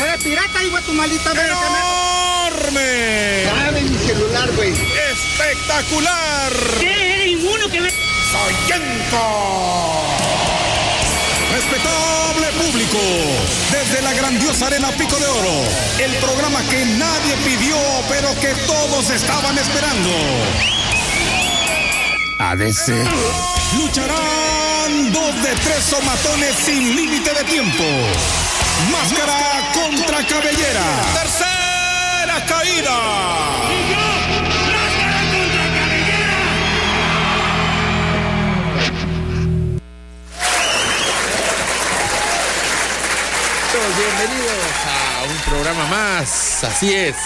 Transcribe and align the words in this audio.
Eres 0.00 0.22
pirata, 0.22 0.62
hijo 0.62 0.76
de 0.76 0.82
tu 0.82 0.92
maldita 0.92 1.32
verga. 1.32 1.58
¡Enorme! 2.50 3.42
Dame 3.44 3.82
mi 3.82 3.98
celular, 3.98 4.50
güey. 4.52 4.72
¡Espectacular! 5.10 6.52
¿Qué? 6.78 7.14
¿Eres 7.14 7.26
inmuno 7.32 7.68
que 7.68 7.80
me... 7.80 7.90
¡Soyento! 8.30 9.18
Respetable 11.50 12.46
público, 12.62 12.98
desde 13.72 14.02
la 14.02 14.12
grandiosa 14.12 14.66
arena 14.66 14.88
Pico 14.92 15.16
de 15.16 15.26
Oro, 15.26 15.64
el 15.98 16.14
programa 16.16 16.62
que 16.68 16.84
nadie 16.84 17.36
pidió, 17.44 17.76
pero 18.08 18.32
que 18.40 18.54
todos 18.66 19.10
estaban 19.10 19.58
esperando. 19.58 20.10
ADC. 22.38 22.88
Lucharán 23.78 25.12
dos 25.12 25.42
de 25.42 25.50
tres 25.64 25.84
somatones 25.84 26.54
sin 26.54 26.94
límite 26.94 27.32
de 27.34 27.44
tiempo. 27.44 27.84
Máscara 28.86 29.72
contra 29.74 30.24
cabellera. 30.24 30.84
Tercera 31.14 32.46
caída. 32.46 32.98
Bienvenidos 43.98 44.74
a 44.86 45.24
un 45.24 45.36
programa 45.50 45.86
más, 45.86 46.62
así 46.62 46.94
es. 46.94 47.16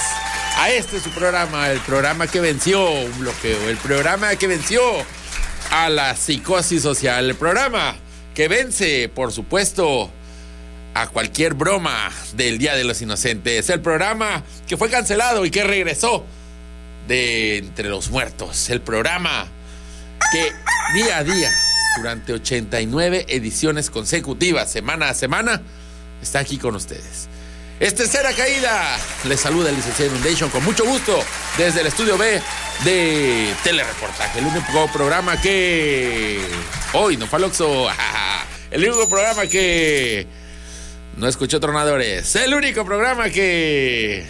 A 0.56 0.70
este 0.70 0.96
es 0.96 1.02
su 1.02 1.10
programa, 1.10 1.70
el 1.70 1.80
programa 1.80 2.26
que 2.26 2.40
venció 2.40 2.90
un 2.90 3.18
bloqueo, 3.18 3.68
el 3.68 3.76
programa 3.76 4.36
que 4.36 4.46
venció 4.46 4.80
a 5.70 5.90
la 5.90 6.16
psicosis 6.16 6.82
social, 6.82 7.28
el 7.28 7.34
programa 7.34 7.96
que 8.34 8.48
vence, 8.48 9.10
por 9.14 9.32
supuesto, 9.32 10.10
a 10.94 11.06
cualquier 11.08 11.54
broma 11.54 12.10
del 12.34 12.58
Día 12.58 12.74
de 12.74 12.84
los 12.84 13.00
Inocentes, 13.02 13.70
el 13.70 13.80
programa 13.80 14.42
que 14.66 14.76
fue 14.76 14.90
cancelado 14.90 15.44
y 15.44 15.50
que 15.50 15.64
regresó 15.64 16.24
de 17.08 17.58
entre 17.58 17.88
los 17.88 18.10
muertos, 18.10 18.70
el 18.70 18.80
programa 18.80 19.46
que 20.32 20.52
día 20.94 21.18
a 21.18 21.24
día, 21.24 21.50
durante 21.96 22.32
89 22.32 23.26
ediciones 23.28 23.90
consecutivas, 23.90 24.70
semana 24.70 25.08
a 25.08 25.14
semana, 25.14 25.62
está 26.22 26.38
aquí 26.38 26.58
con 26.58 26.74
ustedes. 26.76 27.28
Es 27.80 27.96
tercera 27.96 28.32
caída. 28.32 28.96
Les 29.24 29.40
saluda 29.40 29.70
el 29.70 29.74
licenciado 29.74 30.12
Inundation 30.12 30.50
con 30.50 30.62
mucho 30.62 30.84
gusto 30.84 31.18
desde 31.58 31.80
el 31.80 31.88
estudio 31.88 32.16
B 32.16 32.40
de 32.84 33.52
Telereportaje, 33.64 34.38
el 34.38 34.46
único 34.46 34.86
programa 34.92 35.40
que. 35.40 36.40
Hoy 36.92 37.16
no 37.16 37.26
fue. 37.26 37.40
El 38.70 38.88
único 38.88 39.06
programa 39.06 39.46
que. 39.46 40.26
No 41.16 41.28
escuchó 41.28 41.60
tronadores. 41.60 42.34
El 42.36 42.54
único 42.54 42.84
programa 42.84 43.28
que. 43.28 44.24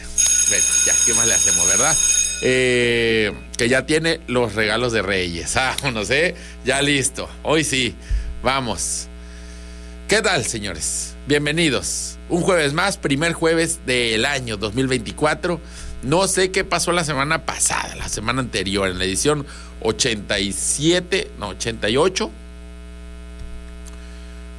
Bueno, 0.48 0.64
ya, 0.84 0.92
¿qué 1.06 1.14
más 1.14 1.26
le 1.26 1.34
hacemos, 1.34 1.66
verdad? 1.68 1.96
Eh, 2.42 3.32
que 3.56 3.68
ya 3.68 3.86
tiene 3.86 4.20
los 4.26 4.54
regalos 4.54 4.92
de 4.92 5.00
Reyes. 5.00 5.56
Ah, 5.56 5.76
no 5.94 6.04
sé, 6.04 6.34
ya 6.64 6.82
listo. 6.82 7.28
Hoy 7.44 7.62
sí, 7.62 7.94
vamos. 8.42 9.06
¿Qué 10.08 10.20
tal, 10.20 10.44
señores? 10.44 11.14
Bienvenidos. 11.26 12.18
Un 12.28 12.42
jueves 12.42 12.72
más, 12.72 12.96
primer 12.96 13.32
jueves 13.32 13.80
del 13.86 14.24
año 14.26 14.56
2024. 14.56 15.60
No 16.02 16.26
sé 16.26 16.50
qué 16.50 16.64
pasó 16.64 16.90
la 16.90 17.04
semana 17.04 17.46
pasada, 17.46 17.94
la 17.94 18.08
semana 18.08 18.40
anterior, 18.40 18.88
en 18.88 18.98
la 18.98 19.04
edición 19.04 19.46
87, 19.82 21.30
no, 21.38 21.48
88. 21.50 22.30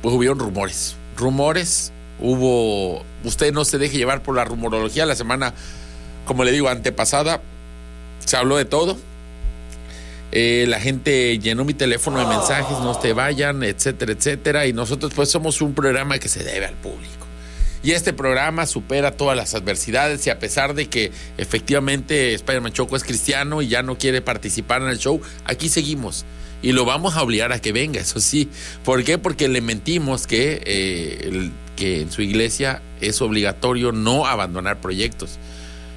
Pues 0.01 0.15
hubieron 0.15 0.39
rumores. 0.39 0.95
Rumores, 1.17 1.91
hubo. 2.23 3.03
Usted 3.23 3.53
no 3.53 3.63
se 3.65 3.77
deje 3.77 3.97
llevar 3.97 4.23
por 4.23 4.35
la 4.35 4.45
rumorología. 4.45 5.05
La 5.05 5.15
semana, 5.15 5.53
como 6.25 6.43
le 6.43 6.51
digo, 6.51 6.69
antepasada, 6.69 7.41
se 8.25 8.35
habló 8.35 8.57
de 8.57 8.65
todo. 8.65 8.97
Eh, 10.31 10.65
la 10.67 10.79
gente 10.79 11.37
llenó 11.37 11.63
mi 11.63 11.75
teléfono 11.75 12.19
de 12.19 12.25
mensajes, 12.25 12.79
no 12.79 12.97
te 12.97 13.13
vayan, 13.13 13.61
etcétera, 13.61 14.13
etcétera. 14.13 14.65
Y 14.65 14.73
nosotros 14.73 15.13
pues 15.15 15.29
somos 15.29 15.61
un 15.61 15.75
programa 15.75 16.17
que 16.17 16.27
se 16.27 16.43
debe 16.43 16.65
al 16.65 16.75
público. 16.75 17.27
Y 17.83 17.91
este 17.91 18.13
programa 18.13 18.65
supera 18.65 19.11
todas 19.11 19.35
las 19.35 19.53
adversidades 19.53 20.25
y 20.25 20.29
a 20.29 20.39
pesar 20.39 20.73
de 20.73 20.87
que 20.87 21.11
efectivamente 21.37 22.33
Spider-Man 22.33 22.71
Choco 22.71 22.95
es 22.95 23.03
cristiano 23.03 23.61
y 23.61 23.67
ya 23.67 23.83
no 23.83 23.97
quiere 23.97 24.21
participar 24.21 24.81
en 24.81 24.87
el 24.87 24.97
show, 24.97 25.21
aquí 25.43 25.67
seguimos. 25.67 26.25
Y 26.63 26.71
lo 26.71 26.85
vamos 26.85 27.15
a 27.15 27.21
obligar 27.21 27.51
a 27.51 27.59
que 27.59 27.71
venga, 27.71 28.01
eso 28.01 28.19
sí. 28.19 28.49
¿Por 28.83 29.03
qué? 29.03 29.19
Porque 29.19 29.47
le 29.47 29.61
mentimos 29.61 30.25
que, 30.25 30.63
eh, 30.65 31.51
que 31.75 32.01
en 32.01 32.11
su 32.11 32.23
iglesia 32.23 32.81
es 33.01 33.21
obligatorio 33.21 33.91
no 33.91 34.25
abandonar 34.25 34.81
proyectos 34.81 35.37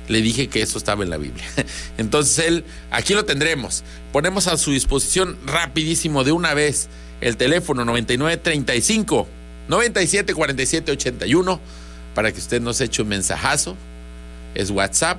le 0.08 0.22
dije 0.22 0.48
que 0.48 0.62
eso 0.62 0.78
estaba 0.78 1.04
en 1.04 1.10
la 1.10 1.16
Biblia. 1.16 1.44
Entonces 1.98 2.46
él, 2.46 2.64
aquí 2.90 3.14
lo 3.14 3.24
tendremos. 3.24 3.84
Ponemos 4.12 4.46
a 4.46 4.56
su 4.56 4.72
disposición 4.72 5.36
rapidísimo 5.44 6.24
de 6.24 6.32
una 6.32 6.54
vez 6.54 6.88
el 7.20 7.36
teléfono 7.36 7.84
9935 7.84 9.26
97 9.68 10.34
47 10.34 10.92
81 10.92 11.60
para 12.14 12.32
que 12.32 12.38
usted 12.38 12.60
nos 12.60 12.80
eche 12.80 13.02
un 13.02 13.08
mensajazo. 13.08 13.76
Es 14.54 14.70
WhatsApp, 14.70 15.18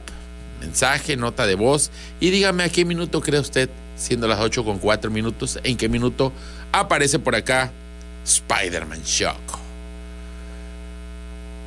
mensaje, 0.59 1.17
nota 1.17 1.45
de 1.45 1.55
voz 1.55 1.91
y 2.19 2.29
dígame 2.29 2.63
a 2.63 2.69
qué 2.69 2.85
minuto 2.85 3.21
cree 3.21 3.39
usted, 3.39 3.69
siendo 3.95 4.27
las 4.27 4.39
8 4.39 4.63
con 4.63 4.79
4 4.79 5.09
minutos, 5.11 5.59
en 5.63 5.77
qué 5.77 5.89
minuto 5.89 6.31
aparece 6.71 7.19
por 7.19 7.35
acá 7.35 7.71
Spider-Man 8.25 9.03
Shock. 9.03 9.59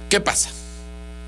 ¿Qué 0.09 0.21
pasa? 0.21 0.51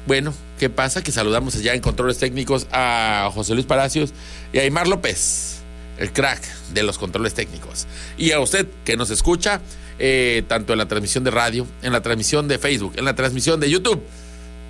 Bueno, 0.06 0.34
¿qué 0.58 0.68
pasa? 0.68 1.02
Que 1.02 1.12
saludamos 1.12 1.54
allá 1.54 1.74
en 1.74 1.80
controles 1.80 2.18
técnicos 2.18 2.66
a 2.72 3.30
José 3.32 3.54
Luis 3.54 3.66
Palacios 3.66 4.12
y 4.52 4.58
a 4.58 4.62
Aymar 4.62 4.88
López, 4.88 5.60
el 5.98 6.12
crack 6.12 6.42
de 6.74 6.82
los 6.82 6.98
controles 6.98 7.34
técnicos. 7.34 7.86
Y 8.18 8.32
a 8.32 8.40
usted 8.40 8.66
que 8.84 8.96
nos 8.96 9.10
escucha, 9.10 9.60
eh, 10.00 10.42
tanto 10.48 10.72
en 10.72 10.78
la 10.80 10.88
transmisión 10.88 11.22
de 11.22 11.30
radio, 11.30 11.66
en 11.82 11.92
la 11.92 12.02
transmisión 12.02 12.48
de 12.48 12.58
Facebook, 12.58 12.94
en 12.96 13.04
la 13.04 13.14
transmisión 13.14 13.60
de 13.60 13.70
YouTube 13.70 14.02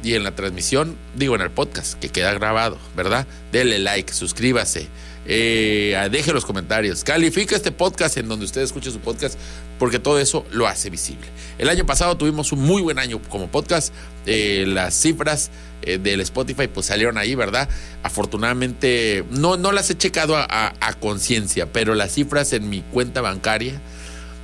y 0.02 0.14
en 0.14 0.24
la 0.24 0.34
transmisión, 0.34 0.96
digo, 1.14 1.34
en 1.34 1.40
el 1.40 1.50
podcast 1.50 1.98
que 1.98 2.08
queda 2.08 2.32
grabado, 2.34 2.78
¿verdad? 2.96 3.26
Dele 3.52 3.78
like, 3.78 4.12
suscríbase, 4.12 4.88
eh, 5.26 5.96
deje 6.10 6.32
los 6.32 6.44
comentarios, 6.44 7.04
califica 7.04 7.54
este 7.54 7.70
podcast 7.70 8.16
en 8.16 8.28
donde 8.28 8.44
usted 8.44 8.62
escuche 8.62 8.90
su 8.90 8.98
podcast, 9.00 9.38
porque 9.78 9.98
todo 9.98 10.18
eso 10.18 10.44
lo 10.50 10.66
hace 10.66 10.90
visible. 10.90 11.26
El 11.58 11.68
año 11.68 11.86
pasado 11.86 12.16
tuvimos 12.16 12.52
un 12.52 12.60
muy 12.60 12.82
buen 12.82 12.98
año 12.98 13.20
como 13.28 13.48
podcast, 13.48 13.92
eh, 14.26 14.64
las 14.66 14.94
cifras 14.94 15.50
eh, 15.82 15.98
del 15.98 16.20
Spotify 16.20 16.68
pues 16.68 16.86
salieron 16.86 17.18
ahí, 17.18 17.34
¿verdad? 17.34 17.68
Afortunadamente, 18.02 19.24
no, 19.30 19.56
no 19.56 19.72
las 19.72 19.90
he 19.90 19.96
checado 19.96 20.36
a, 20.36 20.72
conciencia, 21.00 21.72
pero 21.72 21.94
las 21.94 22.12
cifras 22.12 22.52
en 22.52 22.68
mi 22.68 22.82
cuenta 22.82 23.20
bancaria, 23.20 23.80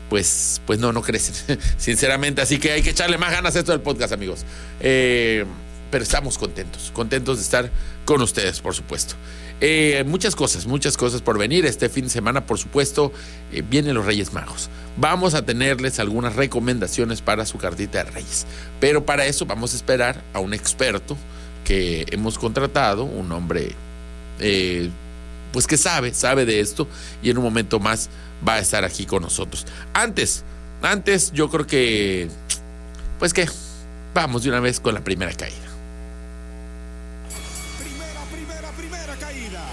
pues, 0.08 0.60
pues 0.66 0.78
no, 0.78 0.92
no 0.92 1.02
crecen, 1.02 1.58
sinceramente. 1.76 2.42
Así 2.42 2.58
que 2.58 2.72
hay 2.72 2.82
que 2.82 2.90
echarle 2.90 3.18
más 3.18 3.32
ganas 3.32 3.56
a 3.56 3.58
esto 3.58 3.72
del 3.72 3.80
podcast, 3.80 4.12
amigos. 4.12 4.44
Eh, 4.80 5.44
pero 5.90 6.04
estamos 6.04 6.36
contentos, 6.36 6.90
contentos 6.92 7.38
de 7.38 7.42
estar 7.42 7.70
con 8.04 8.20
ustedes, 8.20 8.60
por 8.60 8.74
supuesto. 8.74 9.14
Eh, 9.60 10.04
muchas 10.06 10.36
cosas, 10.36 10.66
muchas 10.66 10.96
cosas 10.96 11.22
por 11.22 11.38
venir. 11.38 11.66
Este 11.66 11.88
fin 11.88 12.04
de 12.04 12.10
semana, 12.10 12.46
por 12.46 12.58
supuesto, 12.58 13.12
eh, 13.52 13.62
vienen 13.68 13.94
los 13.94 14.04
Reyes 14.04 14.32
Magos. 14.32 14.68
Vamos 14.96 15.34
a 15.34 15.44
tenerles 15.44 15.98
algunas 15.98 16.36
recomendaciones 16.36 17.22
para 17.22 17.46
su 17.46 17.58
cartita 17.58 18.04
de 18.04 18.10
Reyes. 18.10 18.46
Pero 18.80 19.04
para 19.04 19.26
eso 19.26 19.46
vamos 19.46 19.72
a 19.72 19.76
esperar 19.76 20.22
a 20.32 20.40
un 20.40 20.54
experto 20.54 21.16
que 21.64 22.06
hemos 22.10 22.38
contratado, 22.38 23.04
un 23.04 23.32
hombre 23.32 23.72
pues 25.52 25.66
que 25.66 25.76
sabe, 25.76 26.14
sabe 26.14 26.44
de 26.44 26.60
esto 26.60 26.88
y 27.22 27.30
en 27.30 27.38
un 27.38 27.44
momento 27.44 27.80
más 27.80 28.10
va 28.46 28.54
a 28.54 28.58
estar 28.58 28.84
aquí 28.84 29.06
con 29.06 29.22
nosotros. 29.22 29.66
Antes, 29.92 30.44
antes 30.82 31.32
yo 31.32 31.50
creo 31.50 31.66
que, 31.66 32.28
pues 33.18 33.32
que, 33.32 33.48
vamos 34.14 34.42
de 34.42 34.50
una 34.50 34.60
vez 34.60 34.80
con 34.80 34.94
la 34.94 35.02
primera 35.02 35.32
caída. 35.32 35.56
Primera, 37.78 38.24
primera, 38.30 38.70
primera 38.72 39.16
caída. 39.16 39.64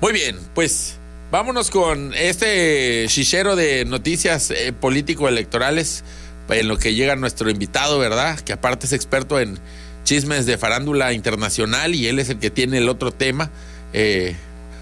Muy 0.00 0.12
bien, 0.12 0.38
pues 0.54 0.96
vámonos 1.30 1.70
con 1.70 2.14
este 2.14 3.06
chichero 3.08 3.56
de 3.56 3.84
noticias 3.84 4.50
eh, 4.50 4.72
político-electorales 4.72 6.04
en 6.48 6.68
lo 6.68 6.78
que 6.78 6.94
llega 6.94 7.16
nuestro 7.16 7.50
invitado, 7.50 7.98
¿verdad? 7.98 8.38
Que 8.40 8.52
aparte 8.52 8.86
es 8.86 8.92
experto 8.92 9.38
en 9.38 9.58
chismes 10.04 10.46
de 10.46 10.56
farándula 10.56 11.12
internacional 11.12 11.94
y 11.94 12.06
él 12.06 12.18
es 12.18 12.30
el 12.30 12.38
que 12.38 12.50
tiene 12.50 12.78
el 12.78 12.88
otro 12.88 13.12
tema. 13.12 13.50
Eh, 13.92 14.36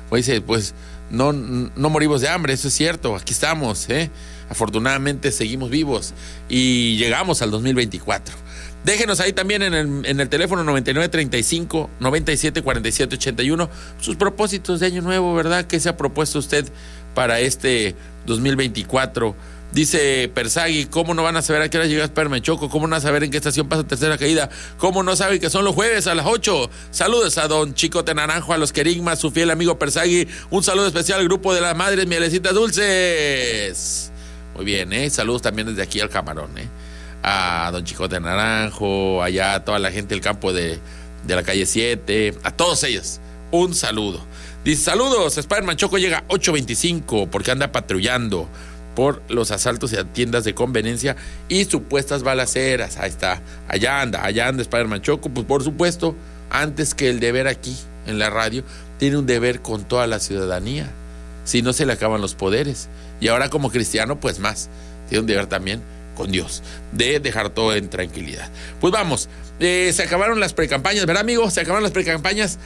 pues 0.08 0.26
dice, 0.26 0.40
pues 0.40 0.74
no, 1.10 1.32
no 1.32 1.90
morimos 1.90 2.20
de 2.20 2.28
hambre, 2.28 2.52
eso 2.52 2.68
es 2.68 2.74
cierto, 2.74 3.16
aquí 3.16 3.32
estamos, 3.32 3.88
¿eh? 3.90 4.10
Afortunadamente 4.48 5.32
seguimos 5.32 5.70
vivos 5.70 6.14
y 6.48 6.96
llegamos 6.98 7.42
al 7.42 7.50
2024. 7.50 8.34
Déjenos 8.84 9.18
ahí 9.18 9.32
también 9.32 9.62
en 9.62 9.74
el, 9.74 10.06
en 10.06 10.20
el 10.20 10.28
teléfono 10.28 10.62
9935 10.62 11.90
97 11.98 12.62
47 12.62 13.16
81 13.16 13.68
sus 14.00 14.14
propósitos 14.14 14.78
de 14.78 14.86
año 14.86 15.02
nuevo, 15.02 15.34
¿verdad? 15.34 15.64
¿Qué 15.64 15.80
se 15.80 15.88
ha 15.88 15.96
propuesto 15.96 16.38
usted 16.38 16.70
para 17.16 17.40
este 17.40 17.96
2024. 18.26 19.34
Dice 19.76 20.31
Persagui, 20.32 20.87
¿cómo 20.87 21.12
no 21.12 21.23
van 21.23 21.37
a 21.37 21.43
saber 21.43 21.61
a 21.61 21.69
qué 21.69 21.76
hora 21.76 21.87
llega 21.87 22.11
Choco? 22.40 22.70
¿Cómo 22.70 22.87
no 22.87 22.93
van 22.93 22.99
a 22.99 23.02
saber 23.02 23.25
en 23.25 23.31
qué 23.31 23.37
estación 23.37 23.69
pasa 23.69 23.87
tercera 23.87 24.17
caída? 24.17 24.49
¿Cómo 24.78 25.02
no 25.02 25.14
saben 25.17 25.38
que 25.38 25.50
son 25.50 25.67
los 25.67 25.75
jueves 25.75 26.06
a 26.06 26.14
las 26.14 26.25
8? 26.25 26.70
Saludos 26.90 27.37
a 27.37 27.46
don 27.46 27.75
Chicote 27.75 28.14
Naranjo, 28.14 28.55
a 28.55 28.56
los 28.56 28.73
Querigmas, 28.73 29.19
su 29.19 29.31
fiel 29.31 29.50
amigo 29.50 29.78
Persagui. 29.78 30.28
Un 30.49 30.62
saludo 30.62 30.87
especial 30.87 31.20
al 31.20 31.26
grupo 31.26 31.52
de 31.52 31.61
las 31.61 31.76
madres 31.76 32.06
mielecitas 32.06 32.55
dulces. 32.55 34.11
Muy 34.55 34.64
bien, 34.64 34.94
¿eh? 34.94 35.11
Saludos 35.11 35.43
también 35.43 35.69
desde 35.69 35.82
aquí 35.82 36.00
al 36.00 36.08
camarón, 36.08 36.56
¿eh? 36.56 36.69
A 37.23 37.69
don 37.70 37.84
Chicote 37.84 38.19
Naranjo, 38.19 39.23
allá 39.23 39.56
a 39.56 39.64
toda 39.67 39.78
la 39.78 39.93
gente 39.93 40.14
del 40.14 40.23
campo 40.23 40.55
de, 40.55 40.78
de 41.26 41.37
la 41.37 41.43
calle 41.43 41.67
7, 41.67 42.32
a 42.44 42.50
todos 42.50 42.82
ellos. 42.84 43.20
Un 43.50 43.75
saludo. 43.75 44.25
Dice, 44.64 44.84
saludos, 44.84 45.37
Spider-Man 45.37 45.76
Choco 45.76 45.99
llega 45.99 46.26
8.25 46.28 47.28
porque 47.28 47.50
anda 47.50 47.70
patrullando 47.70 48.49
por 48.96 49.22
los 49.28 49.52
asaltos 49.52 49.93
a 49.93 50.04
tiendas 50.04 50.43
de 50.43 50.54
conveniencia 50.54 51.14
y 51.48 51.66
supuestas 51.66 52.25
balaceras. 52.25 52.96
Ahí 52.96 53.10
está, 53.10 53.43
allá 53.69 54.00
anda, 54.00 54.25
allá 54.25 54.48
anda 54.48 54.62
Spider-Man 54.62 55.02
Choco. 55.02 55.28
Pues 55.28 55.46
por 55.46 55.62
supuesto, 55.62 56.16
antes 56.50 56.94
que 56.94 57.10
el 57.10 57.20
deber 57.20 57.46
aquí 57.46 57.76
en 58.06 58.19
la 58.19 58.31
radio, 58.31 58.64
tiene 58.98 59.19
un 59.19 59.26
deber 59.26 59.60
con 59.60 59.84
toda 59.84 60.08
la 60.08 60.19
ciudadanía. 60.19 60.90
Si 61.44 61.62
no 61.62 61.72
se 61.72 61.87
le 61.87 61.93
acaban 61.93 62.20
los 62.20 62.34
poderes. 62.34 62.88
Y 63.20 63.28
ahora 63.28 63.50
como 63.50 63.70
cristiano, 63.70 64.19
pues 64.19 64.40
más. 64.40 64.69
Tiene 65.08 65.20
un 65.20 65.26
deber 65.26 65.46
también 65.46 65.82
con 66.16 66.32
Dios, 66.32 66.62
de 66.92 67.20
dejar 67.20 67.50
todo 67.50 67.75
en 67.75 67.90
tranquilidad. 67.90 68.49
Pues 68.81 68.90
vamos, 68.90 69.28
eh, 69.60 69.92
se 69.94 70.02
acabaron 70.02 70.40
las 70.40 70.54
precampañas, 70.54 71.04
¿verdad, 71.04 71.20
amigos? 71.20 71.52
Se 71.52 71.60
acabaron 71.60 71.82
las 71.82 71.92
precampañas 71.92 72.58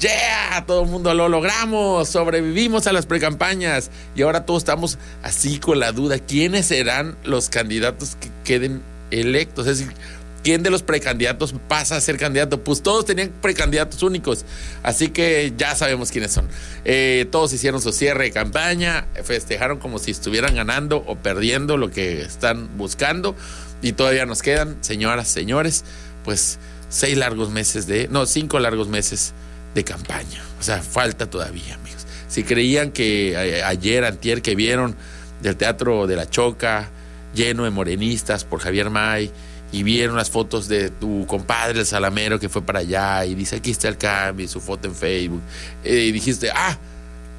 yeah, 0.00 0.64
todo 0.66 0.82
el 0.82 0.88
mundo 0.88 1.12
lo 1.14 1.28
logramos, 1.28 2.08
sobrevivimos 2.08 2.86
a 2.86 2.92
las 2.92 3.06
precampañas 3.06 3.90
y 4.14 4.22
ahora 4.22 4.46
todos 4.46 4.62
estamos 4.62 4.98
así 5.22 5.58
con 5.58 5.78
la 5.78 5.92
duda, 5.92 6.18
¿quiénes 6.18 6.66
serán 6.66 7.16
los 7.24 7.50
candidatos 7.50 8.16
que 8.16 8.30
queden 8.44 8.82
electos? 9.10 9.66
Es 9.66 9.78
decir, 9.78 9.94
¿quién 10.42 10.62
de 10.62 10.70
los 10.70 10.82
precandidatos 10.82 11.54
pasa 11.68 11.96
a 11.96 12.00
ser 12.00 12.16
candidato? 12.16 12.64
Pues 12.64 12.82
todos 12.82 13.04
tenían 13.04 13.30
precandidatos 13.42 14.02
únicos, 14.02 14.46
así 14.82 15.08
que 15.08 15.52
ya 15.56 15.74
sabemos 15.74 16.10
quiénes 16.10 16.32
son. 16.32 16.48
Eh, 16.84 17.26
todos 17.30 17.52
hicieron 17.52 17.82
su 17.82 17.92
cierre 17.92 18.24
de 18.24 18.30
campaña, 18.32 19.06
festejaron 19.22 19.78
como 19.78 19.98
si 19.98 20.12
estuvieran 20.12 20.54
ganando 20.54 21.04
o 21.06 21.16
perdiendo 21.16 21.76
lo 21.76 21.90
que 21.90 22.22
están 22.22 22.76
buscando 22.78 23.36
y 23.82 23.92
todavía 23.92 24.24
nos 24.24 24.40
quedan, 24.40 24.78
señoras, 24.80 25.28
señores, 25.28 25.84
pues 26.24 26.58
seis 26.88 27.16
largos 27.18 27.50
meses 27.50 27.86
de, 27.86 28.08
no, 28.08 28.24
cinco 28.24 28.58
largos 28.58 28.88
meses 28.88 29.34
de 29.74 29.84
campaña. 29.84 30.42
O 30.58 30.62
sea, 30.62 30.82
falta 30.82 31.28
todavía, 31.28 31.74
amigos. 31.74 32.06
Si 32.28 32.44
creían 32.44 32.92
que 32.92 33.32
eh, 33.32 33.62
ayer, 33.62 34.04
antier, 34.04 34.42
que 34.42 34.54
vieron 34.54 34.96
del 35.42 35.56
Teatro 35.56 36.06
de 36.06 36.16
la 36.16 36.28
Choca 36.28 36.90
lleno 37.34 37.64
de 37.64 37.70
morenistas 37.70 38.44
por 38.44 38.60
Javier 38.60 38.90
May 38.90 39.30
y 39.72 39.82
vieron 39.84 40.16
las 40.16 40.30
fotos 40.30 40.68
de 40.68 40.90
tu 40.90 41.26
compadre, 41.26 41.80
el 41.80 41.86
Salamero, 41.86 42.40
que 42.40 42.48
fue 42.48 42.62
para 42.62 42.80
allá 42.80 43.24
y 43.24 43.34
dice, 43.34 43.56
aquí 43.56 43.70
está 43.70 43.88
el 43.88 43.96
cambio 43.96 44.44
y 44.44 44.48
su 44.48 44.60
foto 44.60 44.88
en 44.88 44.94
Facebook. 44.94 45.42
Eh, 45.84 46.06
y 46.08 46.12
dijiste, 46.12 46.50
ah, 46.54 46.76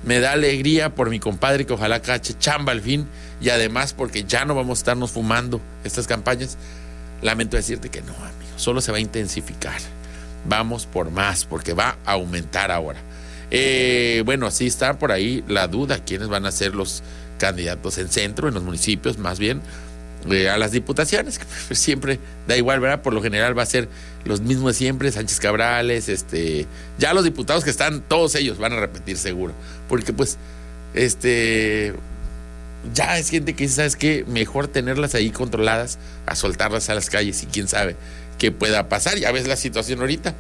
me 0.04 0.20
da 0.20 0.32
alegría 0.32 0.96
por 0.96 1.10
mi 1.10 1.20
compadre 1.20 1.66
que 1.66 1.74
ojalá 1.74 2.02
cache 2.02 2.34
chamba 2.40 2.72
al 2.72 2.82
fin 2.82 3.08
y 3.42 3.50
además 3.50 3.94
porque 3.94 4.24
ya 4.24 4.46
no 4.46 4.56
vamos 4.56 4.80
a 4.80 4.82
estarnos 4.82 5.12
fumando 5.12 5.62
estas 5.84 6.08
campañas. 6.08 6.58
Lamento 7.22 7.56
decirte 7.56 7.90
que 7.90 8.02
no, 8.02 8.14
amigos, 8.16 8.62
solo 8.62 8.82
se 8.82 8.92
va 8.92 8.98
a 8.98 9.02
intensificar 9.02 9.80
vamos 10.46 10.86
por 10.86 11.12
más, 11.12 11.46
porque 11.46 11.74
va 11.74 11.98
a 12.06 12.14
aumentar 12.14 12.72
ahora. 12.72 13.00
Eh, 13.52 14.24
bueno, 14.26 14.48
así 14.48 14.68
está 14.68 14.98
por 14.98 15.12
ahí 15.12 15.44
la 15.48 15.68
duda, 15.68 16.00
quiénes 16.00 16.30
van 16.30 16.46
a 16.46 16.52
ser 16.52 16.74
los 16.74 17.04
candidatos 17.38 17.98
en 17.98 18.08
centro, 18.08 18.48
en 18.48 18.54
los 18.54 18.64
municipios, 18.64 19.18
más 19.18 19.40
bien 19.40 19.62
eh, 20.30 20.50
a 20.50 20.58
las 20.58 20.72
diputaciones, 20.72 21.40
que 21.40 21.46
siempre 21.76 22.20
da 22.48 22.56
igual, 22.56 22.80
¿verdad? 22.80 23.02
Por 23.02 23.14
lo 23.14 23.22
general 23.22 23.58
va 23.58 23.64
a 23.64 23.68
ser 23.68 23.90
los 24.24 24.42
mismos 24.42 24.76
siempre, 24.76 25.12
Sánchez 25.12 25.40
Cabrales, 25.40 26.08
este, 26.10 26.68
ya 26.98 27.14
los 27.14 27.24
diputados 27.24 27.64
que 27.64 27.72
están, 27.72 28.02
todos 28.02 28.36
ellos 28.36 28.58
van 28.58 28.74
a 28.74 28.80
repetir 28.80 29.18
seguro, 29.18 29.54
porque 29.90 30.14
pues, 30.14 30.38
este, 30.94 31.94
ya 32.94 33.18
es 33.18 33.30
gente 33.30 33.56
que 33.56 33.68
¿sabes 33.68 33.96
qué? 33.96 34.24
Mejor 34.28 34.68
tenerlas 34.68 35.16
ahí 35.16 35.32
controladas 35.32 35.98
a 36.26 36.36
soltarlas 36.36 36.90
a 36.90 36.96
las 36.96 37.10
calles 37.10 37.44
y 37.44 37.48
quién 37.48 37.68
sabe 37.68 37.96
que 38.42 38.52
pueda 38.52 38.90
pasar. 38.90 39.20
Ya 39.20 39.32
ves 39.32 39.48
la 39.48 39.56
situación 39.56 40.00
ahorita. 40.00 40.34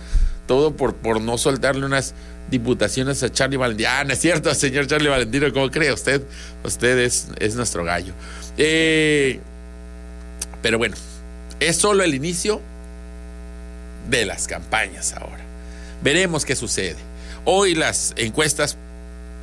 Todo 0.47 0.75
por, 0.75 0.95
por 0.95 1.21
no 1.21 1.37
soltarle 1.37 1.85
unas 1.85 2.15
diputaciones 2.49 3.21
a 3.21 3.31
Charlie 3.31 3.57
Valentino. 3.57 3.89
Ah, 3.91 4.03
no 4.03 4.13
es 4.13 4.19
cierto, 4.19 4.51
señor 4.55 4.87
Charlie 4.87 5.07
Valentino, 5.07 5.53
¿cómo 5.53 5.69
cree 5.69 5.93
usted? 5.93 6.23
Usted 6.63 6.97
es, 6.97 7.27
es 7.39 7.53
nuestro 7.53 7.83
gallo. 7.83 8.13
Eh, 8.57 9.39
pero 10.63 10.79
bueno, 10.79 10.95
es 11.59 11.75
solo 11.77 12.03
el 12.03 12.15
inicio 12.15 12.59
de 14.09 14.25
las 14.25 14.47
campañas 14.47 15.13
ahora. 15.13 15.43
Veremos 16.01 16.43
qué 16.43 16.55
sucede. 16.55 16.97
Hoy 17.45 17.75
las 17.75 18.15
encuestas 18.17 18.77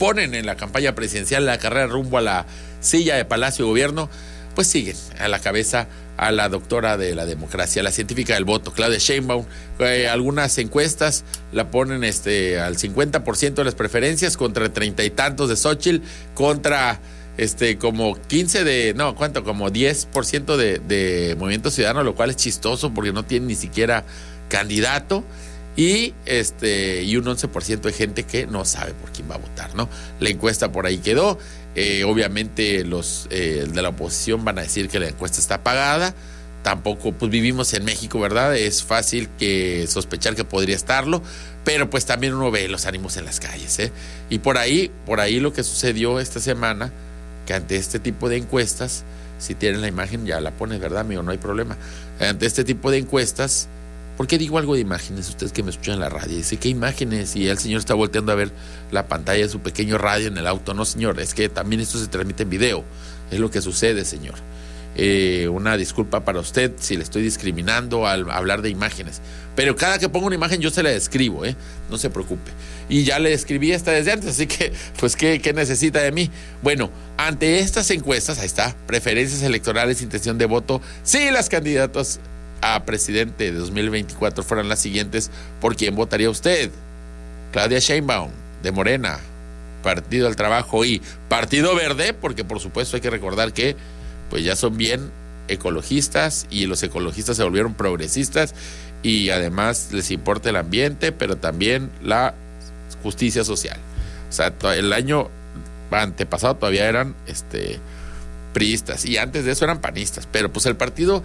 ponen 0.00 0.34
en 0.34 0.46
la 0.46 0.56
campaña 0.56 0.96
presidencial 0.96 1.46
la 1.46 1.58
carrera 1.58 1.86
rumbo 1.86 2.18
a 2.18 2.22
la 2.22 2.46
silla 2.80 3.14
de 3.14 3.24
Palacio 3.24 3.66
de 3.66 3.70
Gobierno, 3.70 4.10
pues 4.58 4.66
siguen 4.66 4.96
a 5.20 5.28
la 5.28 5.38
cabeza 5.38 5.86
a 6.16 6.32
la 6.32 6.48
doctora 6.48 6.96
de 6.96 7.14
la 7.14 7.26
democracia, 7.26 7.80
la 7.80 7.92
científica 7.92 8.34
del 8.34 8.44
voto, 8.44 8.72
Claudia 8.72 8.98
Sheinbaum. 8.98 9.44
Eh, 9.78 10.08
algunas 10.08 10.58
encuestas 10.58 11.22
la 11.52 11.70
ponen 11.70 12.02
este, 12.02 12.58
al 12.58 12.76
50% 12.76 13.54
de 13.54 13.62
las 13.62 13.76
preferencias 13.76 14.36
contra 14.36 14.68
treinta 14.72 15.04
y 15.04 15.10
tantos 15.10 15.48
de 15.48 15.54
Xochitl, 15.54 16.04
contra 16.34 16.98
este, 17.36 17.78
como 17.78 18.20
15 18.20 18.64
de, 18.64 18.94
no, 18.96 19.14
¿cuánto? 19.14 19.44
Como 19.44 19.70
10% 19.70 20.56
de, 20.56 20.80
de 20.80 21.36
Movimiento 21.38 21.70
Ciudadano, 21.70 22.02
lo 22.02 22.16
cual 22.16 22.30
es 22.30 22.36
chistoso 22.36 22.92
porque 22.92 23.12
no 23.12 23.24
tiene 23.24 23.46
ni 23.46 23.54
siquiera 23.54 24.04
candidato 24.48 25.22
y 25.78 26.12
este 26.26 27.04
y 27.04 27.16
un 27.16 27.24
11% 27.26 27.82
de 27.82 27.92
gente 27.92 28.24
que 28.24 28.48
no 28.48 28.64
sabe 28.64 28.94
por 28.94 29.12
quién 29.12 29.30
va 29.30 29.36
a 29.36 29.38
votar, 29.38 29.76
¿no? 29.76 29.88
La 30.18 30.28
encuesta 30.28 30.72
por 30.72 30.86
ahí 30.86 30.98
quedó. 30.98 31.38
Eh, 31.74 32.04
obviamente 32.04 32.84
los 32.84 33.28
eh, 33.30 33.66
de 33.70 33.82
la 33.82 33.90
oposición 33.90 34.44
van 34.44 34.58
a 34.58 34.62
decir 34.62 34.88
que 34.88 34.98
la 34.98 35.08
encuesta 35.08 35.40
está 35.40 35.62
pagada. 35.62 36.14
Tampoco, 36.62 37.12
pues 37.12 37.30
vivimos 37.30 37.72
en 37.74 37.84
México, 37.84 38.18
¿verdad? 38.18 38.56
Es 38.56 38.82
fácil 38.82 39.28
que 39.38 39.86
sospechar 39.86 40.34
que 40.34 40.44
podría 40.44 40.74
estarlo, 40.74 41.22
pero 41.64 41.88
pues 41.88 42.04
también 42.04 42.34
uno 42.34 42.50
ve 42.50 42.68
los 42.68 42.84
ánimos 42.84 43.16
en 43.16 43.24
las 43.24 43.38
calles, 43.38 43.78
¿eh? 43.78 43.92
Y 44.28 44.40
por 44.40 44.58
ahí, 44.58 44.90
por 45.06 45.20
ahí 45.20 45.38
lo 45.38 45.52
que 45.52 45.62
sucedió 45.62 46.18
esta 46.18 46.40
semana, 46.40 46.92
que 47.46 47.54
ante 47.54 47.76
este 47.76 48.00
tipo 48.00 48.28
de 48.28 48.38
encuestas, 48.38 49.04
si 49.38 49.54
tienen 49.54 49.80
la 49.80 49.88
imagen 49.88 50.26
ya 50.26 50.40
la 50.40 50.50
pones, 50.50 50.80
¿verdad, 50.80 51.00
amigo? 51.00 51.22
No 51.22 51.30
hay 51.30 51.38
problema. 51.38 51.76
Ante 52.20 52.44
este 52.44 52.64
tipo 52.64 52.90
de 52.90 52.98
encuestas, 52.98 53.68
¿Por 54.18 54.26
qué 54.26 54.36
digo 54.36 54.58
algo 54.58 54.74
de 54.74 54.80
imágenes? 54.80 55.28
Ustedes 55.28 55.52
que 55.52 55.62
me 55.62 55.70
escuchan 55.70 55.94
en 55.94 56.00
la 56.00 56.08
radio. 56.08 56.36
Dice, 56.36 56.56
¿qué 56.56 56.68
imágenes? 56.68 57.36
Y 57.36 57.46
el 57.46 57.56
señor 57.56 57.78
está 57.78 57.94
volteando 57.94 58.32
a 58.32 58.34
ver 58.34 58.50
la 58.90 59.06
pantalla 59.06 59.44
de 59.44 59.48
su 59.48 59.60
pequeño 59.60 59.96
radio 59.96 60.26
en 60.26 60.36
el 60.36 60.48
auto. 60.48 60.74
No, 60.74 60.84
señor, 60.84 61.20
es 61.20 61.34
que 61.34 61.48
también 61.48 61.80
esto 61.80 62.00
se 62.00 62.08
transmite 62.08 62.42
en 62.42 62.50
video. 62.50 62.84
Es 63.30 63.38
lo 63.38 63.48
que 63.48 63.62
sucede, 63.62 64.04
señor. 64.04 64.34
Eh, 64.96 65.46
una 65.48 65.76
disculpa 65.76 66.24
para 66.24 66.40
usted 66.40 66.72
si 66.80 66.96
le 66.96 67.04
estoy 67.04 67.22
discriminando 67.22 68.08
al 68.08 68.28
hablar 68.32 68.60
de 68.60 68.70
imágenes. 68.70 69.20
Pero 69.54 69.76
cada 69.76 70.00
que 70.00 70.08
pongo 70.08 70.26
una 70.26 70.34
imagen 70.34 70.60
yo 70.60 70.70
se 70.70 70.82
la 70.82 70.90
describo, 70.90 71.44
¿eh? 71.44 71.54
No 71.88 71.96
se 71.96 72.10
preocupe. 72.10 72.50
Y 72.88 73.04
ya 73.04 73.20
le 73.20 73.32
escribí 73.32 73.70
esta 73.70 73.92
desde 73.92 74.10
antes, 74.10 74.30
así 74.30 74.48
que, 74.48 74.72
pues, 74.98 75.14
¿qué, 75.14 75.40
¿qué, 75.40 75.52
necesita 75.52 76.00
de 76.00 76.10
mí? 76.10 76.28
Bueno, 76.60 76.90
ante 77.18 77.60
estas 77.60 77.88
encuestas, 77.92 78.40
ahí 78.40 78.46
está, 78.46 78.74
preferencias 78.88 79.42
electorales, 79.42 80.02
intención 80.02 80.38
de 80.38 80.46
voto, 80.46 80.82
sí, 81.04 81.30
las 81.30 81.48
candidatas 81.48 82.18
a 82.60 82.84
presidente 82.84 83.52
de 83.52 83.58
2024 83.58 84.42
fueran 84.42 84.68
las 84.68 84.80
siguientes, 84.80 85.30
¿por 85.60 85.76
quién 85.76 85.94
votaría 85.94 86.30
usted? 86.30 86.70
Claudia 87.52 87.78
Sheinbaum, 87.78 88.30
de 88.62 88.72
Morena, 88.72 89.18
Partido 89.82 90.26
del 90.26 90.36
Trabajo 90.36 90.84
y 90.84 91.00
Partido 91.28 91.74
Verde, 91.74 92.12
porque 92.12 92.44
por 92.44 92.60
supuesto 92.60 92.96
hay 92.96 93.00
que 93.00 93.10
recordar 93.10 93.52
que 93.52 93.76
pues 94.30 94.44
ya 94.44 94.56
son 94.56 94.76
bien 94.76 95.10
ecologistas 95.48 96.46
y 96.50 96.66
los 96.66 96.82
ecologistas 96.82 97.36
se 97.36 97.42
volvieron 97.42 97.74
progresistas 97.74 98.54
y 99.02 99.30
además 99.30 99.88
les 99.92 100.10
importa 100.10 100.50
el 100.50 100.56
ambiente, 100.56 101.12
pero 101.12 101.36
también 101.36 101.90
la 102.02 102.34
justicia 103.02 103.44
social. 103.44 103.78
O 104.28 104.32
sea, 104.32 104.52
el 104.74 104.92
año 104.92 105.28
antepasado 105.90 106.56
todavía 106.56 106.88
eran 106.88 107.14
este 107.26 107.80
priistas 108.52 109.04
y 109.04 109.18
antes 109.18 109.44
de 109.44 109.52
eso 109.52 109.64
eran 109.64 109.80
panistas, 109.80 110.28
pero 110.30 110.52
pues 110.52 110.66
el 110.66 110.76
partido 110.76 111.22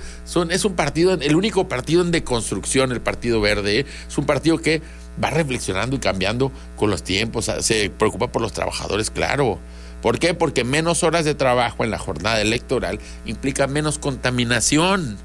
es 0.50 0.66
un 0.66 0.76
partido, 0.76 1.14
el 1.14 1.36
único 1.36 1.68
partido 1.68 2.02
en 2.02 2.12
deconstrucción, 2.12 2.92
el 2.92 3.02
Partido 3.02 3.42
Verde, 3.42 3.86
es 4.08 4.18
un 4.18 4.26
partido 4.26 4.58
que 4.58 4.82
va 5.24 5.30
reflexionando 5.30 5.96
y 5.96 6.00
cambiando 6.00 6.52
con 6.76 6.90
los 6.90 7.04
tiempos, 7.04 7.52
se 7.60 7.90
preocupa 7.90 8.32
por 8.32 8.42
los 8.42 8.54
trabajadores, 8.54 9.10
claro. 9.10 9.60
¿Por 10.02 10.20
qué? 10.20 10.34
Porque 10.34 10.66
menos 10.66 11.04
horas 11.04 11.24
de 11.24 11.34
trabajo 11.34 11.86
en 11.86 11.92
la 11.92 11.98
jornada 11.98 12.42
electoral 12.42 13.00
implica 13.26 13.68
menos 13.68 14.00
contaminación, 14.00 15.18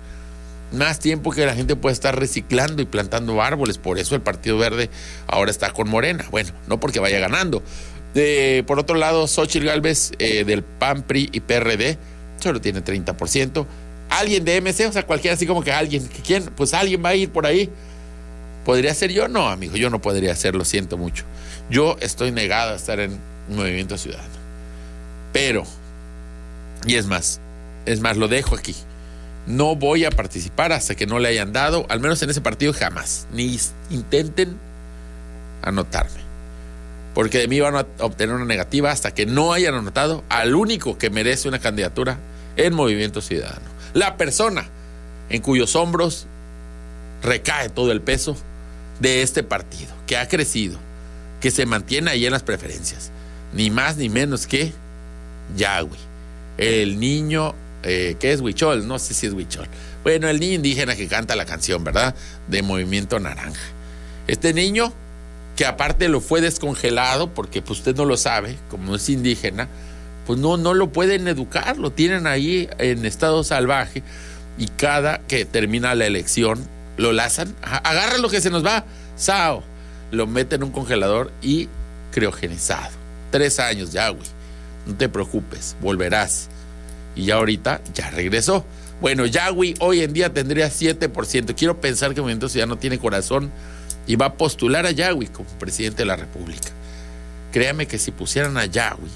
más 0.71 1.01
tiempo 1.01 1.33
que 1.33 1.47
la 1.47 1.55
gente 1.55 1.75
puede 1.75 1.95
estar 1.95 2.17
reciclando 2.17 2.81
y 2.81 2.85
plantando 2.85 3.43
árboles. 3.43 3.79
Por 3.79 3.99
eso 3.99 4.15
el 4.15 4.21
Partido 4.21 4.57
Verde 4.57 4.89
ahora 5.27 5.51
está 5.51 5.73
con 5.73 5.89
Morena. 5.89 6.27
Bueno, 6.31 6.53
no 6.69 6.79
porque 6.79 7.01
vaya 7.01 7.19
ganando, 7.19 7.63
De, 8.19 8.65
por 8.67 8.81
otro 8.81 8.97
lado, 8.97 9.29
Xochitl 9.29 9.67
Galvez 9.67 10.11
eh, 10.19 10.43
del 10.43 10.65
PAN, 10.65 11.05
PRI 11.05 11.29
y 11.31 11.39
PRD 11.39 11.99
solo 12.41 12.61
tiene 12.61 12.83
30%. 12.83 13.65
Alguien 14.11 14.45
de 14.45 14.61
MC, 14.61 14.89
o 14.89 14.93
sea, 14.93 15.07
cualquiera 15.07 15.37
así 15.37 15.47
como 15.47 15.63
que 15.63 15.71
alguien, 15.71 16.11
¿quién? 16.27 16.43
Pues 16.57 16.75
alguien 16.75 17.01
va 17.05 17.11
a 17.11 17.15
ir 17.15 17.31
por 17.31 17.47
ahí. 17.47 17.71
¿Podría 18.65 18.93
ser 18.93 19.13
yo? 19.13 19.29
No, 19.29 19.49
amigo, 19.49 19.77
yo 19.77 19.89
no 19.89 20.03
podría 20.03 20.35
ser, 20.35 20.57
lo 20.57 20.65
siento 20.65 20.99
mucho. 20.99 21.23
Yo 21.71 21.97
estoy 22.01 22.33
negado 22.33 22.73
a 22.73 22.75
estar 22.75 22.99
en 22.99 23.21
Movimiento 23.51 23.97
Ciudadano. 23.97 24.35
Pero, 25.33 25.63
y 26.89 26.97
es 26.97 27.07
más, 27.07 27.41
es 27.87 28.01
más, 28.01 28.17
lo 28.17 28.27
dejo 28.27 28.57
aquí. 28.57 28.75
No 29.47 29.77
voy 29.77 30.05
a 30.05 30.11
participar 30.11 30.73
hasta 30.73 30.97
que 30.97 31.07
no 31.07 31.21
le 31.21 31.29
hayan 31.29 31.53
dado, 31.53 31.87
al 31.89 32.01
menos 32.01 32.21
en 32.23 32.31
ese 32.31 32.41
partido 32.41 32.73
jamás, 32.73 33.29
ni 33.33 33.61
intenten 33.91 34.59
anotarme. 35.63 36.18
Porque 37.15 37.39
de 37.39 37.49
mí 37.49 37.61
van 37.61 37.77
a 37.77 37.87
obtener 38.01 38.35
una 38.35 38.45
negativa 38.45 38.91
hasta 38.91 39.13
que 39.13 39.27
no 39.27 39.53
hayan 39.53 39.75
anotado 39.75 40.25
al 40.29 40.55
único 40.55 40.99
que 40.99 41.11
merece 41.11 41.49
una 41.49 41.59
candidatura 41.59 42.19
en 42.57 42.75
Movimiento 42.75 43.21
Ciudadano. 43.21 43.67
La 43.95 44.17
persona 44.17 44.67
en 45.31 45.43
cuyos 45.43 45.75
hombros 45.77 46.27
recae 47.23 47.69
todo 47.69 47.93
el 47.93 48.01
peso 48.01 48.37
de 49.01 49.23
este 49.23 49.43
partido, 49.43 49.93
que 50.07 50.17
ha 50.17 50.29
crecido, 50.29 50.79
que 51.41 51.51
se 51.51 51.67
mantiene 51.67 52.11
ahí 52.11 52.27
en 52.27 52.33
las 52.33 52.43
preferencias. 52.43 53.11
Ni 53.53 53.71
más 53.71 53.97
ni 53.97 54.09
menos 54.09 54.47
que 54.47 54.73
Yahweh, 55.57 55.99
el 56.59 56.99
niño, 56.99 57.55
eh, 57.83 58.17
¿qué 58.19 58.33
es 58.33 58.41
Huichol? 58.41 58.87
No 58.87 58.99
sé 58.99 59.15
si 59.15 59.27
es 59.27 59.33
Huichol. 59.33 59.67
Bueno, 60.03 60.29
el 60.29 60.41
niño 60.41 60.55
indígena 60.55 60.97
que 60.97 61.09
canta 61.09 61.37
la 61.37 61.45
canción, 61.45 61.85
¿verdad? 61.85 62.15
De 62.49 62.63
Movimiento 62.63 63.19
Naranja. 63.21 63.61
Este 64.27 64.53
niño, 64.53 64.93
que 65.59 65.67
aparte 65.67 66.07
lo 66.07 66.21
fue 66.21 66.41
descongelado, 66.41 67.35
porque 67.35 67.63
pues 67.63 67.81
usted 67.81 67.97
no 67.97 68.05
lo 68.05 68.17
sabe, 68.17 68.57
como 68.71 68.95
es 68.95 69.09
indígena, 69.09 69.67
pues 70.25 70.39
no, 70.39 70.57
no 70.57 70.73
lo 70.73 70.93
pueden 70.93 71.27
educar, 71.27 71.79
lo 71.79 71.91
tienen 71.91 72.29
ahí 72.29 72.69
en 72.79 73.05
estado 73.05 73.43
salvaje 73.43 74.05
y 74.57 74.69
cada 74.69 75.19
que 75.27 75.45
termina 75.45 75.97
la 75.97 76.07
elección 76.07 76.65
lo 76.97 77.11
lazan, 77.11 77.57
agarra 77.61 78.19
lo 78.19 78.29
que 78.29 78.41
se 78.41 78.51
nos 78.51 78.65
va, 78.65 78.85
sao, 79.17 79.65
lo 80.13 80.29
mete 80.29 80.55
en 80.55 80.63
un 80.63 80.71
congelador 80.71 81.33
y 81.43 81.69
criogenizado. 82.13 82.95
Tres 83.33 83.59
años 83.59 83.91
ya. 83.91 84.15
No 84.87 84.95
te 84.97 85.09
preocupes, 85.09 85.75
volverás. 85.81 86.51
Y 87.17 87.25
ya 87.25 87.35
ahorita 87.35 87.81
ya 87.95 88.11
regresó. 88.11 88.65
Bueno, 89.01 89.27
Yahweh 89.27 89.75
hoy 89.81 90.03
en 90.03 90.13
día 90.13 90.33
tendría 90.33 90.69
7%. 90.69 91.57
Quiero 91.57 91.81
pensar 91.81 92.15
que 92.15 92.21
Movimiento 92.21 92.49
Ciudadano 92.49 92.79
tiene 92.79 93.01
corazón 93.01 93.51
y 94.09 94.17
va 94.17 94.27
a 94.27 94.33
postular 94.33 94.87
a 94.87 94.91
Yahweh 94.91 95.29
como 95.29 95.49
presidente 95.61 95.99
de 95.99 96.07
la 96.07 96.17
República. 96.17 96.71
Créame 97.53 97.87
que 97.87 97.99
si 97.99 98.11
pusieran 98.11 98.57
a 98.57 98.65
Yahweh, 98.65 99.11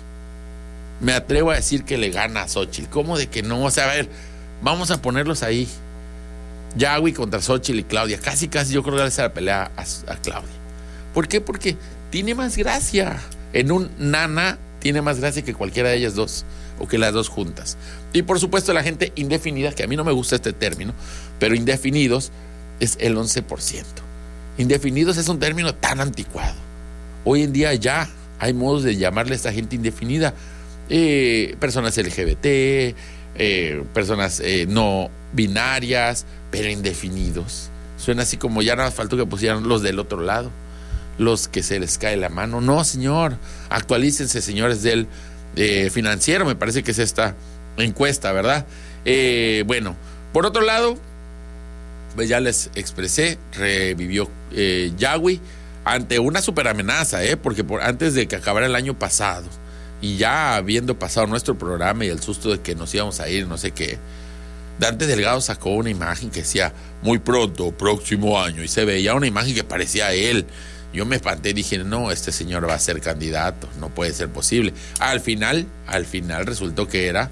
me 1.00 1.14
atrevo 1.14 1.50
a 1.50 1.56
decir 1.56 1.84
que 1.84 1.96
le 1.99 2.11
gana 2.11 2.42
a 2.42 2.49
Xochitl. 2.49 2.88
¿Cómo 2.90 3.18
de 3.18 3.26
que 3.26 3.42
no? 3.42 3.64
O 3.64 3.70
sea, 3.70 3.90
a 3.90 3.94
ver, 3.94 4.08
vamos 4.62 4.90
a 4.90 5.02
ponerlos 5.02 5.42
ahí. 5.42 5.66
Yahweh 6.76 7.14
contra 7.14 7.40
Xochitl 7.40 7.80
y 7.80 7.84
Claudia. 7.84 8.18
Casi, 8.18 8.49
casi 8.49 8.75
yo 8.75 8.82
creo 8.82 8.96
que 8.96 9.04
le 9.04 9.11
la 9.11 9.32
pelea 9.32 9.70
a, 9.76 9.82
a 10.12 10.16
Claudia. 10.16 10.52
¿Por 11.14 11.26
qué? 11.26 11.40
Porque 11.40 11.76
tiene 12.11 12.34
más 12.34 12.56
gracia. 12.56 13.18
En 13.54 13.72
un 13.72 13.90
nana 13.99 14.58
tiene 14.78 15.00
más 15.00 15.20
gracia 15.20 15.42
que 15.42 15.54
cualquiera 15.54 15.88
de 15.88 15.96
ellas 15.96 16.14
dos 16.14 16.44
o 16.78 16.87
que 16.87 16.99
las 16.99 17.14
dos 17.14 17.28
juntas. 17.28 17.78
Y 18.12 18.22
por 18.22 18.38
supuesto 18.38 18.75
la 18.75 18.82
gente 18.82 19.12
indefinida, 19.14 19.72
que 19.72 19.84
a 19.84 19.87
mí 19.87 19.96
no 19.96 20.04
me 20.04 20.12
gusta 20.12 20.37
este 20.37 20.52
término, 20.52 20.92
pero 21.38 21.54
indefinidos 21.54 22.30
es 22.80 22.99
el 23.00 23.16
11%. 23.16 23.84
Indefinidos 24.59 25.16
es 25.16 25.28
un 25.28 25.38
término 25.38 25.75
tan 25.75 26.00
anticuado. 26.00 26.54
Hoy 27.25 27.42
en 27.42 27.52
día 27.52 27.73
ya 27.75 28.09
hay 28.38 28.52
modos 28.52 28.82
de 28.82 28.97
llamarle 28.97 29.32
a 29.32 29.37
esta 29.37 29.52
gente 29.52 29.76
indefinida. 29.76 30.35
Eh, 30.90 31.56
personas 31.59 31.97
LGBT, 31.97 32.44
eh, 32.44 33.85
personas 33.94 34.40
eh, 34.40 34.66
no 34.68 35.11
binarias, 35.32 36.26
pero 36.50 36.68
indefinidos. 36.68 37.71
Suena 37.97 38.23
así 38.23 38.37
como 38.37 38.62
ya 38.62 38.76
nada 38.76 38.88
más 38.88 38.94
faltó 38.94 39.16
que 39.16 39.25
pusieran 39.25 39.68
los 39.68 39.82
del 39.82 39.99
otro 39.99 40.21
lado, 40.21 40.50
los 41.18 41.49
que 41.49 41.62
se 41.62 41.80
les 41.80 41.97
cae 41.97 42.16
la 42.16 42.28
mano. 42.28 42.61
No, 42.61 42.85
señor, 42.85 43.38
actualícense, 43.71 44.42
señores 44.42 44.82
del 44.82 45.06
financiero, 45.90 46.47
me 46.47 46.56
parece 46.56 46.82
que 46.82 46.92
es 46.92 46.99
esta 46.99 47.37
encuesta, 47.76 48.32
¿verdad? 48.32 48.66
bueno, 49.66 49.97
por 50.32 50.47
otro 50.47 50.62
lado, 50.62 50.99
ya 52.26 52.40
les 52.40 52.71
expresé, 52.75 53.38
revivió 53.52 54.28
Yahweh 54.97 55.40
ante 55.85 56.19
una 56.19 56.42
super 56.42 56.69
amenaza, 56.69 57.25
¿eh? 57.25 57.37
porque 57.37 57.64
por, 57.64 57.83
antes 57.83 58.14
de 58.14 58.28
que 58.28 58.37
acabara 58.37 58.66
el 58.66 58.75
año 58.75 58.99
pasado, 58.99 59.47
y 60.00 60.16
ya 60.16 60.57
habiendo 60.57 60.99
pasado 60.99 61.26
nuestro 61.26 61.57
programa 61.57 62.04
y 62.04 62.09
el 62.09 62.21
susto 62.21 62.50
de 62.50 62.61
que 62.61 62.75
nos 62.75 62.95
íbamos 62.95 63.21
a 63.21 63.28
ir, 63.28 63.47
no 63.47 63.59
sé 63.59 63.73
qué, 63.73 63.99
Dante 64.78 65.07
Delgado 65.07 65.40
sacó 65.40 65.71
una 65.71 65.90
imagen 65.90 66.31
que 66.31 66.40
decía 66.40 66.73
muy 67.02 67.19
pronto, 67.19 67.71
próximo 67.73 68.40
año, 68.40 68.62
y 68.62 68.69
se 68.69 68.85
veía 68.85 69.14
una 69.14 69.26
imagen 69.26 69.54
que 69.54 69.64
parecía 69.64 70.12
él. 70.12 70.47
Yo 70.92 71.07
me 71.07 71.16
espanté 71.16 71.50
y 71.50 71.54
dije, 71.54 71.78
no, 71.78 72.11
este 72.11 72.33
señor 72.33 72.69
va 72.69 72.75
a 72.75 72.78
ser 72.78 73.00
candidato, 73.00 73.69
no 73.81 73.88
puede 73.88 74.12
ser 74.12 74.28
posible. 74.28 74.75
Al 74.99 75.21
final, 75.21 75.66
al 75.87 76.04
final 76.04 76.47
resultó 76.47 76.87
que 76.87 77.07
era, 77.07 77.31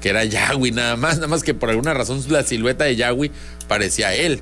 que 0.00 0.08
era 0.10 0.24
Yahweh 0.24 0.72
nada 0.72 0.96
más, 0.96 1.16
nada 1.16 1.28
más 1.28 1.42
que 1.42 1.54
por 1.54 1.70
alguna 1.70 1.94
razón 1.94 2.22
la 2.28 2.42
silueta 2.42 2.84
de 2.84 2.96
Yahweh 2.96 3.30
parecía 3.68 4.14
él, 4.14 4.40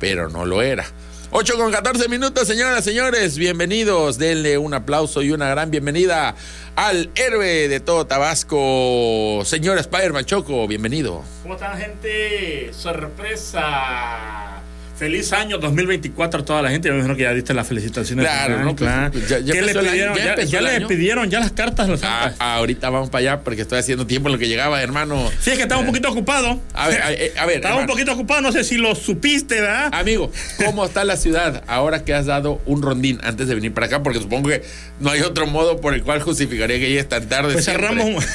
pero 0.00 0.28
no 0.28 0.44
lo 0.44 0.62
era. 0.62 0.84
8 1.30 1.56
con 1.58 1.70
14 1.70 2.08
minutos, 2.08 2.48
señoras, 2.48 2.82
señores, 2.82 3.36
bienvenidos. 3.36 4.16
Denle 4.16 4.56
un 4.56 4.72
aplauso 4.72 5.20
y 5.20 5.30
una 5.30 5.50
gran 5.50 5.70
bienvenida 5.70 6.34
al 6.74 7.10
héroe 7.16 7.68
de 7.68 7.80
todo 7.80 8.06
Tabasco, 8.06 9.42
señor 9.44 9.76
Spider-Man 9.76 10.24
Choco, 10.24 10.66
bienvenido. 10.66 11.22
¿Cómo 11.42 11.54
están, 11.54 11.76
gente? 11.76 12.70
Sorpresa. 12.72 14.62
Feliz 14.98 15.32
año 15.32 15.58
2024 15.58 16.40
a 16.40 16.44
toda 16.44 16.60
la 16.60 16.70
gente. 16.70 16.90
Me 16.90 16.96
imagino 16.96 17.14
que 17.14 17.22
ya 17.22 17.32
diste 17.32 17.54
las 17.54 17.68
felicitaciones. 17.68 18.26
Claro, 18.26 18.64
¿no? 18.64 18.74
Pues, 18.74 19.28
ya, 19.28 19.44
¿Qué 19.44 19.62
le 19.62 19.72
pidieron? 19.72 20.16
ya, 20.16 20.42
ya 20.42 20.60
le 20.60 20.86
pidieron 20.86 21.30
ya 21.30 21.38
las 21.38 21.52
cartas. 21.52 21.88
Los 21.88 22.00
ah, 22.02 22.34
ahorita 22.40 22.90
vamos 22.90 23.08
para 23.08 23.20
allá 23.20 23.40
porque 23.44 23.62
estoy 23.62 23.78
haciendo 23.78 24.08
tiempo 24.08 24.28
en 24.28 24.32
lo 24.32 24.38
que 24.40 24.48
llegaba, 24.48 24.82
hermano. 24.82 25.30
Sí, 25.40 25.50
es 25.50 25.56
que 25.56 25.62
estaba 25.62 25.80
un 25.80 25.86
poquito 25.86 26.10
ocupado. 26.10 26.60
A 26.74 26.88
ver, 26.88 27.00
a, 27.38 27.46
ver. 27.46 27.56
Estaba 27.56 27.76
un 27.76 27.86
poquito 27.86 28.12
ocupado, 28.12 28.40
no 28.40 28.50
sé 28.50 28.64
si 28.64 28.76
lo 28.76 28.96
supiste, 28.96 29.60
¿verdad? 29.60 29.90
Amigo, 29.92 30.32
¿cómo 30.64 30.84
está 30.84 31.04
la 31.04 31.16
ciudad 31.16 31.62
ahora 31.68 32.04
que 32.04 32.12
has 32.12 32.26
dado 32.26 32.60
un 32.66 32.82
rondín 32.82 33.20
antes 33.22 33.46
de 33.46 33.54
venir 33.54 33.72
para 33.72 33.86
acá? 33.86 34.02
Porque 34.02 34.18
supongo 34.18 34.48
que 34.48 34.64
no 34.98 35.10
hay 35.10 35.20
otro 35.20 35.46
modo 35.46 35.80
por 35.80 35.94
el 35.94 36.02
cual 36.02 36.20
justificaría 36.22 36.76
que 36.80 36.88
llegues 36.88 37.08
tan 37.08 37.28
tarde. 37.28 37.52
Pues 37.52 37.66
cerramos. 37.66 38.26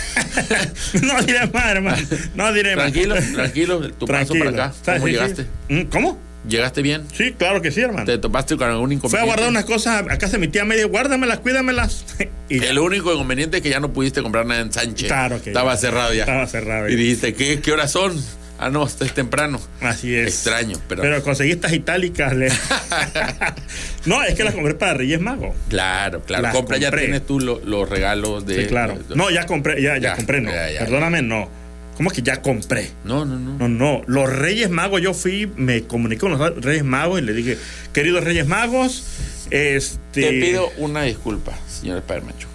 no 1.02 1.22
diré 1.24 1.46
más, 1.48 1.66
hermano. 1.66 2.08
No 2.36 2.54
diré 2.54 2.78
más. 2.78 2.94
Tranquilo, 2.94 3.16
tranquilo. 3.34 3.92
Tu 3.92 4.06
paso 4.06 4.34
para 4.34 4.50
acá. 4.52 4.74
¿Cómo 4.86 5.08
llegaste? 5.10 5.46
¿Mm? 5.68 5.82
¿Cómo? 5.92 6.33
¿Llegaste 6.48 6.82
bien? 6.82 7.06
Sí, 7.14 7.34
claro 7.38 7.62
que 7.62 7.72
sí, 7.72 7.82
hermano. 7.82 8.06
¿Te 8.06 8.18
topaste 8.18 8.58
con 8.58 8.70
algún 8.70 8.92
inconveniente? 8.92 9.10
Fue 9.10 9.20
a 9.22 9.26
guardar 9.26 9.50
unas 9.50 9.66
cosas 9.66 10.04
a 10.10 10.18
casa 10.18 10.34
de 10.34 10.40
mi 10.40 10.48
tía 10.50 10.66
media, 10.66 10.86
guárdamelas, 10.86 11.40
cuídamelas. 11.40 12.06
y 12.50 12.64
el 12.64 12.80
único 12.80 13.14
inconveniente 13.14 13.58
es 13.58 13.64
que 13.64 13.70
ya 13.70 13.80
no 13.80 13.94
pudiste 13.94 14.22
comprar 14.22 14.46
nada 14.46 14.62
en 14.62 14.72
Sánchez. 14.72 15.08
Claro 15.08 15.42
que 15.42 15.52
Estaba 15.52 15.76
cerrado 15.78 16.14
ya. 16.14 16.22
Estaba 16.24 16.48
cerrado. 16.48 16.90
Y 16.90 16.96
dijiste, 16.96 17.34
¿qué, 17.34 17.62
¿qué 17.62 17.72
horas 17.72 17.92
son? 17.92 18.22
Ah, 18.60 18.70
no, 18.70 18.86
es 18.86 18.96
temprano. 19.14 19.60
Así 19.82 20.16
es. 20.16 20.28
Extraño, 20.28 20.78
pero. 20.88 21.02
Pero 21.02 21.24
conseguí 21.24 21.52
estas 21.52 21.74
itálicas. 21.74 22.34
no, 24.06 24.24
es 24.24 24.36
que 24.36 24.44
las 24.44 24.54
compré 24.54 24.74
para 24.76 24.94
Reyes 24.94 25.20
Magos. 25.20 25.56
Claro, 25.70 26.22
claro. 26.22 26.50
Compra, 26.52 26.78
ya 26.78 26.92
tienes 26.92 27.26
tú 27.26 27.40
los 27.40 27.90
regalos 27.90 28.46
de. 28.46 28.64
Sí, 28.64 28.68
claro. 28.68 28.98
No, 29.16 29.30
ya 29.32 29.46
compré, 29.46 29.82
ya, 29.82 29.98
ya, 29.98 30.16
compré, 30.16 30.42
no. 30.42 30.52
Perdóname, 30.52 31.22
no 31.22 31.63
¿Cómo 31.96 32.10
es 32.10 32.16
que 32.16 32.22
ya 32.22 32.42
compré? 32.42 32.90
No, 33.04 33.26
no, 33.26 33.38
no. 33.40 33.58
No, 33.58 33.70
no. 33.70 34.02
Los 34.08 34.32
Reyes 34.32 34.70
Magos, 34.70 35.02
yo 35.02 35.14
fui, 35.14 35.52
me 35.56 35.84
comuniqué 35.84 36.22
con 36.22 36.32
los 36.32 36.64
Reyes 36.64 36.84
Magos 36.84 37.20
y 37.20 37.24
le 37.24 37.34
dije, 37.34 37.58
queridos 37.94 38.24
Reyes 38.24 38.48
Magos, 38.48 39.04
este. 39.52 40.22
Te 40.22 40.30
pido 40.42 40.70
una 40.78 41.04
disculpa, 41.04 41.54
señor 41.68 42.02
Permacho. 42.04 42.53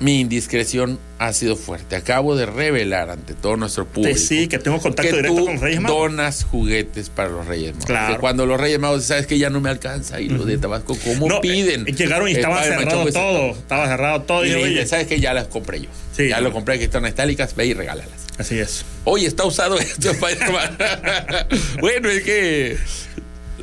Mi 0.00 0.20
indiscreción 0.20 0.98
ha 1.18 1.32
sido 1.34 1.56
fuerte. 1.56 1.94
Acabo 1.94 2.34
de 2.34 2.46
revelar 2.46 3.10
ante 3.10 3.34
todo 3.34 3.56
nuestro 3.56 3.86
público. 3.86 4.18
sí, 4.18 4.48
que 4.48 4.58
tengo 4.58 4.78
contacto 4.80 5.14
directo 5.14 5.44
con 5.44 5.60
Reyes 5.60 5.80
Magos. 5.80 5.98
Donas 5.98 6.44
juguetes 6.44 7.10
para 7.10 7.28
los 7.28 7.46
Reyes 7.46 7.72
Magos. 7.74 7.84
Claro. 7.84 8.14
Que 8.14 8.20
cuando 8.20 8.46
los 8.46 8.58
Reyes 8.58 8.78
Magos, 8.78 9.04
sabes 9.04 9.26
que 9.26 9.38
ya 9.38 9.50
no 9.50 9.60
me 9.60 9.68
alcanza 9.68 10.20
y 10.20 10.28
los 10.30 10.46
de 10.46 10.56
Tabasco, 10.56 10.96
¿cómo 11.04 11.40
piden? 11.42 11.86
Eh, 11.86 11.92
llegaron 11.92 12.28
y 12.28 12.32
estaba 12.32 12.62
cerrado 12.62 13.06
todo. 13.12 13.50
Estaba 13.50 13.86
cerrado 13.86 14.22
todo. 14.22 14.46
Y, 14.46 14.78
y 14.78 14.86
sabes 14.86 15.06
que 15.06 15.20
ya 15.20 15.34
las 15.34 15.48
compré 15.48 15.82
yo. 15.82 15.90
Sí, 16.16 16.28
ya 16.28 16.40
lo 16.40 16.52
compré, 16.52 16.78
que 16.78 16.84
están 16.84 17.04
estálicas, 17.04 17.54
ve 17.54 17.66
y 17.66 17.74
regálalas. 17.74 18.26
Así 18.38 18.58
es. 18.58 18.86
Hoy 19.04 19.26
está 19.26 19.44
usado 19.44 19.78
esto, 19.78 20.12
bueno, 21.80 22.08
es 22.08 22.22
que 22.22 22.78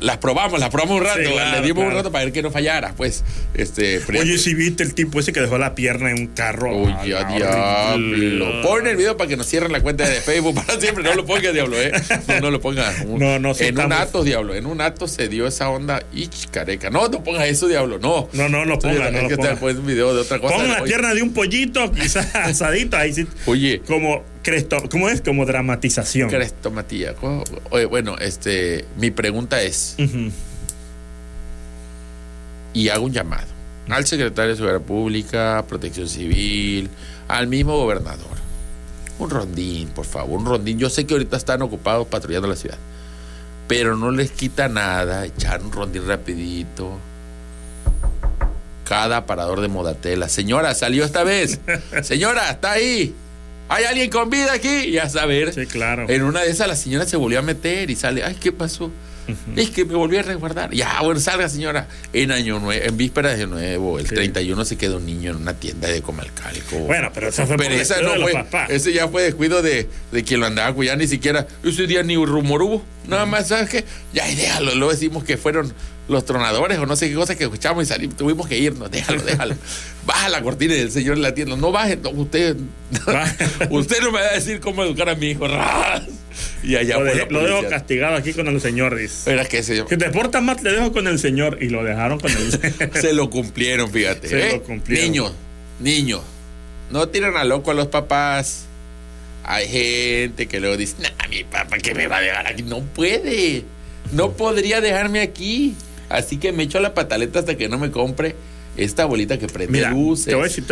las 0.00 0.18
probamos, 0.18 0.60
las 0.60 0.70
probamos 0.70 0.98
un 0.98 1.04
rato, 1.04 1.18
Sí, 1.20 1.32
claro, 1.32 1.60
le 1.60 1.66
dimos 1.66 1.84
un 1.84 1.92
rato 1.92 2.10
para 2.12 2.24
ver 2.24 2.32
que 2.32 2.42
no 2.42 2.50
fallara, 2.50 2.94
pues. 2.96 3.24
Este, 3.54 4.00
Oye, 4.18 4.38
si 4.38 4.54
viste 4.54 4.82
el 4.82 4.94
tipo 4.94 5.20
ese 5.20 5.32
que 5.32 5.40
dejó 5.40 5.58
la 5.58 5.74
pierna 5.74 6.10
en 6.10 6.18
un 6.20 6.26
carro. 6.28 6.76
Oye, 6.76 7.14
Ah, 7.16 7.96
diablo. 7.96 8.62
Pon 8.62 8.86
el 8.86 8.96
video 8.96 9.16
para 9.16 9.28
que 9.28 9.36
nos 9.36 9.46
cierren 9.46 9.72
la 9.72 9.80
cuenta 9.80 10.08
de 10.08 10.20
Facebook 10.20 10.54
para 10.54 10.80
siempre. 10.80 11.02
No 11.04 11.14
lo 11.14 11.24
pongas, 11.24 11.52
diablo, 11.52 11.80
¿eh? 11.80 11.92
No, 12.28 12.40
no 12.40 12.50
lo 12.50 12.60
pongas. 12.60 12.94
No, 13.18 13.38
no, 13.38 13.52
sí 13.54 13.64
En 13.64 13.78
un 13.78 13.92
acto, 13.92 14.22
diablo. 14.22 14.54
En 14.54 14.66
un 14.66 14.80
acto 14.80 15.08
se 15.08 15.28
dio 15.28 15.46
esa 15.46 15.70
onda. 15.70 16.02
Ich, 16.14 16.48
careca. 16.50 16.90
No, 16.90 17.08
no 17.08 17.24
pongas 17.24 17.48
eso, 17.48 17.66
diablo. 17.66 17.98
No. 17.98 18.28
No, 18.32 18.48
no, 18.48 18.64
no 18.64 18.78
ponga, 18.78 19.06
Hay 19.06 19.12
no 19.12 19.28
ponga. 19.36 19.54
un 19.60 19.86
video 19.86 20.14
de 20.14 20.20
otra 20.20 20.38
cosa. 20.38 20.56
Pon 20.56 20.68
la 20.68 20.82
Oye, 20.82 20.84
pierna 20.90 21.14
de 21.14 21.22
un 21.22 21.32
pollito, 21.32 21.90
quizás 21.92 22.34
asadito, 22.34 22.96
ahí 22.96 23.12
sí. 23.12 23.26
Oye, 23.46 23.80
Como 23.86 24.22
cresto, 24.48 24.76
¿cómo 24.90 25.08
es? 25.08 25.20
Como 25.20 25.44
dramatización. 25.44 26.30
Cresto, 26.30 26.70
Matías. 26.70 27.14
¿cómo? 27.20 27.44
Oye, 27.70 27.84
bueno, 27.84 28.16
este, 28.18 28.86
mi 28.96 29.10
pregunta 29.10 29.60
es, 29.62 29.96
y 32.72 32.88
hago 32.88 33.04
un 33.04 33.12
llamado 33.12 33.46
al 33.88 34.06
secretario 34.06 34.50
de 34.50 34.56
Seguridad 34.56 34.80
Pública, 34.80 35.64
Protección 35.68 36.08
Civil, 36.08 36.88
al 37.26 37.46
mismo 37.46 37.76
gobernador. 37.76 38.38
Un 39.18 39.30
rondín, 39.30 39.88
por 39.88 40.04
favor, 40.04 40.38
un 40.38 40.46
rondín. 40.46 40.78
Yo 40.78 40.88
sé 40.88 41.04
que 41.04 41.14
ahorita 41.14 41.36
están 41.36 41.62
ocupados 41.62 42.06
patrullando 42.06 42.48
la 42.48 42.56
ciudad, 42.56 42.78
pero 43.66 43.96
no 43.96 44.10
les 44.10 44.30
quita 44.30 44.68
nada 44.68 45.26
echar 45.26 45.62
un 45.62 45.72
rondín 45.72 46.06
rapidito. 46.06 46.98
Cada 48.84 49.26
parador 49.26 49.60
de 49.60 49.68
Modatela. 49.68 50.30
Señora, 50.30 50.74
salió 50.74 51.04
esta 51.04 51.22
vez. 51.22 51.60
Señora, 52.02 52.50
está 52.50 52.72
ahí. 52.72 53.14
¿Hay 53.68 53.84
alguien 53.84 54.10
con 54.10 54.30
vida 54.30 54.52
aquí? 54.52 54.68
Y 54.68 54.98
a 54.98 55.08
saber. 55.08 55.52
Sí, 55.52 55.66
claro. 55.66 56.06
En 56.08 56.22
una 56.22 56.40
de 56.42 56.50
esas 56.50 56.68
la 56.68 56.76
señora 56.76 57.06
se 57.06 57.16
volvió 57.16 57.38
a 57.38 57.42
meter 57.42 57.90
y 57.90 57.96
sale, 57.96 58.24
ay, 58.24 58.36
¿qué 58.40 58.50
pasó? 58.50 58.90
Es 59.56 59.70
que 59.70 59.84
me 59.84 59.94
volví 59.94 60.16
a 60.16 60.22
resguardar. 60.22 60.70
Ya, 60.72 61.00
bueno, 61.02 61.20
salga 61.20 61.48
señora. 61.48 61.88
En 62.12 62.32
año 62.32 62.58
nuevo, 62.60 62.82
en 62.84 62.96
víspera 62.96 63.34
de 63.36 63.46
nuevo, 63.46 63.98
el 63.98 64.06
Sí. 64.08 64.14
31 64.14 64.64
se 64.64 64.76
quedó 64.76 64.96
un 64.96 65.06
niño 65.06 65.30
en 65.32 65.36
una 65.36 65.54
tienda 65.54 65.88
de 65.88 66.00
Comalcalco. 66.02 66.76
Bueno, 66.80 67.10
pero 67.12 67.28
eso 67.28 67.46
fue 67.46 67.56
Pero 67.56 67.70
por 67.70 67.80
esa 67.80 68.00
no 68.00 68.12
de 68.12 68.18
los 68.18 68.30
fue, 68.30 68.32
papás. 68.32 68.70
ese 68.70 68.92
ya 68.92 69.08
fue 69.08 69.22
descuido 69.22 69.60
de, 69.62 69.88
de 70.12 70.24
quien 70.24 70.40
lo 70.40 70.46
andaba 70.46 70.72
cuidando, 70.74 71.02
ni 71.02 71.08
siquiera, 71.08 71.46
ese 71.62 71.86
día 71.86 72.02
ni 72.02 72.16
rumor 72.16 72.62
hubo, 72.62 72.84
nada 73.06 73.26
más, 73.26 73.48
¿sabes 73.48 73.68
qué? 73.68 73.84
Ya, 74.12 74.26
déjalo, 74.26 74.74
luego 74.74 74.92
decimos 74.92 75.24
que 75.24 75.36
fueron 75.36 75.72
los 76.08 76.24
tronadores 76.24 76.78
o 76.78 76.86
no 76.86 76.96
sé 76.96 77.10
qué 77.10 77.14
cosa 77.14 77.34
que 77.36 77.44
escuchamos 77.44 77.84
y 77.84 77.86
salimos, 77.86 78.16
tuvimos 78.16 78.46
que 78.48 78.56
irnos, 78.58 78.90
déjalo, 78.90 79.22
déjalo. 79.22 79.54
Baja 80.06 80.30
la 80.30 80.40
cortina 80.42 80.74
y 80.74 80.78
el 80.78 80.90
señor 80.90 81.16
en 81.16 81.22
la 81.22 81.34
tienda, 81.34 81.54
no 81.56 81.70
baje, 81.70 81.96
no, 81.98 82.08
usted, 82.10 82.56
usted 83.70 84.00
no 84.00 84.12
me 84.12 84.20
va 84.20 84.26
a 84.28 84.32
decir 84.34 84.60
cómo 84.60 84.82
educar 84.84 85.08
a 85.10 85.14
mi 85.14 85.30
hijo, 85.30 85.46
ras. 85.48 86.02
Y 86.62 86.76
allá 86.76 86.98
Lo, 86.98 87.30
lo 87.30 87.42
dejo 87.42 87.68
castigado 87.68 88.16
aquí 88.16 88.32
con 88.32 88.48
el 88.48 88.60
señor, 88.60 88.96
dice. 88.96 89.32
Era 89.32 89.44
que 89.44 89.62
se, 89.62 89.76
Si 89.88 89.96
te 89.96 90.10
portas 90.10 90.42
mal, 90.42 90.56
te 90.60 90.70
dejo 90.70 90.92
con 90.92 91.06
el 91.06 91.18
señor. 91.18 91.58
Y 91.60 91.68
lo 91.68 91.84
dejaron 91.84 92.18
con 92.18 92.30
el 92.30 92.92
se 93.00 93.12
lo 93.12 93.30
cumplieron, 93.30 93.90
fíjate. 93.90 94.28
Se 94.28 94.48
¿eh? 94.48 94.52
lo 94.52 94.62
cumplieron. 94.62 95.06
Niños, 95.06 95.32
niños, 95.80 96.22
no 96.90 97.08
tiran 97.08 97.36
a 97.36 97.44
loco 97.44 97.70
a 97.70 97.74
los 97.74 97.88
papás. 97.88 98.64
Hay 99.44 99.66
gente 99.68 100.46
que 100.46 100.60
luego 100.60 100.76
dice, 100.76 100.96
nah, 101.00 101.28
mi 101.28 101.44
papá 101.44 101.78
que 101.78 101.94
me 101.94 102.06
va 102.06 102.18
a 102.18 102.20
dejar 102.20 102.46
aquí. 102.48 102.62
No 102.62 102.80
puede. 102.80 103.64
No 104.12 104.32
podría 104.32 104.80
dejarme 104.80 105.20
aquí. 105.20 105.74
Así 106.08 106.38
que 106.38 106.52
me 106.52 106.64
echo 106.64 106.80
la 106.80 106.94
pataleta 106.94 107.38
hasta 107.40 107.56
que 107.56 107.68
no 107.68 107.78
me 107.78 107.90
compre 107.90 108.34
esta 108.76 109.04
bolita 109.04 109.38
que 109.38 109.46
prende 109.46 109.72
Mira, 109.72 109.90
luces. 109.90 110.26
te 110.26 110.34
voy 110.34 110.44
a 110.44 110.48
decir, 110.48 110.64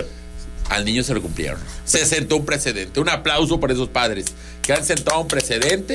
Al 0.69 0.85
niño 0.85 1.03
se 1.03 1.15
lo 1.15 1.23
cumplieron. 1.23 1.61
Se 1.85 2.05
sentó 2.07 2.37
un 2.37 2.47
precedente. 2.47 3.01
Un 3.01 3.09
aplauso 3.09 3.61
por 3.61 3.71
esos 3.71 3.89
padres 3.89 4.27
que 4.63 4.73
han 4.73 4.85
sentado 4.85 5.21
un 5.21 5.29
precedente 5.29 5.95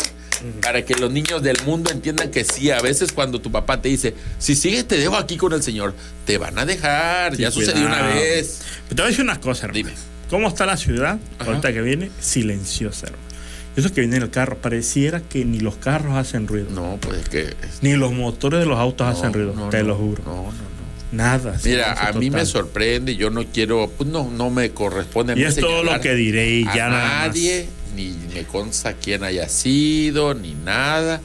para 0.61 0.83
que 0.85 0.95
los 0.95 1.11
niños 1.11 1.43
del 1.43 1.57
mundo 1.65 1.91
entiendan 1.91 2.31
que 2.31 2.43
sí, 2.43 2.71
a 2.71 2.81
veces 2.81 3.11
cuando 3.11 3.41
tu 3.41 3.51
papá 3.51 3.81
te 3.81 3.89
dice, 3.89 4.15
si 4.39 4.55
sigues 4.55 4.87
te 4.87 4.97
dejo 4.97 5.15
aquí 5.15 5.37
con 5.37 5.53
el 5.53 5.61
Señor, 5.61 5.93
te 6.25 6.37
van 6.37 6.57
a 6.57 6.65
dejar. 6.65 7.35
Sí, 7.35 7.43
ya 7.43 7.51
sucedió 7.51 7.85
una 7.85 8.01
vez. 8.07 8.61
te 8.89 8.95
voy 8.95 9.03
a 9.03 9.07
decir 9.07 9.23
una 9.23 9.39
cosa, 9.39 9.65
hermano. 9.65 9.89
Dime. 9.89 9.93
¿Cómo 10.29 10.47
está 10.47 10.65
la 10.65 10.77
ciudad 10.77 11.19
Ajá. 11.39 11.49
ahorita 11.49 11.73
que 11.73 11.81
viene? 11.81 12.09
Silenciosa, 12.19 13.07
hermano. 13.07 13.31
Eso 13.75 13.93
que 13.93 14.01
viene 14.01 14.17
en 14.17 14.23
el 14.23 14.29
carro, 14.29 14.57
pareciera 14.57 15.21
que 15.21 15.45
ni 15.45 15.59
los 15.59 15.75
carros 15.75 16.17
hacen 16.17 16.47
ruido. 16.47 16.69
No, 16.71 16.97
pues 16.99 17.19
es 17.19 17.29
que. 17.29 17.53
Ni 17.81 17.93
los 17.93 18.11
motores 18.11 18.59
de 18.59 18.65
los 18.65 18.77
autos 18.77 19.07
hacen 19.07 19.31
ruido, 19.31 19.53
no, 19.53 19.69
te 19.69 19.81
no, 19.81 19.89
lo 19.89 19.95
juro. 19.95 20.23
No, 20.25 20.35
no, 20.35 20.51
no. 20.51 20.80
Nada. 21.11 21.59
Mira, 21.63 22.07
a 22.07 22.13
mí 22.13 22.29
me 22.29 22.45
sorprende, 22.45 23.15
yo 23.15 23.29
no 23.29 23.43
quiero, 23.45 23.91
pues 23.97 24.09
no, 24.09 24.29
no 24.29 24.49
me 24.49 24.71
corresponde 24.71 25.37
Y 25.37 25.43
es 25.43 25.57
todo 25.57 25.83
lo 25.83 25.99
que 25.99 26.15
diré 26.15 26.59
y 26.59 26.67
a 26.67 26.75
ya 26.75 26.89
nada 26.89 27.03
más. 27.03 27.27
nadie, 27.27 27.67
ni 27.95 28.15
me 28.33 28.43
consta 28.43 28.93
quién 28.93 29.23
haya 29.23 29.49
sido, 29.49 30.33
ni 30.33 30.53
nada, 30.53 31.19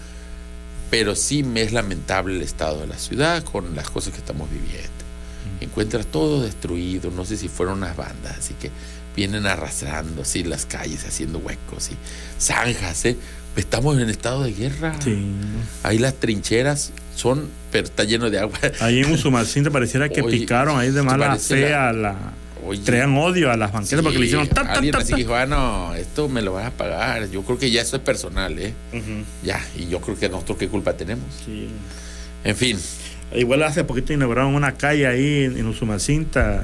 pero 0.90 1.14
sí 1.14 1.42
me 1.44 1.62
es 1.62 1.72
lamentable 1.72 2.34
el 2.36 2.42
estado 2.42 2.80
de 2.80 2.88
la 2.88 2.98
ciudad 2.98 3.44
con 3.44 3.76
las 3.76 3.88
cosas 3.88 4.12
que 4.12 4.18
estamos 4.18 4.50
viviendo. 4.50 4.90
Encuentras 5.60 6.06
todo 6.06 6.42
destruido, 6.42 7.10
no 7.10 7.24
sé 7.24 7.36
si 7.36 7.48
fueron 7.48 7.78
unas 7.78 7.96
bandas, 7.96 8.38
así 8.38 8.54
que 8.54 8.70
vienen 9.14 9.46
arrastrando 9.46 10.22
así 10.22 10.42
las 10.42 10.66
calles, 10.66 11.04
haciendo 11.06 11.38
huecos 11.38 11.90
y 11.90 11.96
zanjas, 12.42 13.04
¿eh? 13.06 13.16
Estamos 13.56 13.98
en 13.98 14.10
estado 14.10 14.44
de 14.44 14.52
guerra. 14.52 14.94
Sí. 15.02 15.32
Ahí 15.82 15.98
las 15.98 16.14
trincheras 16.14 16.92
son, 17.14 17.48
pero 17.72 17.86
está 17.86 18.04
lleno 18.04 18.30
de 18.30 18.38
agua. 18.38 18.58
Ahí 18.80 19.00
en 19.00 19.10
Usumacinta 19.10 19.70
pareciera 19.70 20.08
que 20.08 20.22
Oye, 20.22 20.40
picaron 20.40 20.78
ahí 20.78 20.90
de 20.90 21.00
¿te 21.00 21.02
mala 21.02 21.36
fe 21.36 21.74
a 21.74 21.92
la. 21.92 22.16
Oye. 22.66 22.82
Traían 22.82 23.16
odio 23.16 23.50
a 23.50 23.56
las 23.56 23.72
banquetas 23.72 24.02
porque 24.02 24.18
le 24.18 24.26
hicieron 24.26 24.48
ta, 24.48 24.64
ta, 24.64 24.72
alguien 24.72 24.96
así 24.96 25.14
dijo, 25.14 25.34
ah, 25.34 25.46
no, 25.46 25.94
esto 25.94 26.28
me 26.28 26.42
lo 26.42 26.52
vas 26.52 26.66
a 26.66 26.70
pagar. 26.70 27.30
Yo 27.30 27.42
creo 27.42 27.58
que 27.58 27.70
ya 27.70 27.80
eso 27.80 27.96
es 27.96 28.02
personal, 28.02 28.58
¿eh? 28.58 28.74
Ya, 29.42 29.64
y 29.76 29.88
yo 29.88 30.00
creo 30.00 30.18
que 30.18 30.28
nosotros 30.28 30.58
qué 30.58 30.68
culpa 30.68 30.94
tenemos. 30.94 31.24
Sí. 31.44 31.68
En 32.44 32.56
fin, 32.56 32.78
Igual 33.34 33.62
hace 33.64 33.82
poquito 33.84 34.12
inauguraron 34.12 34.54
una 34.54 34.72
calle 34.72 35.06
ahí 35.06 35.44
en, 35.44 35.66
Usumacinta, 35.66 36.62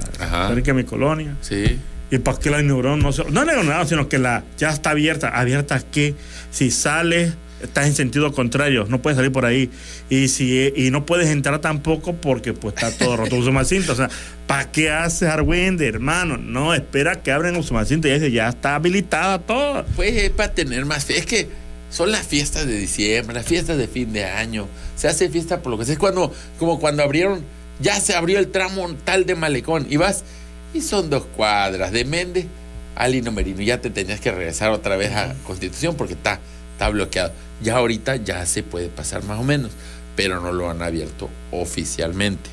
cerca 0.48 0.62
de 0.62 0.74
mi 0.74 0.84
colonia. 0.84 1.36
sí. 1.40 1.78
¿Y 2.12 2.18
para 2.18 2.38
qué 2.38 2.50
la 2.50 2.60
inauguraron? 2.60 3.00
No, 3.00 3.10
se- 3.12 3.24
no 3.24 3.42
inauguraron, 3.42 3.88
sino 3.88 4.08
que 4.08 4.18
la 4.18 4.44
ya 4.58 4.70
está 4.70 4.90
abierta. 4.90 5.28
¿Abierta 5.30 5.80
que 5.80 6.14
Si 6.50 6.70
sales, 6.70 7.32
estás 7.62 7.86
en 7.86 7.94
sentido 7.94 8.32
contrario, 8.32 8.84
no 8.88 9.00
puedes 9.00 9.16
salir 9.16 9.32
por 9.32 9.46
ahí. 9.46 9.70
Y 10.10 10.28
si 10.28 10.72
y 10.76 10.90
no 10.90 11.06
puedes 11.06 11.28
entrar 11.28 11.58
tampoco 11.60 12.12
porque 12.14 12.52
pues 12.52 12.74
está 12.74 12.90
todo 12.92 13.16
roto 13.16 13.36
Usumacinta. 13.36 13.92
O 13.92 13.96
sea, 13.96 14.10
¿para 14.46 14.70
qué 14.70 14.90
haces 14.90 15.28
Argüende, 15.30 15.88
hermano? 15.88 16.36
No, 16.36 16.74
espera 16.74 17.22
que 17.22 17.32
abren 17.32 17.56
Usumacinta 17.56 18.08
y 18.08 18.12
dice, 18.12 18.30
ya 18.30 18.48
está 18.50 18.74
habilitada 18.74 19.38
todo. 19.38 19.84
Pues 19.96 20.14
es 20.14 20.30
para 20.30 20.52
tener 20.52 20.84
más 20.84 21.06
fe. 21.06 21.16
Es 21.18 21.24
que 21.26 21.48
son 21.90 22.12
las 22.12 22.26
fiestas 22.26 22.66
de 22.66 22.76
diciembre, 22.76 23.34
las 23.34 23.46
fiestas 23.46 23.78
de 23.78 23.88
fin 23.88 24.12
de 24.12 24.24
año. 24.24 24.68
Se 24.96 25.08
hace 25.08 25.30
fiesta 25.30 25.62
por 25.62 25.72
lo 25.72 25.78
que 25.78 25.86
sea. 25.86 25.94
Es 25.94 25.98
cuando, 25.98 26.30
como 26.58 26.78
cuando 26.78 27.02
abrieron, 27.02 27.42
ya 27.80 27.98
se 28.00 28.14
abrió 28.14 28.38
el 28.38 28.48
tramo 28.48 28.92
tal 29.04 29.24
de 29.24 29.34
Malecón. 29.34 29.86
Y 29.88 29.96
vas, 29.96 30.24
y 30.74 30.80
son 30.80 31.10
dos 31.10 31.24
cuadras 31.36 31.92
de 31.92 32.04
Méndez 32.04 32.46
a 32.94 33.08
Lino 33.08 33.32
Merino. 33.32 33.60
Ya 33.62 33.80
te 33.80 33.90
tenías 33.90 34.20
que 34.20 34.30
regresar 34.30 34.70
otra 34.70 34.96
vez 34.96 35.12
a 35.12 35.34
Constitución 35.44 35.96
porque 35.96 36.14
está, 36.14 36.40
está 36.72 36.88
bloqueado. 36.88 37.32
Ya 37.60 37.76
ahorita 37.76 38.16
ya 38.16 38.44
se 38.46 38.62
puede 38.62 38.88
pasar 38.88 39.22
más 39.24 39.38
o 39.38 39.44
menos, 39.44 39.72
pero 40.16 40.40
no 40.40 40.52
lo 40.52 40.70
han 40.70 40.82
abierto 40.82 41.30
oficialmente. 41.50 42.50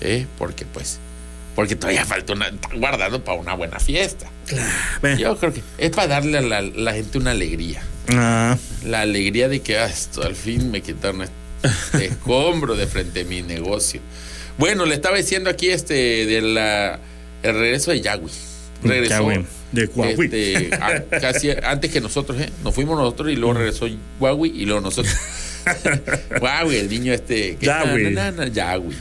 ¿eh? 0.00 0.26
Porque 0.38 0.64
pues, 0.64 0.98
porque 1.54 1.76
todavía 1.76 2.04
falta 2.04 2.32
una, 2.32 2.48
están 2.48 2.80
guardando 2.80 3.22
para 3.22 3.38
una 3.38 3.54
buena 3.54 3.78
fiesta. 3.78 4.26
Ve. 5.02 5.16
Yo 5.18 5.36
creo 5.36 5.52
que 5.52 5.62
es 5.78 5.90
para 5.90 6.08
darle 6.08 6.38
a 6.38 6.42
la, 6.42 6.62
la 6.62 6.92
gente 6.92 7.18
una 7.18 7.32
alegría. 7.32 7.82
Ah, 8.08 8.56
La 8.84 9.02
alegría 9.02 9.48
de 9.48 9.60
que 9.60 9.78
ah, 9.78 9.86
esto, 9.86 10.22
al 10.22 10.34
fin 10.34 10.70
me 10.70 10.80
quitaron 10.82 11.22
este 11.22 12.04
escombro 12.06 12.74
de 12.74 12.86
frente 12.86 13.20
a 13.20 13.24
mi 13.24 13.42
negocio. 13.42 14.00
Bueno, 14.58 14.86
le 14.86 14.94
estaba 14.94 15.16
diciendo 15.16 15.48
aquí 15.50 15.70
este 15.70 15.94
de 16.26 16.40
la 16.42 16.98
el 17.42 17.54
regreso 17.58 17.90
de 17.90 18.00
Yahweh. 18.00 18.30
Regresó. 18.84 19.14
Yahweh, 19.14 19.44
de 19.70 19.86
Huawei. 19.86 20.24
este, 20.24 20.70
a- 20.74 21.04
casi 21.20 21.50
antes 21.62 21.90
que 21.92 22.00
nosotros, 22.00 22.40
¿eh? 22.40 22.50
Nos 22.64 22.74
fuimos 22.74 22.98
nosotros 22.98 23.30
y 23.30 23.36
luego 23.36 23.54
regresó 23.54 23.86
Huawei 24.18 24.50
y 24.54 24.64
luego 24.66 24.80
nosotros. 24.80 25.14
Huawei, 26.40 26.78
el 26.78 26.88
niño 26.88 27.12
este. 27.12 27.56
Yahweh. 27.60 28.12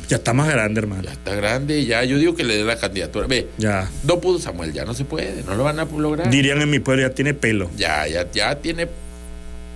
ya 0.08 0.16
está 0.18 0.34
más 0.34 0.48
grande, 0.50 0.80
hermano. 0.80 1.02
Ya 1.04 1.12
está 1.14 1.34
grande, 1.34 1.84
ya. 1.86 2.04
Yo 2.04 2.18
digo 2.20 2.36
que 2.36 2.44
le 2.44 2.58
den 2.58 2.68
la 2.68 2.78
candidatura. 2.78 3.26
Ve, 3.28 3.48
Ya. 3.58 3.90
no 4.04 4.20
pudo 4.20 4.38
Samuel, 4.40 4.72
ya 4.72 4.86
no 4.86 4.94
se 4.94 5.04
puede, 5.06 5.42
no 5.44 5.56
lo 5.56 5.64
van 5.64 5.80
a 5.80 5.86
lograr. 5.86 6.30
Dirían 6.30 6.62
en 6.62 6.70
mi 6.70 6.80
pueblo, 6.80 7.08
ya 7.08 7.14
tiene 7.16 7.34
pelo. 7.34 7.70
Ya, 7.76 8.08
ya, 8.08 8.30
ya 8.32 8.56
tiene 8.56 8.88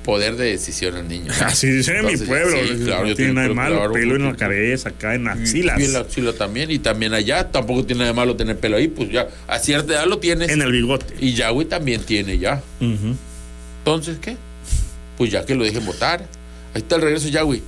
poder 0.05 0.35
de 0.35 0.45
decisión 0.51 0.95
el 0.95 1.07
niño. 1.07 1.33
Así 1.43 1.67
dicen 1.67 1.97
en 1.97 2.05
mi 2.05 2.15
pueblo. 2.17 2.55
sí, 2.65 2.83
claro, 2.85 3.07
no 3.07 3.15
tiene 3.15 3.33
nada 3.33 3.47
de 3.47 3.53
malo. 3.53 3.75
claro, 3.77 3.93
pelo 3.93 4.15
en 4.15 4.25
la 4.25 4.35
cabeza, 4.35 4.89
acá 4.89 5.15
en 5.15 5.27
axilas. 5.27 5.79
Y 5.79 5.85
en 5.85 5.93
la 5.93 5.99
axila 5.99 6.33
también, 6.33 6.69
y 6.71 6.79
también 6.79 7.13
allá. 7.13 7.51
Tampoco 7.51 7.83
tiene 7.85 7.99
nada 7.99 8.11
de 8.11 8.15
malo 8.15 8.35
tener 8.35 8.57
pelo 8.59 8.77
ahí, 8.77 8.87
pues 8.87 9.09
ya, 9.09 9.27
a 9.47 9.59
cierta 9.59 9.93
edad 9.93 10.05
lo 10.05 10.19
tienes. 10.19 10.49
En 10.49 10.61
el 10.61 10.71
bigote. 10.71 11.15
Y 11.19 11.33
Yahweh 11.33 11.65
también 11.65 12.01
tiene 12.03 12.37
ya. 12.37 12.61
Entonces, 13.79 14.17
¿qué? 14.21 14.37
Pues 15.17 15.31
ya 15.31 15.45
que 15.45 15.55
lo 15.55 15.63
dejen 15.63 15.85
votar. 15.85 16.21
Ahí 16.73 16.81
está 16.81 16.97
el 16.97 17.01
regreso 17.01 17.27
Yahweh. 17.29 17.61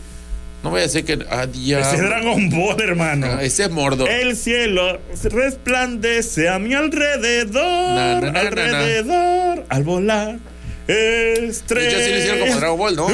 No 0.63 0.71
vaya 0.71 0.85
a 0.85 0.89
ser 0.89 1.05
que. 1.05 1.19
Ah, 1.29 1.45
Ese 1.53 1.79
es 1.95 2.01
Dragon 2.01 2.49
Ball, 2.49 2.81
hermano. 2.81 3.27
Ah, 3.27 3.43
ese 3.43 3.63
es 3.63 3.69
mordo. 3.71 4.07
El 4.07 4.35
cielo 4.35 4.99
resplandece 5.23 6.49
a 6.49 6.59
mi 6.59 6.73
alrededor. 6.73 7.95
Na, 7.95 8.19
na, 8.19 8.21
na, 8.21 8.31
na, 8.31 8.31
na. 8.31 8.39
alrededor. 8.41 9.65
Al 9.69 9.83
volar. 9.83 10.39
De 10.87 11.47
Estrella. 11.47 11.89
hecho, 11.89 11.97
así 11.97 12.11
lo 12.11 12.17
hicieron 12.17 12.39
como 12.39 12.55
Dragon 12.59 12.77
Ball, 12.77 12.95
¿no? 12.95 13.07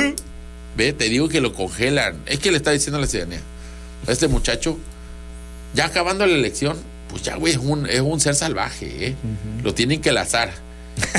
Ve, 0.75 0.93
te 0.93 1.05
digo 1.05 1.29
que 1.29 1.41
lo 1.41 1.53
congelan. 1.53 2.17
Es 2.25 2.39
que 2.39 2.51
le 2.51 2.57
está 2.57 2.71
diciendo 2.71 2.97
a 2.97 3.01
la 3.01 3.07
ciudadanía. 3.07 3.41
a 4.07 4.11
Este 4.11 4.27
muchacho, 4.27 4.77
ya 5.73 5.85
acabando 5.85 6.25
la 6.25 6.33
elección, 6.33 6.77
pues 7.09 7.23
ya, 7.23 7.35
güey, 7.35 7.53
es 7.53 7.59
un, 7.59 7.87
es 7.87 8.01
un 8.01 8.19
ser 8.19 8.35
salvaje, 8.35 9.07
¿eh? 9.07 9.15
Lo 9.63 9.73
tienen 9.73 10.01
que 10.01 10.11
lazar. 10.11 10.51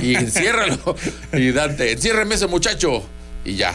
Y 0.03 0.15
enciérralo. 0.17 0.97
y 1.33 1.53
Dante, 1.53 1.93
enciérreme 1.93 2.35
ese 2.35 2.47
muchacho. 2.47 3.05
Y 3.45 3.55
ya, 3.57 3.75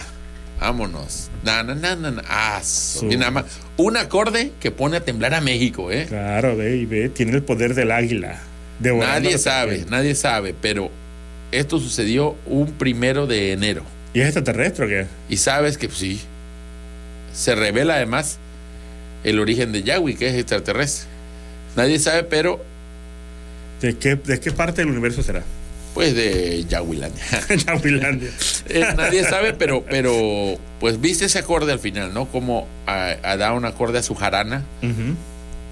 vámonos. 0.60 1.30
Na, 1.44 1.64
na, 1.64 1.76
na, 1.76 1.96
na, 1.96 2.12
na. 2.12 2.24
Ah, 2.28 2.62
y 3.02 3.16
nada 3.16 3.32
más. 3.32 3.46
Un 3.78 3.96
acorde 3.96 4.52
que 4.60 4.72
pone 4.72 4.98
a 4.98 5.06
temblar 5.06 5.34
a 5.34 5.40
México, 5.42 5.92
¿eh? 5.92 6.06
Claro, 6.08 6.58
ve 6.58 6.76
y 6.76 6.86
ve, 6.86 7.08
tiene 7.10 7.32
el 7.34 7.44
poder 7.44 7.74
del 7.74 7.92
águila. 7.92 8.42
Nadie 8.82 9.38
sabe, 9.38 9.86
nadie 9.90 10.16
sabe, 10.16 10.54
pero 10.60 10.90
esto 11.52 11.80
sucedió 11.80 12.36
un 12.46 12.72
primero 12.74 13.28
de 13.28 13.52
enero. 13.54 13.84
¿Y 14.14 14.22
es 14.22 14.28
extraterrestre 14.28 14.86
o 14.86 14.88
qué? 14.88 15.08
Y 15.30 15.38
sabes 15.38 15.78
que 15.78 15.88
pues, 15.88 16.00
sí, 16.00 16.22
se 17.34 17.56
revela 17.56 17.96
además 17.96 18.38
el 19.24 19.40
origen 19.40 19.72
de 19.72 19.84
Yahweh, 19.84 20.16
que 20.16 20.28
es 20.30 20.36
extraterrestre. 20.36 21.08
Nadie 21.76 22.00
sabe, 22.00 22.24
pero 22.24 22.64
¿De 23.82 23.98
qué, 23.98 24.16
de 24.16 24.40
qué 24.40 24.52
parte 24.52 24.82
del 24.82 24.90
universo 24.90 25.24
será? 25.24 25.44
pues 25.94 26.16
de 26.16 26.66
Yahwehlandia. 26.70 27.24
Yahuilandia. 27.66 28.30
Eh, 28.70 28.86
nadie 28.96 29.24
sabe, 29.24 29.54
pero, 29.54 29.84
pero 29.84 30.56
pues 30.80 31.02
viste 31.02 31.26
ese 31.26 31.40
acorde 31.40 31.72
al 31.72 31.80
final, 31.80 32.14
¿no? 32.14 32.28
Como 32.28 32.68
a, 32.86 33.16
a 33.24 33.36
da 33.36 33.52
un 33.54 33.66
acorde 33.66 33.98
a 33.98 34.04
su 34.04 34.14
jarana 34.14 34.64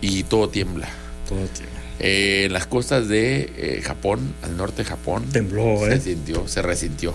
y 0.02 0.24
todo 0.24 0.50
tiembla. 0.50 0.90
Todo 1.30 1.46
tiene. 1.46 1.72
Eh, 2.00 2.44
en 2.46 2.54
las 2.54 2.68
costas 2.68 3.08
de 3.08 3.52
eh, 3.58 3.82
Japón, 3.84 4.34
al 4.44 4.56
norte 4.58 4.84
de 4.84 4.90
Japón, 4.90 5.26
Tembló, 5.32 5.80
se 5.86 5.94
¿eh? 5.96 6.00
sintió, 6.00 6.48
se 6.48 6.62
resintió. 6.62 7.14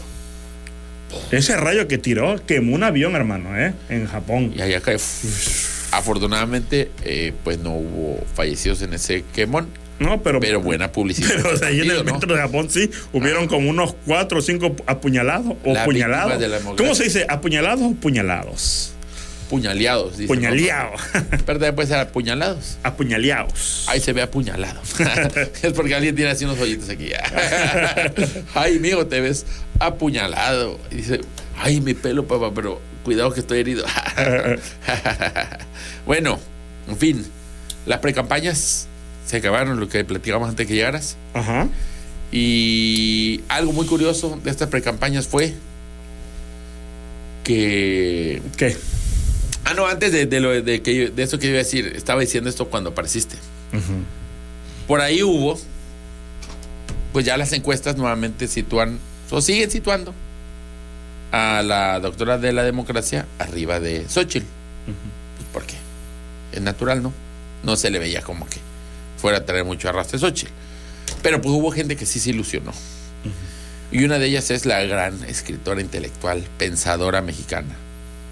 Ese 1.31 1.57
rayo 1.57 1.87
que 1.89 1.99
tiró 1.99 2.37
quemó 2.47 2.75
un 2.75 2.83
avión, 2.83 3.15
hermano, 3.15 3.57
¿eh? 3.59 3.75
En 3.91 4.07
Japón. 4.07 4.53
Y 4.57 4.63
allá 4.63 4.81
cae. 4.81 4.97
Afortunadamente, 5.91 6.91
eh, 7.05 7.33
pues 7.45 7.59
no 7.59 7.75
hubo 7.75 8.25
fallecidos 8.35 8.81
en 8.83 8.95
ese 8.95 9.25
quemón, 9.35 9.69
No, 9.99 10.23
pero. 10.23 10.41
pero 10.41 10.61
buena 10.63 10.91
publicidad. 10.91 11.29
Pero 11.43 11.59
de 11.59 11.67
ahí 11.67 11.81
en 11.81 11.91
el 11.91 12.05
¿no? 12.05 12.15
metro 12.15 12.35
de 12.35 12.41
Japón 12.41 12.71
sí 12.71 12.91
hubieron 13.13 13.47
como 13.47 13.69
unos 13.69 13.95
cuatro 14.07 14.39
o 14.39 14.43
cinco 14.43 14.75
apuñalados 14.87 15.55
o 15.65 15.73
La 15.75 15.85
puñalados. 15.85 16.43
¿Cómo 16.79 16.95
se 16.95 17.05
dice? 17.05 17.27
¿Apuñalados 17.29 17.83
o 17.83 17.95
puñalados? 17.95 18.92
Puñaleados, 19.53 20.17
dice. 20.17 20.29
Puñaleados. 20.29 20.99
Pero 21.13 21.59
también 21.59 21.75
puede 21.75 21.87
ser 21.87 21.99
apuñalados. 21.99 22.79
Apuñaleados. 22.83 23.85
Ahí 23.87 24.01
se 24.01 24.15
ve 24.15 24.23
apuñalado. 24.23 24.81
es 25.63 25.75
porque 25.75 25.95
alguien 25.95 26.17
tiene 26.17 26.31
así 26.31 26.47
unos 26.47 26.59
hoyitos 26.59 26.89
aquí. 26.89 27.11
ay, 28.55 28.79
mijo, 28.79 29.07
te 29.09 29.21
ves 29.21 29.45
apuñalado. 29.79 30.81
Y 30.91 30.95
dice, 30.95 31.21
ay, 31.59 31.83
mi 31.83 31.93
pelo, 31.93 32.27
papá, 32.27 32.51
pero 32.55 32.81
cuidado 33.05 33.31
que 33.35 33.41
estoy 33.41 33.59
herido. 33.59 33.85
bueno, 36.07 36.41
en 36.89 36.97
fin, 36.97 37.27
las 37.85 37.99
precampañas 37.99 38.89
se 39.27 39.37
acabaron, 39.37 39.79
lo 39.79 39.87
que 39.87 40.03
platicamos 40.03 40.49
antes 40.49 40.67
que 40.67 40.73
llegaras. 40.73 41.19
Ajá. 41.35 41.69
Y 42.31 43.43
algo 43.49 43.75
muy 43.75 43.85
curioso 43.85 44.41
de 44.43 44.51
estas 44.51 44.71
precampañas 44.71 45.27
fue 45.27 45.53
que 47.45 48.41
¿Qué? 48.57 48.79
Ah, 49.65 49.75
no, 49.75 49.87
antes 49.87 50.13
de, 50.13 50.27
de 50.27 50.41
lo, 50.41 50.51
de, 50.63 50.83
que 50.83 50.95
yo- 50.97 51.11
de 51.11 51.23
eso 51.23 51.39
que 51.39 51.47
iba 51.47 51.57
a 51.57 51.59
decir, 51.59 51.93
estaba 51.95 52.21
diciendo 52.21 52.51
esto 52.51 52.69
cuando 52.69 52.91
apareciste. 52.91 53.37
Por 54.87 55.01
ahí 55.01 55.23
hubo, 55.23 55.59
pues 57.13 57.25
ya 57.25 57.37
las 57.37 57.53
encuestas 57.53 57.97
nuevamente 57.97 58.49
sitúan, 58.49 58.99
o 59.31 59.41
siguen 59.41 59.71
situando 59.71 60.13
a 61.31 61.63
la 61.63 61.99
doctora 62.01 62.37
de 62.39 62.53
la 62.53 62.63
democracia 62.65 63.27
arriba 63.39 63.81
de 63.81 64.07
Xochitl. 64.09 64.45
Pues, 65.37 65.49
¿Por 65.53 65.65
qué? 65.65 65.77
Es 66.53 66.61
natural, 66.61 67.03
¿no? 67.03 67.13
No 67.63 67.77
se 67.77 67.91
le 67.91 67.99
veía 67.99 68.21
como 68.23 68.47
que 68.49 68.59
fuera 69.17 69.39
a 69.39 69.45
traer 69.47 69.65
mucho 69.65 69.89
arrastre 69.89 70.19
Xochitl. 70.19 70.51
Pero 71.23 71.41
pues 71.41 71.55
hubo 71.55 71.71
gente 71.71 71.97
que 71.97 72.05
sí 72.05 72.19
se 72.21 72.31
ilusionó. 72.31 72.73
Y 73.93 74.05
una 74.05 74.19
de 74.19 74.27
ellas 74.27 74.51
es 74.51 74.67
la 74.67 74.83
gran 74.83 75.23
escritora 75.25 75.81
intelectual, 75.81 76.43
pensadora 76.59 77.23
mexicana, 77.23 77.75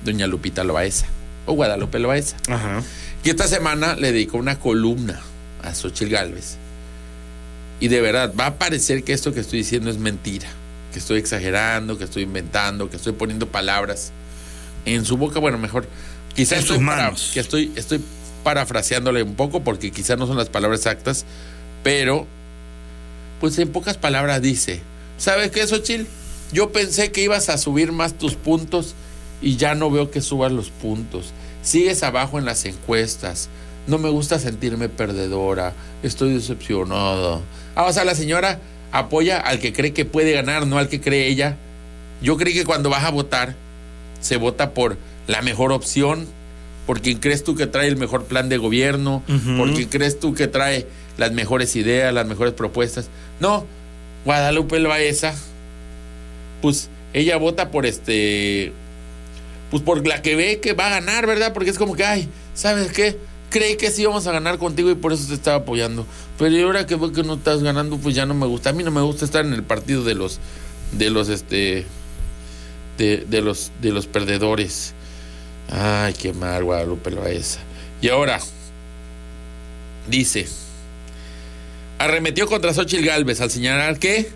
doña 0.05 0.27
Lupita 0.27 0.65
Loaesa, 0.65 1.07
o 1.47 1.53
Guadalupe 1.55 1.99
Loaesa. 1.99 2.37
Ajá. 2.49 2.83
Y 3.25 3.31
esta 3.31 3.49
semana 3.49 3.95
le 3.97 4.13
dedicó 4.13 4.39
una 4.39 4.59
columna 4.59 5.21
a 5.63 5.75
Xochitl 5.75 6.11
Galvez. 6.11 6.57
Y 7.81 7.89
de 7.89 8.01
verdad, 8.01 8.33
va 8.39 8.47
a 8.47 8.55
parecer 8.59 9.05
que 9.05 9.13
esto 9.13 9.33
que 9.33 9.41
estoy 9.41 9.61
diciendo 9.61 9.91
es 9.91 9.99
mentira. 9.99 10.49
Que 10.93 10.99
estoy 10.99 11.19
exagerando, 11.19 11.97
que 11.99 12.05
estoy 12.05 12.25
inventando, 12.25 12.91
que 12.91 12.97
estoy 12.97 13.13
poniendo 13.13 13.47
palabras 13.47 14.13
en 14.85 15.05
su 15.05 15.17
boca. 15.17 15.39
Bueno, 15.39 15.57
mejor. 15.59 15.87
Quizás 16.35 16.53
En 16.53 16.59
estoy, 16.61 16.77
sus 16.79 16.87
para- 16.87 17.03
manos. 17.05 17.31
que 17.35 17.41
estoy, 17.41 17.73
estoy 17.77 18.01
parafraseándole 18.45 19.23
un 19.23 19.35
poco 19.35 19.63
porque 19.63 19.91
quizás 19.91 20.19
no 20.19 20.27
son 20.27 20.37
las 20.37 20.49
palabras 20.49 20.81
exactas. 20.81 21.25
Pero, 21.83 22.27
pues 23.41 23.59
en 23.59 23.71
pocas 23.71 23.97
palabras 23.97 24.43
dice: 24.43 24.81
¿Sabes 25.19 25.51
qué, 25.51 25.67
Xochitl? 25.67 26.05
Yo 26.53 26.73
pensé 26.73 27.13
que 27.13 27.23
ibas 27.23 27.49
a 27.49 27.57
subir 27.59 27.93
más 27.93 28.15
tus 28.15 28.35
puntos 28.35 28.95
y 29.43 29.57
ya 29.57 29.75
no 29.75 29.91
veo 29.91 30.11
que 30.11 30.21
subas 30.21 30.53
los 30.53 30.71
puntos. 30.71 31.33
Sigues 31.63 32.03
abajo 32.03 32.39
en 32.39 32.45
las 32.45 32.65
encuestas. 32.65 33.49
No 33.87 33.99
me 33.99 34.11
gusta 34.11 34.39
sentirme 34.39 34.89
perdedora. 34.89 35.73
Estoy 36.03 36.35
decepcionada. 36.35 37.41
Ah, 37.75 37.85
o 37.85 37.93
sea, 37.93 38.05
la 38.05 38.15
señora 38.15 38.61
apoya 38.93 39.39
al 39.39 39.59
que 39.59 39.73
cree 39.73 39.93
que 39.93 40.05
puede 40.05 40.33
ganar, 40.33 40.67
no 40.67 40.79
al 40.79 40.89
que 40.89 41.01
cree 41.01 41.29
ella. 41.29 41.57
Yo 42.23 42.37
creí 42.37 42.55
que 42.55 42.65
cuando 42.65 42.91
vas 42.91 43.05
a 43.05 43.11
votar, 43.11 43.55
se 44.21 44.37
vota 44.37 44.75
por 44.75 44.99
la 45.27 45.43
mejor 45.43 45.73
opción, 45.73 46.27
por 46.87 47.01
quien 47.01 47.19
crees 47.19 47.45
tú 47.45 47.55
que 47.55 47.67
trae 47.67 47.89
el 47.89 47.97
mejor 47.97 48.25
plan 48.25 48.49
de 48.49 48.59
gobierno, 48.59 49.23
por 49.57 49.73
quien 49.73 49.89
crees 49.89 50.19
tú 50.19 50.35
que 50.35 50.47
trae 50.47 50.87
las 51.17 51.33
mejores 51.33 51.77
ideas, 51.77 52.13
las 52.13 52.27
mejores 52.27 52.53
propuestas. 52.53 53.09
No, 53.39 53.65
Guadalupe 54.25 54.81
Loaesa, 54.81 55.35
pues 56.61 56.91
ella 57.13 57.37
vota 57.37 57.71
por 57.71 57.87
este, 57.87 58.73
pues 59.71 59.83
por 59.83 60.07
la 60.07 60.23
que 60.23 60.37
ve 60.37 60.61
que 60.61 60.73
va 60.73 60.87
a 60.87 60.91
ganar, 60.91 61.27
¿verdad? 61.27 61.53
Porque 61.53 61.71
es 61.71 61.79
como 61.79 61.95
que, 61.95 62.05
ay, 62.05 62.29
¿sabes 62.55 62.93
qué? 62.93 63.17
Creí 63.51 63.77
que 63.77 63.91
sí 63.91 64.03
íbamos 64.03 64.27
a 64.27 64.33
ganar 64.33 64.59
contigo 64.59 64.91
y 64.91 64.95
por 64.95 65.13
eso 65.13 65.27
te 65.27 65.35
estaba 65.35 65.59
apoyando. 65.59 66.07
Pero 66.39 66.67
ahora 66.67 66.87
que 66.87 66.97
veo 66.97 67.13
que 67.13 67.23
no 67.23 67.35
estás 67.35 67.63
ganando, 67.63 67.99
pues 67.99 68.15
ya 68.15 68.27
no 68.27 68.35
me 68.35 68.47
gusta. 68.47 68.71
A 68.71 68.73
mí 68.73 68.85
no 68.85 68.91
me 68.91 69.01
gusta 69.01 69.25
estar 69.25 69.45
en 69.45 69.53
el 69.53 69.65
partido 69.65 70.05
de 70.05 70.15
los, 70.15 70.39
de 70.93 71.11
los, 71.11 71.29
este, 71.29 71.85
de, 72.97 73.25
de 73.29 73.41
los, 73.43 73.73
de 73.81 73.91
los 73.91 74.07
perdedores. 74.07 74.95
Ay, 75.71 76.15
qué 76.15 76.33
mal, 76.33 76.65
Guadalupe 76.65 77.11
Loaesa. 77.11 77.61
Y 78.01 78.09
ahora, 78.09 78.41
dice, 80.09 80.47
arremetió 81.99 82.47
contra 82.47 82.73
Xochitl 82.73 83.05
Galvez 83.05 83.41
al 83.41 83.51
señalar 83.51 83.99
que. 83.99 84.31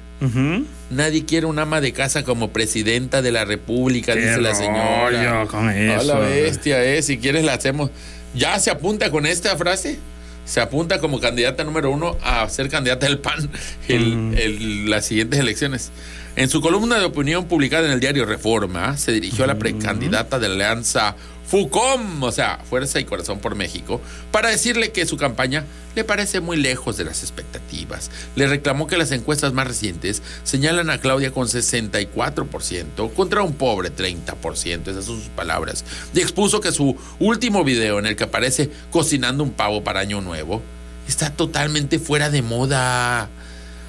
Nadie 0.94 1.24
quiere 1.24 1.46
un 1.46 1.58
ama 1.58 1.80
de 1.80 1.92
casa 1.92 2.22
como 2.24 2.50
presidenta 2.52 3.20
de 3.22 3.32
la 3.32 3.44
república, 3.44 4.14
Qué 4.14 4.20
dice 4.20 4.40
la 4.40 4.54
señora. 4.54 5.46
con 5.46 5.68
A 5.68 5.76
eso. 5.96 6.04
la 6.04 6.18
bestia, 6.20 6.82
eh. 6.84 7.02
Si 7.02 7.18
quieres 7.18 7.44
la 7.44 7.54
hacemos. 7.54 7.90
Ya 8.34 8.58
se 8.58 8.70
apunta 8.70 9.10
con 9.10 9.26
esta 9.26 9.56
frase. 9.56 9.98
Se 10.44 10.60
apunta 10.60 10.98
como 11.00 11.20
candidata 11.20 11.64
número 11.64 11.90
uno 11.90 12.18
a 12.22 12.46
ser 12.50 12.68
candidata 12.68 13.06
del 13.06 13.18
PAN 13.18 13.48
en 13.88 14.30
Mm. 14.32 14.88
las 14.88 15.06
siguientes 15.06 15.40
elecciones. 15.40 15.90
En 16.36 16.48
su 16.50 16.60
columna 16.60 16.98
de 16.98 17.04
opinión 17.04 17.46
publicada 17.46 17.86
en 17.86 17.92
el 17.92 18.00
diario 18.00 18.26
Reforma, 18.26 18.96
se 18.98 19.12
dirigió 19.12 19.44
a 19.44 19.46
Mm. 19.46 19.50
la 19.50 19.58
precandidata 19.58 20.38
de 20.38 20.48
la 20.48 20.54
alianza 20.54 21.16
FUCOM, 21.46 22.22
o 22.22 22.32
sea, 22.32 22.60
Fuerza 22.68 23.00
y 23.00 23.04
Corazón 23.04 23.38
por 23.38 23.54
México, 23.54 24.00
para 24.30 24.50
decirle 24.50 24.92
que 24.92 25.06
su 25.06 25.16
campaña 25.16 25.64
le 25.94 26.04
parece 26.04 26.40
muy 26.40 26.56
lejos 26.56 26.96
de 26.96 27.04
las 27.04 27.22
expectativas. 27.22 28.10
Le 28.34 28.46
reclamó 28.46 28.86
que 28.86 28.96
las 28.96 29.12
encuestas 29.12 29.52
más 29.52 29.66
recientes 29.66 30.22
señalan 30.42 30.90
a 30.90 30.98
Claudia 30.98 31.32
con 31.32 31.46
64% 31.46 33.12
contra 33.14 33.42
un 33.42 33.54
pobre 33.54 33.94
30%, 33.94 34.88
esas 34.88 35.04
son 35.04 35.20
sus 35.20 35.28
palabras. 35.28 35.84
Y 36.14 36.20
expuso 36.20 36.60
que 36.60 36.72
su 36.72 36.96
último 37.20 37.64
video 37.64 37.98
en 37.98 38.06
el 38.06 38.16
que 38.16 38.24
aparece 38.24 38.70
cocinando 38.90 39.44
un 39.44 39.52
pavo 39.52 39.84
para 39.84 40.00
Año 40.00 40.20
Nuevo 40.20 40.62
está 41.06 41.30
totalmente 41.30 41.98
fuera 41.98 42.30
de 42.30 42.42
moda. 42.42 43.28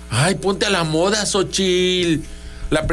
Ay, 0.09 0.35
ponte 0.35 0.65
a 0.65 0.69
la 0.69 0.83
moda, 0.83 1.25
Xochil. 1.25 2.23
La 2.71 2.85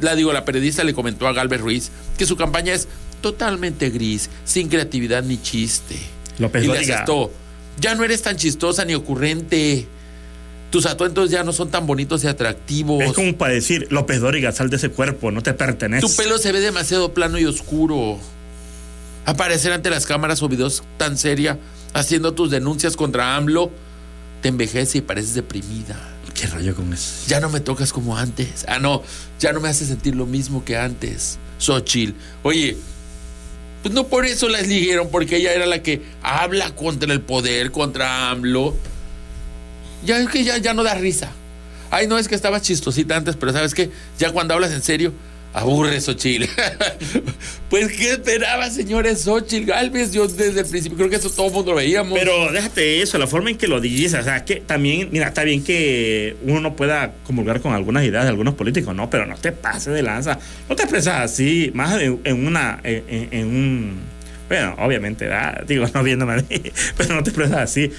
la 0.00 0.14
digo, 0.16 0.32
la 0.32 0.44
periodista 0.44 0.82
le 0.82 0.92
comentó 0.92 1.28
a 1.28 1.32
Galvez 1.32 1.60
Ruiz 1.60 1.90
que 2.18 2.26
su 2.26 2.36
campaña 2.36 2.72
es 2.72 2.88
totalmente 3.24 3.88
gris, 3.88 4.28
sin 4.44 4.68
creatividad 4.68 5.24
ni 5.24 5.40
chiste. 5.40 5.96
López 6.38 6.62
y 6.62 6.66
le 6.66 6.78
asestó, 6.78 7.32
ya 7.80 7.94
no 7.94 8.04
eres 8.04 8.20
tan 8.20 8.36
chistosa 8.36 8.84
ni 8.84 8.94
ocurrente. 8.94 9.86
Tus 10.68 10.84
atuendos 10.84 11.30
ya 11.30 11.42
no 11.42 11.54
son 11.54 11.70
tan 11.70 11.86
bonitos 11.86 12.22
y 12.24 12.26
atractivos. 12.26 13.02
Es 13.02 13.14
como 13.14 13.34
para 13.38 13.54
decir, 13.54 13.86
López 13.88 14.20
Dóriga, 14.20 14.52
sal 14.52 14.68
de 14.68 14.76
ese 14.76 14.90
cuerpo, 14.90 15.30
no 15.30 15.42
te 15.42 15.54
pertenece. 15.54 16.06
Tu 16.06 16.14
pelo 16.14 16.36
se 16.36 16.52
ve 16.52 16.60
demasiado 16.60 17.14
plano 17.14 17.38
y 17.38 17.46
oscuro. 17.46 18.18
Aparecer 19.24 19.72
ante 19.72 19.88
las 19.88 20.04
cámaras 20.04 20.42
o 20.42 20.48
videos 20.50 20.82
tan 20.98 21.16
seria, 21.16 21.58
haciendo 21.94 22.34
tus 22.34 22.50
denuncias 22.50 22.94
contra 22.94 23.36
AMLO, 23.36 23.70
te 24.42 24.50
envejece 24.50 24.98
y 24.98 25.00
pareces 25.00 25.32
deprimida. 25.32 25.98
¿Qué 26.34 26.46
rollo 26.48 26.74
con 26.74 26.92
eso? 26.92 27.24
Ya 27.26 27.40
no 27.40 27.48
me 27.48 27.60
tocas 27.60 27.90
como 27.90 28.18
antes. 28.18 28.66
Ah, 28.68 28.78
no, 28.78 29.02
ya 29.40 29.54
no 29.54 29.60
me 29.60 29.70
hace 29.70 29.86
sentir 29.86 30.14
lo 30.14 30.26
mismo 30.26 30.62
que 30.62 30.76
antes. 30.76 31.38
Xochitl. 31.58 32.12
Oye, 32.42 32.76
pues 33.84 33.92
no 33.92 34.06
por 34.06 34.24
eso 34.24 34.48
la 34.48 34.60
eligieron, 34.60 35.10
porque 35.10 35.36
ella 35.36 35.52
era 35.52 35.66
la 35.66 35.82
que 35.82 36.00
habla 36.22 36.74
contra 36.74 37.12
el 37.12 37.20
poder, 37.20 37.70
contra 37.70 38.30
AMLO. 38.30 38.74
Ya 40.06 40.16
es 40.20 40.30
que 40.30 40.42
ya, 40.42 40.56
ya 40.56 40.72
no 40.72 40.82
da 40.82 40.94
risa. 40.94 41.30
Ay, 41.90 42.06
no 42.06 42.16
es 42.16 42.26
que 42.26 42.34
estaba 42.34 42.62
chistosita 42.62 43.14
antes, 43.14 43.36
pero 43.36 43.52
¿sabes 43.52 43.74
qué? 43.74 43.90
Ya 44.18 44.32
cuando 44.32 44.54
hablas 44.54 44.72
en 44.72 44.80
serio, 44.80 45.12
aburre 45.54 46.00
Xochitl. 46.00 46.44
pues, 47.70 47.92
¿qué 47.92 48.10
esperaba, 48.12 48.68
señores 48.70 49.22
Xochitl 49.22 49.66
Galvez? 49.66 50.12
Yo 50.12 50.26
desde 50.28 50.60
el 50.60 50.66
principio 50.66 50.98
creo 50.98 51.08
que 51.08 51.16
eso 51.16 51.30
todo 51.30 51.46
el 51.46 51.52
mundo 51.52 51.70
lo 51.70 51.76
veíamos. 51.78 52.18
Pero 52.18 52.52
déjate 52.52 53.00
eso, 53.00 53.16
la 53.18 53.26
forma 53.26 53.50
en 53.50 53.56
que 53.56 53.68
lo 53.68 53.80
dices, 53.80 54.20
o 54.20 54.22
sea, 54.24 54.44
que 54.44 54.56
también, 54.56 55.08
mira, 55.12 55.28
está 55.28 55.44
bien 55.44 55.62
que 55.64 56.36
uno 56.42 56.60
no 56.60 56.76
pueda 56.76 57.14
comulgar 57.24 57.60
con 57.60 57.72
algunas 57.72 58.04
ideas 58.04 58.24
de 58.24 58.30
algunos 58.30 58.54
políticos, 58.54 58.94
no, 58.94 59.08
pero 59.08 59.26
no 59.26 59.36
te 59.36 59.52
pases 59.52 59.94
de 59.94 60.02
lanza, 60.02 60.38
no 60.68 60.76
te 60.76 60.82
expresas 60.82 61.20
así, 61.22 61.70
más 61.72 62.00
en, 62.02 62.20
en 62.24 62.46
una, 62.46 62.80
en, 62.82 63.46
un, 63.46 64.00
bueno, 64.48 64.74
obviamente, 64.78 65.26
¿verdad? 65.26 65.64
digo, 65.66 65.86
no 65.94 66.02
viéndome 66.02 66.32
a 66.34 66.36
mí, 66.36 66.62
pero 66.96 67.14
no 67.14 67.22
te 67.22 67.30
expresas 67.30 67.58
así. 67.58 67.90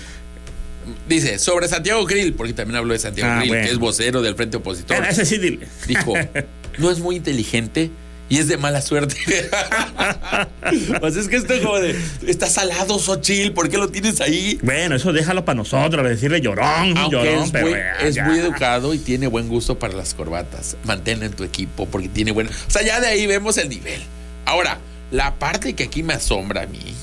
Dice, 1.10 1.40
sobre 1.40 1.68
Santiago 1.68 2.06
Grill, 2.06 2.34
porque 2.34 2.54
también 2.54 2.78
habló 2.78 2.94
de 2.94 3.00
Santiago 3.00 3.32
Ah, 3.32 3.38
Grill, 3.40 3.50
bueno. 3.50 3.66
que 3.66 3.72
es 3.72 3.80
vocero 3.80 4.22
del 4.22 4.36
Frente 4.36 4.58
Opositor. 4.58 5.04
Ese 5.04 5.26
sí, 5.26 5.40
dile. 5.40 5.68
dijo, 5.88 6.14
no 6.78 6.92
es 6.92 7.00
muy 7.00 7.16
inteligente 7.16 7.92
y 8.28 8.40
es 8.40 8.48
de 8.48 8.58
mala 8.58 8.82
suerte. 8.82 9.16
pues 11.00 11.16
es 11.16 11.28
que 11.28 11.36
esto 11.36 11.54
como 11.62 11.80
de, 11.80 11.96
está 12.28 12.48
salado 12.48 12.98
Xochitl, 12.98 13.54
¿por 13.54 13.70
qué 13.70 13.78
lo 13.78 13.90
tienes 13.90 14.20
ahí? 14.22 14.60
Bueno, 14.64 14.96
eso 14.96 15.14
déjalo 15.14 15.46
para 15.46 15.58
nosotros, 15.58 16.08
decirle 16.08 16.42
llorón, 16.42 16.98
Aunque 16.98 17.12
llorón, 17.12 17.44
es, 17.44 17.52
pero 17.52 17.68
muy, 17.68 17.80
es 18.02 18.24
muy 18.24 18.40
educado 18.40 18.94
y 18.94 18.98
tiene 18.98 19.28
buen 19.28 19.48
gusto 19.48 19.78
para 19.78 19.94
las 19.94 20.14
corbatas. 20.14 20.76
Mantén 20.84 21.22
en 21.24 21.34
tu 21.34 21.44
equipo 21.44 21.86
porque 21.86 22.10
tiene 22.10 22.32
buena... 22.32 22.50
O 22.50 22.72
sea, 22.72 22.82
ya 22.82 23.00
de 23.00 23.08
ahí 23.08 23.28
vemos 23.28 23.58
el 23.58 23.70
nivel. 23.70 24.02
Ahora, 24.46 24.80
la 25.12 25.36
parte 25.36 25.74
que 25.74 25.84
aquí 25.84 26.02
me 26.02 26.14
asombra 26.14 26.64
a 26.64 26.68
mí, 26.68 26.96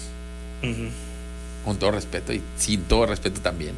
con 1.65 1.79
todo 1.79 1.93
respeto 1.93 2.33
y 2.33 2.43
sin 2.57 2.83
todo 2.83 3.07
respeto 3.07 3.41
también, 3.41 3.75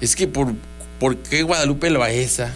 es 0.00 0.16
que 0.16 0.26
por, 0.26 0.52
¿por 0.98 1.16
qué 1.16 1.44
Guadalupe 1.44 1.90
Loaesa 1.90 2.52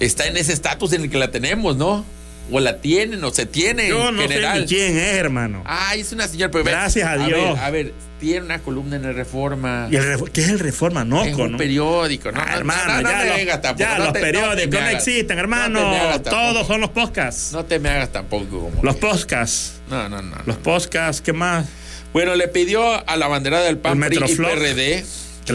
está 0.00 0.26
en 0.26 0.36
ese 0.36 0.52
estatus 0.52 0.92
en 0.92 1.02
el 1.02 1.10
que 1.10 1.18
la 1.18 1.30
tenemos, 1.30 1.76
no? 1.76 2.04
O 2.52 2.58
la 2.58 2.78
tienen, 2.78 3.22
o 3.22 3.30
se 3.30 3.46
tiene 3.46 3.86
Yo 3.88 4.10
no 4.10 4.22
general. 4.22 4.54
sé 4.54 4.60
ni 4.62 4.66
quién 4.66 4.96
es, 4.98 5.14
hermano. 5.14 5.62
Ay, 5.66 6.00
es 6.00 6.10
una 6.10 6.26
señora, 6.26 6.50
pero 6.50 6.64
Gracias 6.64 7.08
a 7.08 7.16
Dios. 7.16 7.30
ver, 7.54 7.58
a 7.62 7.70
ver, 7.70 7.94
tiene 8.18 8.40
una 8.46 8.58
columna 8.58 8.96
en 8.96 9.04
el 9.04 9.14
Reforma. 9.14 9.86
¿Y 9.88 9.94
el 9.94 10.02
Ref- 10.02 10.30
¿Qué 10.32 10.40
es 10.40 10.48
el 10.48 10.58
Reforma? 10.58 11.04
No, 11.04 11.24
Es 11.24 11.32
un 11.36 11.52
¿no? 11.52 11.58
periódico, 11.58 12.32
¿no? 12.32 12.40
Ah, 12.40 12.46
no, 12.50 12.56
hermano, 12.58 12.92
no, 12.94 13.02
no 13.02 13.08
ya, 13.10 13.18
me 13.18 13.24
los, 13.26 13.34
hagas 13.40 13.62
tampoco, 13.62 13.88
ya 13.90 13.98
no 13.98 14.04
los 14.04 14.12
te- 14.14 14.20
periódicos 14.20 14.72
no, 14.74 14.78
hagas- 14.80 14.94
existen, 15.06 15.38
hermano. 15.38 15.80
tampoco. 15.92 16.30
Todos 16.30 16.66
son 16.66 16.80
los 16.80 16.90
podcasts. 16.90 17.52
No 17.52 17.64
te 17.64 17.78
me 17.78 17.88
hagas 17.90 18.10
tampoco 18.10 18.46
como. 18.48 18.82
los 18.82 18.94
que- 18.96 19.00
podcasts. 19.00 19.74
No, 19.88 20.08
no, 20.08 20.20
no. 20.20 20.36
Los 20.44 20.56
podcasts, 20.56 21.22
¿qué 21.22 21.32
más? 21.32 21.66
Bueno, 22.12 22.34
le 22.34 22.48
pidió 22.48 23.08
a 23.08 23.16
la 23.16 23.28
bandera 23.28 23.60
del 23.60 23.78
PAN 23.78 24.02
El 24.02 24.12
y. 24.14 24.18
PRD 24.34 25.04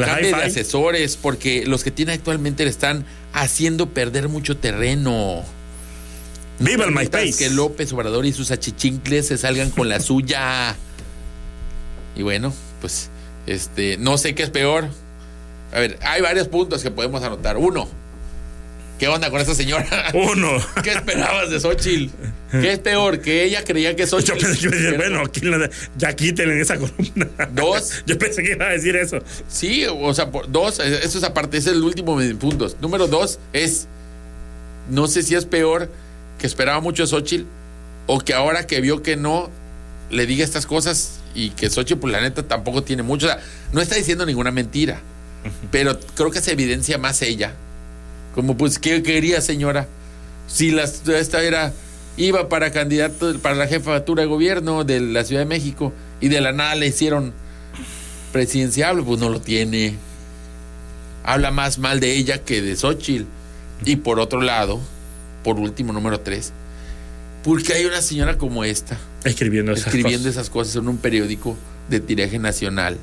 cambie 0.01 0.33
de 0.33 0.43
asesores 0.43 1.17
porque 1.17 1.65
los 1.65 1.83
que 1.83 1.91
tiene 1.91 2.13
actualmente 2.13 2.63
le 2.63 2.69
están 2.69 3.05
haciendo 3.33 3.89
perder 3.89 4.29
mucho 4.29 4.57
terreno. 4.57 5.43
Viva 6.59 6.85
el 6.85 6.91
MySpace. 6.91 7.35
Que 7.37 7.49
López 7.49 7.91
Obrador 7.93 8.25
y 8.25 8.33
sus 8.33 8.51
achichincles 8.51 9.27
se 9.27 9.37
salgan 9.37 9.71
con 9.71 9.89
la 9.89 9.99
suya. 9.99 10.75
Y 12.15 12.23
bueno, 12.23 12.53
pues, 12.81 13.09
este, 13.45 13.97
no 13.97 14.17
sé 14.17 14.35
qué 14.35 14.43
es 14.43 14.49
peor. 14.49 14.87
A 15.73 15.79
ver, 15.79 15.99
hay 16.01 16.21
varios 16.21 16.47
puntos 16.47 16.81
que 16.81 16.91
podemos 16.91 17.21
anotar. 17.23 17.57
Uno, 17.57 17.89
¿qué 18.99 19.07
onda 19.07 19.29
con 19.29 19.41
esa 19.41 19.53
señora? 19.55 19.85
Uno. 20.13 20.49
¿Qué 20.83 20.91
esperabas 20.91 21.49
de 21.49 21.59
Xochitl? 21.59 22.13
¿Qué 22.51 22.71
es 22.73 22.79
peor? 22.79 23.19
Que 23.19 23.43
ella 23.43 23.63
creía 23.63 23.95
que 23.95 24.03
Yo 24.03 24.07
Xochitl. 24.07 24.39
pensé 24.39 24.59
que 24.59 24.65
iba 24.67 24.75
a 24.75 24.79
decir, 24.79 24.97
bueno, 24.97 25.21
aquí 25.25 25.41
la- 25.41 25.69
ya 25.97 26.15
quítenle 26.15 26.61
esa 26.61 26.77
columna. 26.77 27.27
Dos. 27.53 27.91
Yo 28.05 28.17
pensé 28.17 28.43
que 28.43 28.51
iba 28.51 28.65
a 28.67 28.69
decir 28.69 28.95
eso. 28.95 29.19
Sí, 29.47 29.85
o 29.89 30.13
sea, 30.13 30.31
por- 30.31 30.49
dos, 30.51 30.79
eh, 30.79 30.99
eso 31.03 31.17
es 31.17 31.23
aparte, 31.23 31.57
ese 31.57 31.71
es 31.71 31.75
el 31.75 31.83
último 31.83 32.19
de 32.19 32.33
puntos. 32.35 32.77
Número 32.81 33.07
dos 33.07 33.39
es, 33.53 33.87
no 34.89 35.07
sé 35.07 35.23
si 35.23 35.35
es 35.35 35.45
peor 35.45 35.89
que 36.37 36.47
esperaba 36.47 36.79
mucho 36.79 37.03
a 37.03 37.07
Xochitl 37.07 37.43
o 38.07 38.19
que 38.19 38.33
ahora 38.33 38.67
que 38.67 38.79
vio 38.81 39.01
que 39.03 39.17
no, 39.17 39.49
le 40.09 40.25
diga 40.27 40.43
estas 40.45 40.65
cosas 40.65 41.19
y 41.33 41.49
que 41.49 41.69
Xochitl, 41.69 41.99
pues 41.99 42.13
la 42.13 42.21
neta, 42.21 42.43
tampoco 42.43 42.83
tiene 42.83 43.03
mucho. 43.03 43.25
O 43.25 43.29
sea, 43.29 43.39
no 43.73 43.81
está 43.81 43.95
diciendo 43.95 44.25
ninguna 44.25 44.51
mentira, 44.51 45.01
pero 45.71 45.99
creo 46.15 46.31
que 46.31 46.39
se 46.39 46.53
evidencia 46.53 46.97
más 46.97 47.21
ella. 47.21 47.53
Como, 48.35 48.57
pues, 48.57 48.77
¿qué 48.77 49.01
quería, 49.01 49.41
señora? 49.41 49.87
Si 50.47 50.71
la, 50.71 50.83
esta 50.83 51.41
era, 51.41 51.73
iba 52.17 52.49
para 52.49 52.71
candidato, 52.71 53.39
para 53.39 53.55
la 53.55 53.65
jefatura 53.65 54.23
de 54.23 54.27
gobierno 54.27 54.83
de 54.83 54.99
la 54.99 55.23
Ciudad 55.23 55.41
de 55.41 55.47
México 55.47 55.93
y 56.19 56.27
de 56.27 56.41
la 56.41 56.51
nada 56.51 56.75
le 56.75 56.87
hicieron 56.87 57.33
presidenciable, 58.33 59.01
pues 59.03 59.19
no 59.19 59.29
lo 59.29 59.39
tiene. 59.39 59.95
Habla 61.23 61.49
más 61.49 61.79
mal 61.79 61.99
de 62.01 62.13
ella 62.13 62.43
que 62.43 62.61
de 62.61 62.75
Xochitl. 62.75 63.25
Y 63.85 63.95
por 63.95 64.19
otro 64.19 64.41
lado, 64.41 64.81
por 65.43 65.57
último, 65.57 65.93
número 65.93 66.19
tres, 66.19 66.51
porque 67.43 67.73
hay 67.73 67.85
una 67.85 68.01
señora 68.01 68.37
como 68.37 68.63
esta 68.63 68.97
Escribiendo 69.23 69.71
esas 69.71 69.87
escribiendo 69.87 70.27
cosas. 70.27 70.33
esas 70.33 70.49
cosas 70.49 70.75
en 70.75 70.87
un 70.87 70.97
periódico 70.97 71.57
de 71.89 71.99
tiraje 71.99 72.39
nacional. 72.39 72.97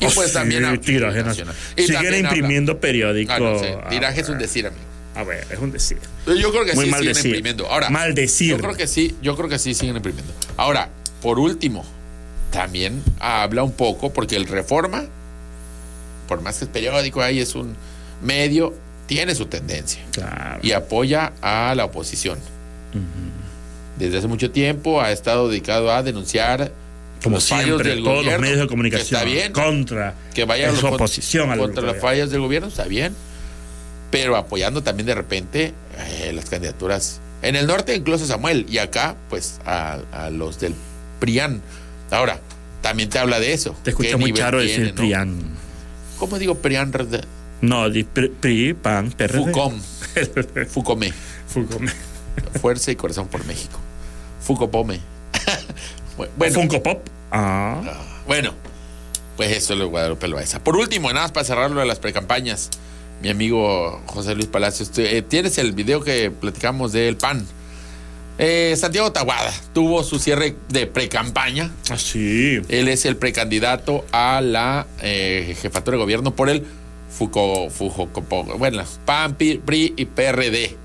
Y 0.00 0.04
Oh, 0.06 0.10
pues 0.14 0.28
sí, 0.28 0.34
también 0.34 0.80
tiraje 0.80 1.22
nacional. 1.22 1.54
Y 1.76 1.82
Siguen 1.82 1.94
también 1.94 2.14
habla- 2.14 2.18
imprimiendo 2.36 2.78
periódicos. 2.80 3.34
Ah, 3.34 3.38
no 3.40 3.58
sé, 3.58 3.76
tiraje 3.90 4.20
es 4.20 4.28
un 4.28 4.38
decir, 4.38 4.66
amigo. 4.66 4.82
A 5.14 5.24
ver, 5.24 5.46
es 5.50 5.58
un 5.58 5.72
decir. 5.72 5.96
Yo 6.26 6.50
creo 6.52 6.64
que 6.66 6.74
Muy 6.74 6.84
sí 6.84 6.90
mal 6.90 7.00
siguen 7.00 7.14
decir. 7.14 7.30
imprimiendo. 7.30 7.66
Ahora, 7.70 7.88
Maldecir. 7.88 8.50
Yo 8.50 8.58
creo 8.58 8.74
que 8.74 8.86
sí, 8.86 9.16
yo 9.22 9.34
creo 9.36 9.48
que 9.48 9.58
sí 9.58 9.72
siguen 9.74 9.96
imprimiendo. 9.96 10.32
Ahora, 10.58 10.90
por 11.22 11.38
último, 11.38 11.84
también 12.50 13.02
habla 13.18 13.62
un 13.62 13.72
poco, 13.72 14.12
porque 14.12 14.36
el 14.36 14.46
Reforma, 14.46 15.04
por 16.28 16.42
más 16.42 16.58
que 16.58 16.66
es 16.66 16.70
periódico, 16.70 17.22
ahí 17.22 17.40
es 17.40 17.54
un 17.54 17.74
medio, 18.22 18.74
tiene 19.06 19.34
su 19.34 19.46
tendencia 19.46 20.02
Claro. 20.12 20.58
y 20.62 20.72
apoya 20.72 21.32
a 21.40 21.72
la 21.74 21.86
oposición. 21.86 22.38
Desde 23.98 24.18
hace 24.18 24.26
mucho 24.26 24.50
tiempo 24.50 25.00
ha 25.00 25.10
estado 25.12 25.48
dedicado 25.48 25.90
a 25.92 26.02
denunciar 26.02 26.70
Como 27.22 27.36
los 27.36 27.48
fallos 27.48 27.66
siempre, 27.66 27.90
del 27.90 28.04
todos 28.04 28.16
gobierno, 28.18 28.32
los 28.32 28.40
medios 28.40 28.58
de 28.58 28.64
que 28.64 28.68
comunicación 28.68 29.20
Está 29.20 29.24
bien, 29.24 29.52
contra 29.52 30.14
que 30.34 30.44
vaya 30.44 30.74
su 30.74 30.86
oposición 30.86 31.56
contra 31.58 31.82
las 31.82 32.00
fallas 32.00 32.30
del 32.30 32.40
gobierno, 32.40 32.68
está 32.68 32.84
bien, 32.84 33.14
pero 34.10 34.36
apoyando 34.36 34.82
también 34.82 35.06
de 35.06 35.14
repente 35.14 35.74
eh, 35.98 36.32
las 36.34 36.50
candidaturas. 36.50 37.20
En 37.42 37.56
el 37.56 37.66
norte 37.66 37.94
incluso 37.94 38.26
Samuel 38.26 38.66
y 38.68 38.78
acá 38.78 39.16
pues 39.28 39.60
a, 39.64 39.98
a 40.12 40.30
los 40.30 40.60
del 40.60 40.74
PRIAN. 41.20 41.62
Ahora, 42.10 42.40
también 42.82 43.08
te 43.08 43.18
habla 43.18 43.40
de 43.40 43.52
eso. 43.52 43.76
Te 43.82 43.90
escucho 43.90 44.10
¿Qué 44.10 44.16
muy 44.16 44.32
claro 44.32 44.58
tiene, 44.60 44.72
decir 44.72 44.94
no? 44.94 45.00
PRIAN. 45.00 45.36
¿Cómo 46.18 46.38
digo 46.38 46.56
PRIAN? 46.56 46.92
No, 47.60 47.90
di 47.90 48.04
PRI, 48.04 48.28
PRI, 48.28 48.74
PAN, 48.74 49.10
PRD. 49.12 49.38
FUCOM. 49.38 49.80
FUCOME. 50.68 51.12
Fucome. 51.48 51.90
Fuerza 52.60 52.90
y 52.90 52.96
corazón 52.96 53.28
por 53.28 53.44
México. 53.46 53.78
FUCOPOME. 54.42 55.00
Bueno, 56.16 56.54
Funko 56.54 56.82
Pop. 56.82 57.06
Ah. 57.30 57.82
Bueno, 58.26 58.52
pues 59.36 59.50
eso 59.56 59.72
es 59.74 59.78
lo 59.78 59.84
de 59.84 59.90
Guadalupe 59.90 60.28
Loaiza. 60.28 60.62
Por 60.62 60.76
último, 60.76 61.08
nada 61.12 61.22
más 61.26 61.32
para 61.32 61.44
cerrarlo 61.44 61.80
de 61.80 61.86
las 61.86 61.98
precampañas, 61.98 62.70
mi 63.22 63.28
amigo 63.28 64.00
José 64.06 64.34
Luis 64.34 64.46
Palacios, 64.46 64.90
eh, 64.98 65.22
tienes 65.26 65.58
el 65.58 65.72
video 65.72 66.00
que 66.02 66.30
platicamos 66.30 66.92
del 66.92 67.16
PAN. 67.16 67.46
Eh, 68.38 68.74
Santiago 68.76 69.12
Taguada 69.12 69.50
tuvo 69.72 70.02
su 70.04 70.18
cierre 70.18 70.56
de 70.68 70.86
precampaña. 70.86 71.70
Ah, 71.90 71.96
sí. 71.96 72.60
Él 72.68 72.88
es 72.88 73.06
el 73.06 73.16
precandidato 73.16 74.04
a 74.12 74.40
la 74.42 74.86
eh, 75.00 75.56
jefatura 75.60 75.96
de 75.96 76.02
gobierno 76.02 76.34
por 76.34 76.50
el 76.50 76.66
Fuco, 77.10 77.70
Fujo, 77.70 78.12
Copo- 78.12 78.58
bueno, 78.58 78.82
PAN, 79.06 79.36
PRI 79.36 79.94
y 79.96 80.04
PRD. 80.04 80.76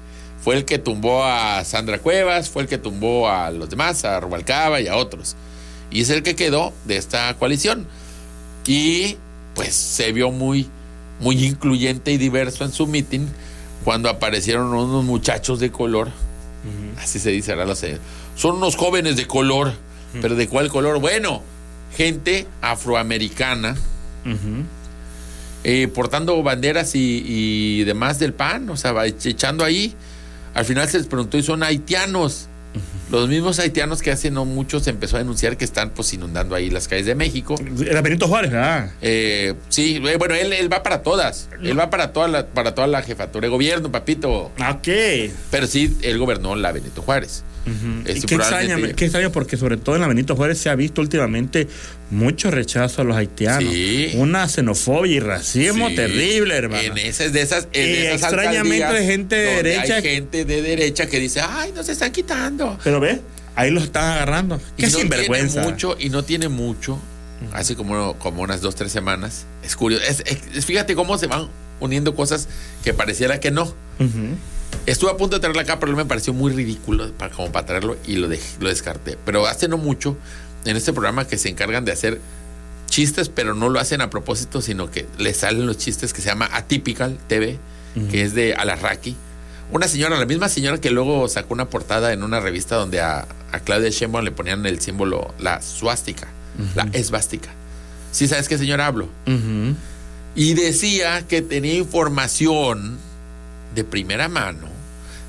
Fue 0.43 0.55
el 0.55 0.65
que 0.65 0.79
tumbó 0.79 1.23
a 1.23 1.63
Sandra 1.63 1.99
Cuevas, 1.99 2.49
fue 2.49 2.63
el 2.63 2.67
que 2.67 2.77
tumbó 2.77 3.29
a 3.29 3.51
los 3.51 3.69
demás, 3.69 4.03
a 4.05 4.19
Rubalcaba 4.19 4.81
y 4.81 4.87
a 4.87 4.95
otros. 4.95 5.35
Y 5.91 6.01
es 6.01 6.09
el 6.09 6.23
que 6.23 6.35
quedó 6.35 6.73
de 6.85 6.97
esta 6.97 7.33
coalición. 7.37 7.85
Y 8.65 9.17
pues 9.53 9.75
se 9.75 10.11
vio 10.11 10.31
muy, 10.31 10.67
muy 11.19 11.43
incluyente 11.45 12.11
y 12.11 12.17
diverso 12.17 12.63
en 12.63 12.71
su 12.71 12.87
meeting 12.87 13.27
cuando 13.83 14.09
aparecieron 14.09 14.73
unos 14.73 15.03
muchachos 15.03 15.59
de 15.59 15.71
color. 15.71 16.09
Así 16.99 17.19
se 17.19 17.31
dice, 17.31 17.51
ahora 17.51 17.65
lo 17.65 17.75
sé. 17.75 17.97
Son 18.35 18.55
unos 18.55 18.75
jóvenes 18.75 19.15
de 19.17 19.27
color. 19.27 19.73
¿Pero 20.21 20.35
de 20.35 20.49
cuál 20.49 20.67
color? 20.69 20.99
Bueno, 20.99 21.41
gente 21.95 22.45
afroamericana 22.61 23.77
eh, 25.63 25.87
portando 25.87 26.41
banderas 26.43 26.95
y, 26.95 27.23
y 27.25 27.83
demás 27.85 28.19
del 28.19 28.33
PAN, 28.33 28.69
o 28.69 28.77
sea, 28.77 28.93
echando 29.05 29.63
ahí. 29.63 29.95
Al 30.53 30.65
final 30.65 30.87
se 30.89 30.97
les 30.97 31.07
preguntó 31.07 31.37
y 31.37 31.43
son 31.43 31.63
haitianos. 31.63 32.47
Los 33.11 33.27
mismos 33.27 33.59
haitianos 33.59 34.01
que 34.01 34.11
hace 34.11 34.31
no 34.31 34.45
mucho 34.45 34.79
se 34.79 34.89
empezó 34.91 35.17
a 35.17 35.19
denunciar 35.19 35.57
que 35.57 35.65
están 35.65 35.89
pues 35.89 36.13
inundando 36.13 36.55
ahí 36.55 36.69
las 36.69 36.87
calles 36.87 37.05
de 37.05 37.15
México. 37.15 37.55
Era 37.85 38.01
Benito 38.01 38.29
Juárez, 38.29 38.51
¿verdad? 38.51 38.91
Eh, 39.01 39.55
sí, 39.67 40.01
eh, 40.05 40.15
bueno, 40.17 40.33
él, 40.35 40.53
él 40.53 40.71
va 40.71 40.81
para 40.81 41.03
todas. 41.03 41.49
Él 41.61 41.77
va 41.77 41.89
para 41.89 42.13
toda 42.13 42.29
la, 42.29 42.47
para 42.47 42.73
toda 42.73 42.87
la 42.87 43.01
jefatura 43.01 43.47
de 43.47 43.49
gobierno, 43.49 43.91
papito. 43.91 44.51
Ah, 44.59 44.71
Ok. 44.71 44.87
Pero 45.51 45.67
sí, 45.67 45.97
él 46.01 46.17
gobernó 46.17 46.55
la 46.55 46.71
Benito 46.71 47.01
Juárez. 47.01 47.43
Y 47.65 48.21
qué 48.21 48.35
extraña, 48.35 48.75
qué 48.95 49.05
extraño 49.05 49.31
porque 49.31 49.55
sobre 49.55 49.77
todo 49.77 49.95
en 49.95 50.01
la 50.01 50.07
Benito 50.07 50.35
Juárez 50.35 50.57
se 50.57 50.69
ha 50.69 50.75
visto 50.75 50.99
últimamente 51.01 51.67
mucho 52.09 52.49
rechazo 52.51 53.01
a 53.01 53.05
los 53.05 53.15
haitianos. 53.15 53.71
Sí. 53.71 54.11
Una 54.15 54.47
xenofobia 54.49 55.15
y 55.15 55.19
racismo 55.19 55.89
Sí, 55.89 55.95
terrible, 55.95 56.55
hermano. 56.55 56.83
En 56.83 56.97
esas 56.97 57.31
de 57.33 57.41
esas, 57.41 57.67
en 57.73 57.87
Y 57.89 57.93
esas 58.07 58.33
extrañamente 58.33 58.83
hay 58.83 59.05
gente 59.05 59.35
de 59.35 59.55
derecha- 59.63 59.95
Hay 59.97 60.01
gente 60.03 60.45
de 60.45 60.61
derecha 60.61 61.05
que 61.05 61.19
dice, 61.19 61.41
ay, 61.41 61.71
nos 61.73 61.87
están 61.87 62.11
quitando. 62.11 62.77
Pero 62.83 62.99
ve, 62.99 63.21
ahí 63.55 63.69
los 63.69 63.83
están 63.83 64.11
agarrando. 64.13 64.59
Y 64.77 64.81
Qué 64.83 64.89
no 64.89 64.97
sinvergüenza. 64.99 65.61
Mucho, 65.61 65.95
y 65.99 66.09
no 66.09 66.23
tiene 66.23 66.49
mucho, 66.49 66.99
hace 67.53 67.75
como, 67.75 68.17
como 68.17 68.41
unas 68.41 68.61
dos, 68.61 68.75
tres 68.75 68.91
semanas. 68.91 69.45
Es 69.63 69.75
curioso. 69.75 70.03
Es- 70.03 70.23
es- 70.55 70.65
fíjate 70.65 70.95
cómo 70.95 71.17
se 71.19 71.27
van 71.27 71.47
uniendo 71.79 72.15
cosas 72.15 72.47
que 72.83 72.93
pareciera 72.93 73.39
que 73.39 73.51
no. 73.51 73.73
Estuve 74.85 75.11
a 75.11 75.17
punto 75.17 75.35
de 75.35 75.39
traerlo 75.41 75.61
acá, 75.61 75.79
pero 75.79 75.95
me 75.95 76.05
pareció 76.05 76.33
muy 76.33 76.51
ridículo 76.53 77.11
para, 77.13 77.33
como 77.33 77.51
para 77.51 77.65
traerlo 77.65 77.97
y 78.07 78.15
lo, 78.15 78.27
dej- 78.27 78.57
lo 78.59 78.69
descarté. 78.69 79.17
Pero 79.25 79.45
hace 79.45 79.67
no 79.67 79.77
mucho, 79.77 80.17
en 80.65 80.75
este 80.75 80.91
programa 80.91 81.27
que 81.27 81.37
se 81.37 81.49
encargan 81.49 81.85
de 81.85 81.91
hacer 81.91 82.19
chistes, 82.87 83.29
pero 83.29 83.53
no 83.53 83.69
lo 83.69 83.79
hacen 83.79 84.01
a 84.01 84.09
propósito, 84.09 84.61
sino 84.61 84.89
que 84.91 85.05
le 85.17 85.33
salen 85.33 85.65
los 85.67 85.77
chistes 85.77 86.13
que 86.13 86.21
se 86.21 86.27
llama 86.29 86.49
Atypical 86.51 87.17
TV, 87.27 87.57
que 88.09 88.23
es 88.23 88.33
de 88.33 88.53
Alarraqui. 88.55 89.15
Una 89.71 89.87
señora, 89.87 90.17
la 90.17 90.25
misma 90.25 90.49
señora 90.49 90.79
que 90.79 90.89
luego 90.89 91.27
sacó 91.29 91.53
una 91.53 91.69
portada 91.69 92.11
en 92.11 92.23
una 92.23 92.39
revista 92.41 92.75
donde 92.75 92.99
a, 93.01 93.25
a 93.51 93.59
Claudia 93.61 93.89
Sheinbaum 93.89 94.25
le 94.25 94.31
ponían 94.31 94.65
el 94.65 94.81
símbolo, 94.81 95.33
la 95.39 95.61
suástica, 95.61 96.27
la 96.75 96.83
esvástica. 96.93 97.49
¿Sí 98.11 98.27
sabes 98.27 98.49
qué 98.49 98.57
señora 98.57 98.87
hablo? 98.87 99.07
Y 100.35 100.53
decía 100.55 101.25
que 101.27 101.41
tenía 101.41 101.75
información 101.75 102.97
de 103.75 103.83
primera 103.85 104.27
mano 104.27 104.67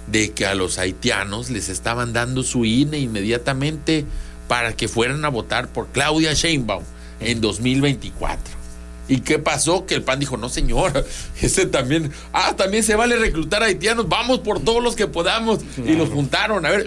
de 0.06 0.32
que 0.32 0.46
a 0.46 0.54
los 0.54 0.78
haitianos 0.78 1.50
les 1.50 1.68
estaban 1.68 2.12
dando 2.12 2.42
su 2.42 2.64
INE 2.64 2.98
inmediatamente 2.98 4.04
para 4.48 4.74
que 4.74 4.88
fueran 4.88 5.24
a 5.24 5.28
votar 5.28 5.68
por 5.68 5.88
Claudia 5.88 6.34
Sheinbaum 6.34 6.84
en 7.20 7.40
2024. 7.40 8.62
¿Y 9.08 9.20
qué 9.20 9.38
pasó? 9.38 9.84
Que 9.86 9.94
el 9.94 10.02
PAN 10.02 10.20
dijo, 10.20 10.36
no 10.36 10.48
señor, 10.48 11.06
ese 11.40 11.66
también, 11.66 12.12
ah, 12.32 12.54
también 12.56 12.82
se 12.82 12.94
vale 12.94 13.16
reclutar 13.16 13.62
haitianos, 13.62 14.08
vamos 14.08 14.40
por 14.40 14.60
todos 14.60 14.82
los 14.82 14.96
que 14.96 15.06
podamos. 15.06 15.60
Y 15.84 15.92
los 15.92 16.08
juntaron, 16.08 16.64
a 16.64 16.70
ver, 16.70 16.86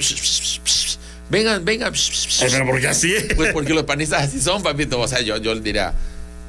vengan, 1.29 1.65
vengan. 1.65 1.93
Ay, 1.93 2.47
pero 2.51 2.65
porque 2.65 2.87
así 2.87 3.13
es. 3.13 3.33
Pues 3.35 3.51
porque 3.53 3.73
los 3.73 3.83
panistas 3.83 4.23
así 4.23 4.39
son, 4.39 4.63
papito. 4.63 4.99
O 4.99 5.07
sea, 5.07 5.21
yo, 5.21 5.37
yo 5.37 5.53
le 5.53 5.61
diría 5.61 5.93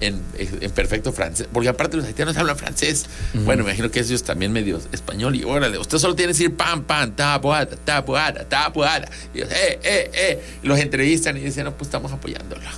en, 0.00 0.22
en 0.38 0.70
perfecto 0.72 1.12
francés. 1.12 1.48
Porque 1.52 1.68
aparte 1.68 1.96
los 1.96 2.06
haitianos 2.06 2.37
hablan 2.37 2.56
francés. 2.56 3.06
Bueno, 3.35 3.64
me 3.64 3.70
imagino 3.70 3.90
que 3.90 4.00
ellos 4.00 4.22
también 4.22 4.52
medio 4.52 4.80
español. 4.92 5.35
Y 5.35 5.44
órale, 5.44 5.78
usted 5.78 5.98
solo 5.98 6.14
tiene 6.14 6.32
que 6.32 6.38
decir 6.38 6.56
pam, 6.56 6.85
pam, 6.85 7.12
tapuada, 7.12 7.76
tapuada, 7.76 8.44
tapuada. 8.44 9.09
Y 9.35 9.38
ellos, 9.38 9.50
eh, 9.52 9.80
eh, 9.82 10.11
eh. 10.12 10.42
Los 10.62 10.78
entrevistan 10.78 11.37
y 11.37 11.40
dicen, 11.40 11.64
no, 11.64 11.76
pues 11.76 11.88
estamos 11.88 12.12
apoyándolo. 12.12 12.62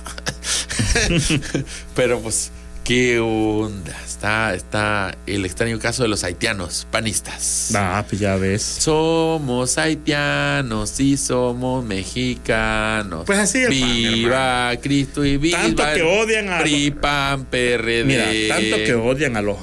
Pero 1.95 2.19
pues, 2.19 2.51
¿qué 2.89 3.19
onda? 3.19 3.95
Está, 4.03 4.55
está 4.55 5.15
el 5.27 5.45
extraño 5.45 5.77
caso 5.77 6.01
de 6.01 6.09
los 6.09 6.23
haitianos 6.23 6.87
panistas. 6.89 7.71
Ah, 7.75 8.03
pues 8.09 8.19
ya 8.19 8.35
ves. 8.35 8.63
Somos 8.63 9.77
haitianos 9.77 10.99
y 10.99 11.15
somos 11.17 11.85
mexicanos. 11.85 13.25
Pues 13.27 13.37
así 13.37 13.59
es, 13.59 13.67
pan, 13.67 13.93
Viva 13.93 14.71
Cristo 14.81 15.23
y 15.23 15.37
viva 15.37 15.59
Tanto 15.61 15.83
que 15.83 15.99
el 15.99 16.01
odian 16.01 16.49
a 16.49 16.59
PRI, 16.61 16.89
los- 16.89 16.99
PAN, 16.99 17.45
PRD. 17.45 18.05
Mira, 18.05 18.25
tanto 18.57 18.77
que 18.77 18.95
odian 18.95 19.37
a 19.37 19.43
los. 19.43 19.57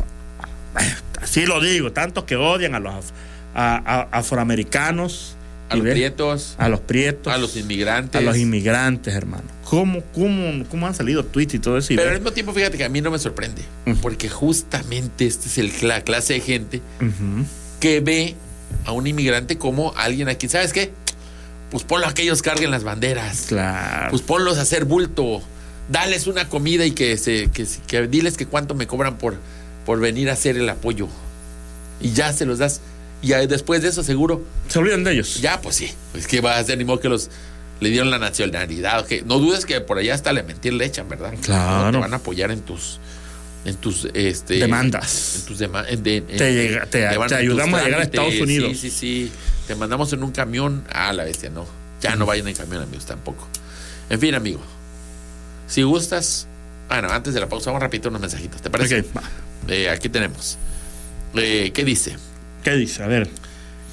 Así 1.21 1.47
lo 1.47 1.61
digo, 1.61 1.91
tanto 1.91 2.27
que 2.27 2.37
odian 2.37 2.77
a 2.77 2.79
los 2.79 2.95
af- 2.95 3.12
a- 3.57 3.77
a- 3.85 4.19
afroamericanos. 4.19 5.33
a 5.69 5.75
los 5.75 5.85
prietos, 5.89 6.55
A 6.59 6.69
los 6.69 6.79
prietos. 6.79 7.33
a 7.33 7.39
los 7.39 7.57
inmigrantes. 7.57 8.21
a 8.21 8.25
los 8.25 8.37
inmigrantes, 8.37 9.12
hermano. 9.17 9.56
¿Cómo, 9.69 10.03
cómo, 10.15 10.65
cómo 10.69 10.87
han 10.87 10.95
salido 10.95 11.25
tweets 11.25 11.55
y 11.55 11.59
todo 11.59 11.79
eso? 11.79 11.93
Y 11.93 11.97
Pero 11.97 12.11
al 12.11 12.17
mismo 12.17 12.33
tiempo, 12.33 12.53
fíjate 12.53 12.79
que 12.79 12.85
a 12.85 12.89
mí 12.89 13.01
no 13.01 13.11
me 13.11 13.19
sorprende. 13.19 13.63
Porque 14.01 14.29
justamente 14.29 15.27
este 15.27 15.49
es 15.49 15.59
el, 15.59 15.73
la 15.89 16.03
clase 16.03 16.35
de 16.35 16.41
gente 16.41 16.83
que 17.81 18.01
ve 18.01 18.37
a 18.85 18.93
un 18.93 19.07
inmigrante 19.07 19.59
como 19.59 19.93
alguien 19.97 20.29
aquí. 20.29 20.49
¿Sabes 20.49 20.73
qué? 20.73 20.93
Pues 21.71 21.83
ponlo 21.83 22.07
a 22.07 22.15
que 22.15 22.23
ellos 22.23 22.43
carguen 22.43 22.71
las 22.71 22.85
banderas. 22.85 23.47
Claro. 23.49 24.11
Pues 24.11 24.23
ponlos 24.23 24.59
a 24.59 24.63
hacer 24.63 24.85
bulto. 24.85 25.43
Dales 25.89 26.29
una 26.29 26.49
comida 26.49 26.87
y 26.87 26.93
que 26.93 27.17
se, 27.17 27.51
que, 27.51 28.07
diles 28.07 28.37
que 28.37 28.47
cuánto 28.47 28.75
me 28.75 28.87
cobran 28.87 29.19
por, 29.19 29.37
por 29.85 29.99
venir 29.99 30.31
a 30.31 30.35
hacer 30.35 30.57
el 30.57 30.69
apoyo. 30.69 31.09
Y 32.01 32.13
ya 32.13 32.33
se 32.33 32.47
los 32.47 32.59
das. 32.59 32.81
Y 33.21 33.31
después 33.31 33.83
de 33.83 33.89
eso, 33.89 34.05
seguro, 34.05 34.45
Se 34.69 34.79
olvidan 34.79 35.03
de 35.03 35.13
ellos. 35.13 35.41
ya, 35.41 35.61
pues 35.61 35.75
sí. 35.75 35.91
Es 36.15 36.29
que 36.29 36.41
va 36.41 36.57
a 36.59 36.63
ser 36.63 36.79
ni 36.79 36.85
modo 36.85 37.01
que 37.01 37.09
los 37.09 37.31
le 37.81 37.91
dieron 37.91 38.11
la 38.11 38.19
nacionalidad. 38.19 39.07
que- 39.07 39.23
no 39.23 39.39
dudes 39.39 39.67
que 39.67 39.81
por 39.81 39.99
allá 39.99 40.15
hasta 40.15 40.33
le 40.33 40.43
mentir 40.43 40.73
le 40.75 40.85
echan, 40.85 41.09
¿verdad? 41.09 41.35
Claro. 41.43 41.87
No 41.87 41.91
te 41.93 41.99
van 41.99 42.12
a 42.15 42.17
apoyar 42.17 42.51
en 42.51 42.61
tus 42.62 42.99
en 43.65 43.75
tus 43.77 44.07
este 44.15 44.55
Demandas. 44.59 45.37
en 45.41 45.47
tus 45.47 45.61
en- 45.61 45.75
en- 45.75 46.03
Te 46.03 46.53
llega- 46.55 46.87
te- 46.87 47.01
te 47.29 47.35
ayudamos 47.35 47.81
a 47.81 47.85
llegar 47.85 48.01
a. 48.01 48.05
Estados 48.05 48.41
Unidos. 48.41 48.71
Sí, 48.79 48.91
sí, 48.91 48.91
sí. 48.91 49.33
Te 49.67 49.75
mandamos 49.75 50.12
en 50.12 50.23
un 50.23 50.31
camión. 50.31 50.85
Ah, 50.93 51.12
la 51.12 51.25
bestia, 51.25 51.51
no. 51.51 51.67
Ya 52.01 52.15
no 52.15 52.27
vayan 52.27 52.47
en 52.47 52.55
camión, 52.55 52.83
amigos, 52.83 53.07
tampoco. 53.07 53.49
En 54.09 54.21
fin, 54.21 54.35
amigo. 54.35 54.61
Si 55.67 55.83
gustas. 55.83 56.47
Bueno, 56.89 57.11
antes 57.11 57.35
de 57.35 57.41
la 57.41 57.49
pausa, 57.49 57.71
vamos 57.71 57.83
rapidito 57.83 58.09
unos 58.09 58.21
mensajitos. 58.21 58.62
¿Te 58.62 58.71
parece? 58.71 59.01
Ok, 59.01 59.07
va. 59.17 59.23
Eh, 59.67 59.91
aquí 59.91 60.09
tenemos. 60.09 60.57
Eh, 61.35 61.73
¿Qué 61.75 61.85
dice? 61.85 62.17
¿Qué 62.62 62.71
dice? 62.77 63.03
A 63.03 63.09
ver. 63.09 63.29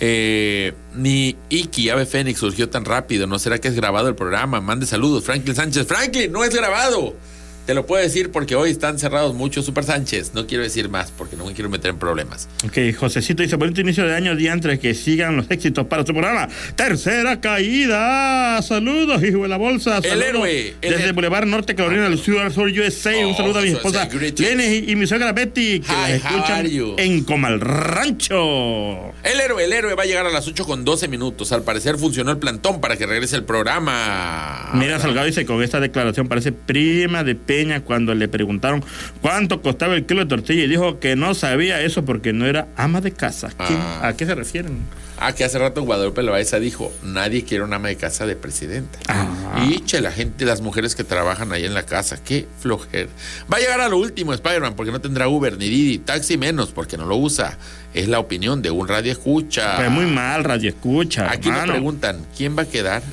Eh, 0.06 0.74
ni 0.96 1.34
Iki 1.48 1.89
Ave 1.89 2.06
Fénix 2.06 2.38
surgió 2.38 2.70
tan 2.70 2.84
rápido. 2.84 3.26
¿No 3.26 3.39
será 3.39 3.60
que 3.60 3.70
es 3.70 3.76
grabado 3.76 4.10
el 4.10 4.16
programa? 4.16 4.60
Mande 4.60 4.86
saludos, 4.86 5.24
Franklin 5.24 5.56
Sánchez. 5.56 5.88
Franklin, 5.88 6.30
no 6.30 6.44
es 6.44 6.54
grabado. 6.54 7.16
Te 7.65 7.73
lo 7.73 7.86
puedo 7.86 8.04
decir 8.04 8.30
porque 8.32 8.56
hoy 8.56 8.71
están 8.71 8.99
cerrados 8.99 9.34
muchos 9.34 9.65
Super 9.65 9.84
Sánchez. 9.86 10.32
No 10.34 10.45
quiero 10.47 10.63
decir 10.63 10.89
más 10.89 11.12
porque 11.17 11.38
no 11.38 11.45
me 11.45 11.54
quiero 11.54 11.69
meter 11.69 11.91
en 11.91 11.97
problemas. 11.97 12.49
Ok, 12.65 12.78
Josecito 12.97 13.41
dice, 13.41 13.56
bonito 13.56 13.80
inicio 13.82 14.06
de 14.06 14.13
año, 14.15 14.36
día 14.36 14.52
entre 14.52 14.80
que 14.80 14.93
sigan 14.93 15.38
los 15.38 15.49
éxitos 15.49 15.86
para 15.88 16.06
su 16.06 16.12
programa. 16.13 16.49
Tercera 16.76 17.39
caída. 17.39 18.62
Saludos, 18.62 19.23
hijo 19.23 19.43
de 19.43 19.47
la 19.47 19.58
bolsa. 19.58 19.99
El 20.04 20.21
héroe, 20.21 20.73
el 20.82 20.91
Desde 20.91 21.06
her- 21.10 21.13
Boulevard 21.13 21.45
Norte 21.47 21.73
Carolina 21.76 22.10
del 22.10 22.19
Sur, 22.19 22.39
al 22.39 22.52
Sur, 22.52 22.67
USA. 22.69 23.12
Un 23.26 23.34
Oh, 23.34 23.38
saludo 23.38 23.60
a 23.60 23.62
mi 23.62 23.69
esposa. 23.69 24.08
Lenny 24.38 24.63
y, 24.88 24.91
y 24.91 24.95
mi 24.95 25.08
suegra 25.08 25.32
Betty, 25.32 25.80
que 25.80 25.88
Hi, 25.91 25.95
las 25.95 26.10
escuchan 26.12 26.67
en 26.97 27.23
Comal 27.23 27.62
Rancho. 27.62 29.13
El 29.23 29.39
héroe, 29.39 29.63
el 29.63 29.73
héroe 29.73 29.93
va 29.95 30.04
a 30.04 30.06
llegar 30.06 30.26
a 30.26 30.30
las 30.32 30.47
8 30.47 30.65
con 30.65 30.84
12 30.86 31.08
minutos. 31.08 31.52
Al 31.52 31.63
parecer 31.63 31.97
funcionó 31.97 32.32
el 32.32 32.38
plantón 32.38 32.82
para 32.82 32.97
que 32.97 33.06
regrese 33.06 33.36
el 33.36 33.43
programa. 33.43 34.71
Mira, 34.73 34.99
Salgado 34.99 35.26
dice, 35.26 35.45
con 35.45 35.63
esta 35.63 35.80
declaración 35.80 36.28
parece 36.28 36.52
prima 36.52 37.23
de 37.23 37.36
Peña 37.58 37.82
cuando 37.82 38.13
le 38.16 38.28
preguntaron 38.28 38.84
cuánto 39.22 39.62
costaba 39.62 39.96
el 39.96 40.06
kilo 40.06 40.22
de 40.22 40.28
tortilla 40.28 40.63
y 40.63 40.68
dijo 40.68 41.00
que 41.00 41.16
no 41.16 41.34
sabía 41.36 41.82
eso 41.82 42.04
porque 42.06 42.34
no 42.34 42.46
era 42.46 42.68
ama 42.78 43.00
de 43.02 43.12
casa. 43.12 43.50
¿Qué- 43.50 43.56
Ah. 43.78 44.08
¿A 44.08 44.18
qué 44.18 44.26
se 44.26 44.36
refieren? 44.36 44.78
Ah, 45.20 45.32
que 45.34 45.44
hace 45.46 45.58
rato 45.60 45.84
Guadalupe 45.84 46.22
Loaiza 46.24 46.60
dijo, 46.60 46.92
nadie 47.04 47.44
quiere 47.46 47.63
una 47.63 47.76
ama 47.78 47.88
de 47.88 47.96
casa 47.96 48.26
de 48.26 48.36
presidenta. 48.36 48.98
Ah. 49.08 49.63
Y 49.66 49.80
che, 49.82 50.02
la 50.02 50.12
gente, 50.12 50.44
las 50.44 50.60
mujeres 50.62 50.96
que 50.96 51.04
trabajan 51.04 51.54
ahí 51.54 51.63
en 51.66 51.74
la 51.74 51.86
casa, 51.86 52.18
qué 52.22 52.46
flojera. 52.60 53.10
Va 53.52 53.58
a 53.58 53.60
llegar 53.62 53.80
a 53.80 53.88
lo 53.89 53.98
último 53.98 54.34
Spider-Man 54.34 54.74
porque 54.76 54.92
no 54.92 55.00
tendrá 55.00 55.28
Uber 55.30 55.58
ni 55.58 55.70
Didi, 55.70 56.00
taxi 56.00 56.38
menos 56.38 56.72
porque 56.72 56.98
no 56.98 57.06
lo 57.06 57.16
usa. 57.16 57.58
Es 57.94 58.08
la 58.10 58.20
opinión 58.20 58.62
de 58.62 58.72
un 58.72 58.88
radio 58.88 59.12
escucha. 59.12 59.78
Pues 59.78 59.92
muy 59.92 60.08
mal, 60.08 60.44
radio 60.44 60.70
escucha. 60.70 61.32
Aquí 61.32 61.50
hermano. 61.50 61.74
preguntan, 61.74 62.18
¿quién 62.36 62.58
va 62.58 62.63
a 62.63 62.66
quedar 62.66 63.04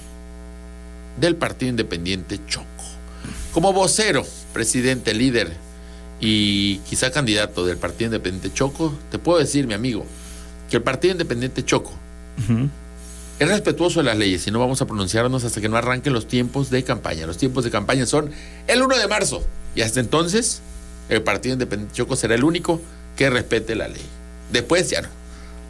del 1.21 1.37
Partido 1.37 1.69
Independiente 1.71 2.41
Choco? 2.49 2.67
Como 3.53 3.73
vocero, 3.73 4.25
presidente, 4.53 5.13
líder 5.13 5.53
y 6.21 6.79
quizá 6.79 7.11
candidato 7.11 7.67
del 7.67 7.79
Partido 7.79 8.07
Independiente 8.07 8.53
Choco, 8.53 8.95
te 9.11 9.19
puedo 9.19 9.39
decir, 9.39 9.67
mi 9.67 9.75
amigo, 9.75 10.07
que 10.69 10.77
el 10.77 10.83
Partido 10.83 11.13
Independiente 11.13 11.65
Choco 11.65 11.93
es 13.39 13.49
respetuoso 13.49 14.01
de 14.01 14.05
las 14.05 14.17
leyes 14.19 14.47
y 14.47 14.51
no 14.51 14.59
vamos 14.61 14.83
a 14.83 14.87
pronunciarnos 14.87 15.45
hasta 15.45 15.61
que 15.61 15.69
no 15.69 15.77
arranquen 15.77 16.13
los 16.13 16.29
tiempos 16.29 16.71
de 16.71 16.85
campaña. 16.85 17.27
Los 17.27 17.39
tiempos 17.39 17.65
de 17.65 17.71
campaña 17.71 18.07
son 18.07 18.31
el 18.67 18.83
1 18.83 18.99
de 18.99 19.09
marzo 19.09 19.43
y 19.75 19.81
hasta 19.81 19.99
entonces 19.99 20.61
el 21.09 21.23
Partido 21.23 21.55
Independiente 21.55 21.95
Choco 21.95 22.17
será 22.17 22.35
el 22.35 22.45
único 22.45 22.81
que 23.17 23.31
respete 23.31 23.75
la 23.75 23.89
ley. 23.89 24.05
Después 24.53 24.91
ya 24.91 25.03
no. 25.03 25.09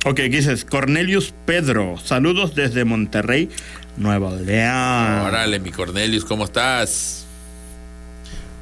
Ok, 0.05 0.17
¿qué 0.17 0.29
dices? 0.29 0.65
Cornelius 0.65 1.33
Pedro, 1.47 1.97
saludos 2.03 2.55
desde 2.55 2.85
Monterrey, 2.85 3.51
Nueva 3.97 4.33
León. 4.33 5.27
Órale, 5.27 5.61
mi 5.61 5.71
Cornelius, 5.71 6.25
¿cómo 6.25 6.45
estás? 6.45 7.27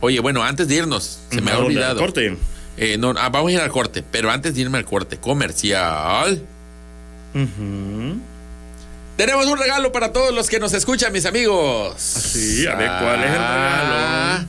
Oye, 0.00 0.20
bueno, 0.20 0.42
antes 0.42 0.68
de 0.68 0.76
irnos, 0.76 1.18
se 1.30 1.40
me 1.40 1.50
ha 1.50 1.58
olvidado. 1.58 1.98
Corte. 2.00 2.36
Eh, 2.76 2.96
no, 2.98 3.12
ah, 3.18 3.28
vamos 3.28 3.48
a 3.50 3.52
ir 3.54 3.60
al 3.60 3.70
corte, 3.70 4.04
pero 4.08 4.30
antes 4.30 4.54
de 4.54 4.60
irme 4.60 4.78
al 4.78 4.84
corte 4.84 5.16
comercial, 5.18 6.42
Ujú. 7.34 8.18
Tenemos 9.16 9.46
un 9.46 9.58
regalo 9.58 9.90
para 9.92 10.12
todos 10.12 10.32
los 10.32 10.48
que 10.48 10.60
nos 10.60 10.72
escuchan, 10.74 11.12
mis 11.12 11.26
amigos. 11.26 12.00
sí, 12.00 12.66
a 12.66 12.74
ver, 12.76 12.88
¿cuál 12.88 13.24
es 13.24 13.30
el 13.30 13.36
Ah, 13.40 14.34
regalo? 14.38 14.48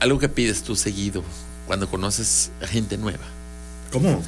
Algo 0.00 0.18
que 0.18 0.28
pides 0.28 0.62
tú 0.62 0.76
seguido 0.76 1.24
cuando 1.66 1.88
conoces 1.88 2.50
a 2.62 2.66
gente 2.66 2.98
nueva. 2.98 3.24
¿Cómo? 3.90 4.22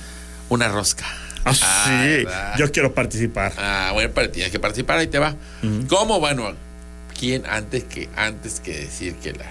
Una 0.49 0.69
rosca. 0.69 1.05
Ah, 1.45 1.53
Ah, 1.63 2.05
sí. 2.09 2.25
Yo 2.59 2.71
quiero 2.73 2.95
participar. 2.95 3.53
Ah, 3.59 3.91
bueno, 3.93 4.11
tienes 4.31 4.51
que 4.51 4.59
participar, 4.61 4.99
ahí 4.99 5.07
te 5.09 5.19
va. 5.19 5.35
¿Cómo? 5.89 6.19
Bueno, 6.19 6.53
¿quién 7.19 7.45
antes 7.47 7.85
que 7.85 8.09
antes 8.17 8.61
que 8.61 8.73
decir 8.77 9.15
que 9.17 9.33
la 9.33 9.45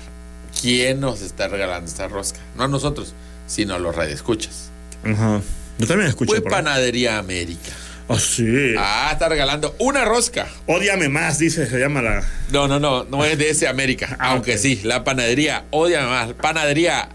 quién 0.62 1.00
nos 1.00 1.22
está 1.22 1.48
regalando 1.48 1.90
esta 1.90 2.08
rosca? 2.08 2.40
No 2.56 2.64
a 2.64 2.68
nosotros, 2.68 3.14
sino 3.48 3.74
a 3.74 3.80
los 3.80 3.96
radioescuchas. 3.96 4.70
Ajá. 5.04 5.42
Yo 5.78 5.88
también 5.88 6.10
escuché. 6.10 6.32
Fue. 6.32 6.42
Panadería 6.42 7.18
América. 7.18 7.72
Ah, 8.08 8.20
sí. 8.20 8.76
Ah, 8.78 9.10
está 9.12 9.30
regalando 9.30 9.76
una 9.80 10.06
rosca. 10.06 10.48
Ódiame 10.68 11.10
más, 11.10 11.40
dice, 11.40 11.68
se 11.68 11.80
llama 11.80 12.02
la. 12.02 12.24
No, 12.52 12.68
no, 12.68 12.80
no, 12.80 13.06
no 13.06 13.24
es 13.24 13.38
de 13.38 13.50
ese 13.50 13.68
América. 13.68 14.18
Ah, 14.20 14.32
aunque 14.32 14.58
sí, 14.58 14.82
la 14.84 15.04
panadería, 15.04 15.66
odia 15.72 16.06
más. 16.06 16.34
Panadería 16.34 17.10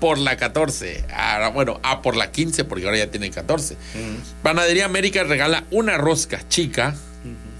por 0.00 0.18
la 0.18 0.36
14. 0.36 1.04
Ah, 1.12 1.50
bueno, 1.52 1.80
ah, 1.82 2.00
por 2.02 2.16
la 2.16 2.30
15, 2.30 2.64
porque 2.64 2.84
ahora 2.84 2.98
ya 2.98 3.10
tienen 3.10 3.32
14. 3.32 3.76
Panadería 4.42 4.84
América 4.84 5.24
regala 5.24 5.64
una 5.70 5.96
rosca 5.96 6.40
chica. 6.48 6.94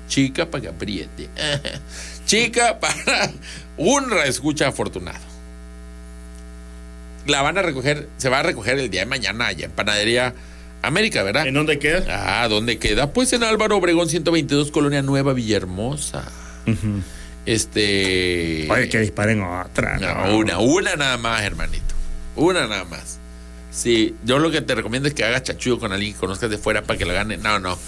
Chica 0.09 0.49
para 0.49 0.63
que 0.63 0.69
apriete. 0.69 1.29
chica 2.27 2.79
para 2.81 3.33
un 3.79 4.13
escucha 4.27 4.69
afortunado. 4.69 5.25
La 7.27 7.43
van 7.43 7.59
a 7.59 7.63
recoger, 7.63 8.09
se 8.19 8.29
va 8.29 8.41
a 8.41 8.43
recoger 8.43 8.79
el 8.79 8.91
día 8.91 9.01
de 9.01 9.07
mañana 9.07 9.47
allá 9.47 9.65
en 9.65 9.73
Panadería 9.73 10.35
América, 10.83 11.23
¿verdad? 11.23 11.47
¿En 11.47 11.55
dónde 11.55 11.79
queda? 11.79 12.43
Ah, 12.43 12.47
¿dónde 12.49 12.79
queda? 12.79 13.13
Pues 13.13 13.33
en 13.33 13.43
Álvaro 13.43 13.77
Obregón 13.77 14.09
122, 14.09 14.71
Colonia 14.71 15.03
Nueva, 15.03 15.33
Villahermosa. 15.33 16.25
Este. 17.47 18.69
Oye, 18.71 18.89
que 18.89 19.01
disparen 19.01 19.43
otra. 19.43 19.99
No, 19.99 20.37
una, 20.37 20.59
una 20.59 20.97
nada 20.97 21.17
más, 21.17 21.43
hermanito. 21.43 21.95
Una 22.37 22.67
nada 22.67 22.85
más. 22.85 23.19
Sí, 23.71 24.15
yo 24.25 24.39
lo 24.39 24.51
que 24.51 24.63
te 24.63 24.75
recomiendo 24.75 25.09
es 25.09 25.15
que 25.15 25.25
hagas 25.25 25.43
chachullo 25.43 25.79
con 25.79 25.93
alguien 25.93 26.13
que 26.13 26.19
conozcas 26.19 26.51
de 26.51 26.59
fuera 26.59 26.83
para 26.83 26.99
que 26.99 27.05
la 27.05 27.15
gane. 27.15 27.37
No, 27.37 27.59
no. 27.59 27.79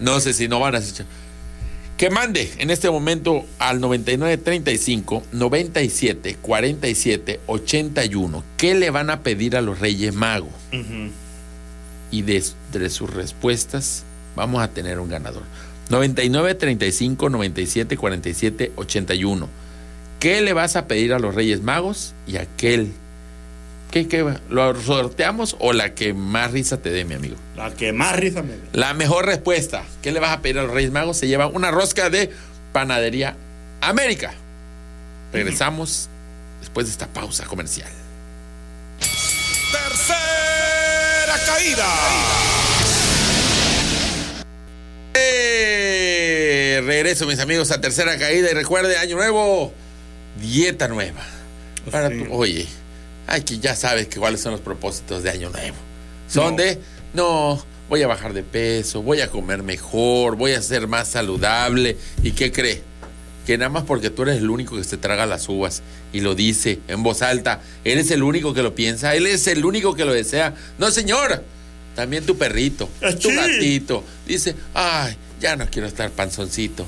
No 0.00 0.20
sé 0.20 0.32
si 0.32 0.48
no 0.48 0.60
van 0.60 0.74
a 0.74 0.78
hacer. 0.78 1.06
Que 1.98 2.10
mande 2.10 2.52
en 2.58 2.70
este 2.70 2.88
momento 2.90 3.44
al 3.58 3.80
9935 3.80 5.24
97 5.32 6.36
47 6.40 7.40
81. 7.48 8.44
¿Qué 8.56 8.74
le 8.76 8.90
van 8.90 9.10
a 9.10 9.24
pedir 9.24 9.56
a 9.56 9.60
los 9.60 9.80
Reyes 9.80 10.14
Magos? 10.14 10.52
y 12.10 12.22
de, 12.22 12.42
de 12.72 12.88
sus 12.88 13.12
respuestas 13.12 14.04
vamos 14.36 14.62
a 14.62 14.68
tener 14.68 15.00
un 15.00 15.08
ganador. 15.08 15.42
99 15.90 16.54
35 16.54 17.30
97 17.30 17.96
47 17.96 18.72
81. 18.76 19.48
¿Qué 20.20 20.40
le 20.40 20.52
vas 20.52 20.76
a 20.76 20.86
pedir 20.86 21.12
a 21.12 21.18
los 21.18 21.34
Reyes 21.34 21.62
Magos 21.62 22.14
y 22.28 22.36
aquel? 22.36 22.92
¿Qué, 23.90 24.06
qué 24.06 24.22
va? 24.22 24.38
¿Lo 24.50 24.78
sorteamos 24.80 25.56
o 25.60 25.72
la 25.72 25.94
que 25.94 26.12
más 26.12 26.52
risa 26.52 26.76
te 26.76 26.90
dé, 26.90 27.04
mi 27.06 27.14
amigo? 27.14 27.36
La 27.56 27.70
que 27.72 27.92
más 27.92 28.14
risa 28.16 28.42
me 28.42 28.50
da. 28.56 28.62
La 28.72 28.92
mejor 28.94 29.24
respuesta. 29.26 29.82
¿Qué 30.02 30.12
le 30.12 30.20
vas 30.20 30.30
a 30.32 30.40
pedir 30.42 30.58
a 30.58 30.62
los 30.64 30.72
Reyes 30.72 30.92
Magos? 30.92 31.16
Se 31.16 31.26
lleva 31.26 31.46
una 31.46 31.70
rosca 31.70 32.10
de 32.10 32.30
Panadería 32.72 33.34
América. 33.80 34.34
Regresamos 35.32 36.08
después 36.60 36.86
de 36.86 36.92
esta 36.92 37.06
pausa 37.06 37.46
comercial. 37.46 37.88
Tercera 39.72 41.38
caída. 41.46 41.86
Eh, 45.50 46.82
regreso, 46.84 47.26
mis 47.26 47.38
amigos, 47.40 47.70
a 47.70 47.80
tercera 47.80 48.18
caída. 48.18 48.50
Y 48.50 48.54
recuerde, 48.54 48.98
año 48.98 49.16
nuevo, 49.16 49.72
dieta 50.40 50.88
nueva. 50.88 51.24
Para 51.90 52.08
Sí. 52.10 52.18
tu- 52.24 52.32
oye, 52.34 52.66
ay, 53.28 53.42
que 53.42 53.58
ya 53.58 53.74
sabes 53.76 54.08
que 54.08 54.18
cuáles 54.18 54.40
son 54.40 54.52
los 54.52 54.60
propósitos 54.60 55.22
de 55.22 55.30
año 55.30 55.50
nuevo. 55.50 55.76
Son 56.28 56.56
No. 56.56 56.62
de, 56.62 56.78
no, 57.14 57.64
voy 57.88 58.02
a 58.02 58.06
bajar 58.06 58.32
de 58.34 58.42
peso, 58.42 59.02
voy 59.02 59.20
a 59.20 59.28
comer 59.28 59.62
mejor, 59.62 60.36
voy 60.36 60.52
a 60.52 60.62
ser 60.62 60.88
más 60.88 61.08
saludable. 61.08 61.96
¿Y 62.22 62.32
qué 62.32 62.52
cree? 62.52 62.82
Que 63.46 63.56
nada 63.56 63.70
más 63.70 63.84
porque 63.84 64.10
tú 64.10 64.22
eres 64.24 64.38
el 64.38 64.50
único 64.50 64.76
que 64.76 64.84
se 64.84 64.98
traga 64.98 65.24
las 65.24 65.48
uvas 65.48 65.82
y 66.12 66.20
lo 66.20 66.34
dice 66.34 66.80
en 66.88 67.02
voz 67.02 67.22
alta, 67.22 67.62
eres 67.84 68.10
el 68.10 68.22
único 68.22 68.52
que 68.52 68.62
lo 68.62 68.74
piensa, 68.74 69.14
él 69.14 69.26
es 69.26 69.46
el 69.46 69.64
único 69.64 69.94
que 69.94 70.04
lo 70.04 70.12
desea. 70.12 70.54
No, 70.78 70.90
señor, 70.90 71.42
también 71.96 72.26
tu 72.26 72.36
perrito, 72.36 72.90
tu 73.00 73.06
Achí. 73.06 73.34
gatito, 73.34 74.04
dice, 74.26 74.54
ay, 74.74 75.16
ya 75.40 75.56
no 75.56 75.66
quiero 75.70 75.88
estar 75.88 76.10
panzoncito. 76.10 76.84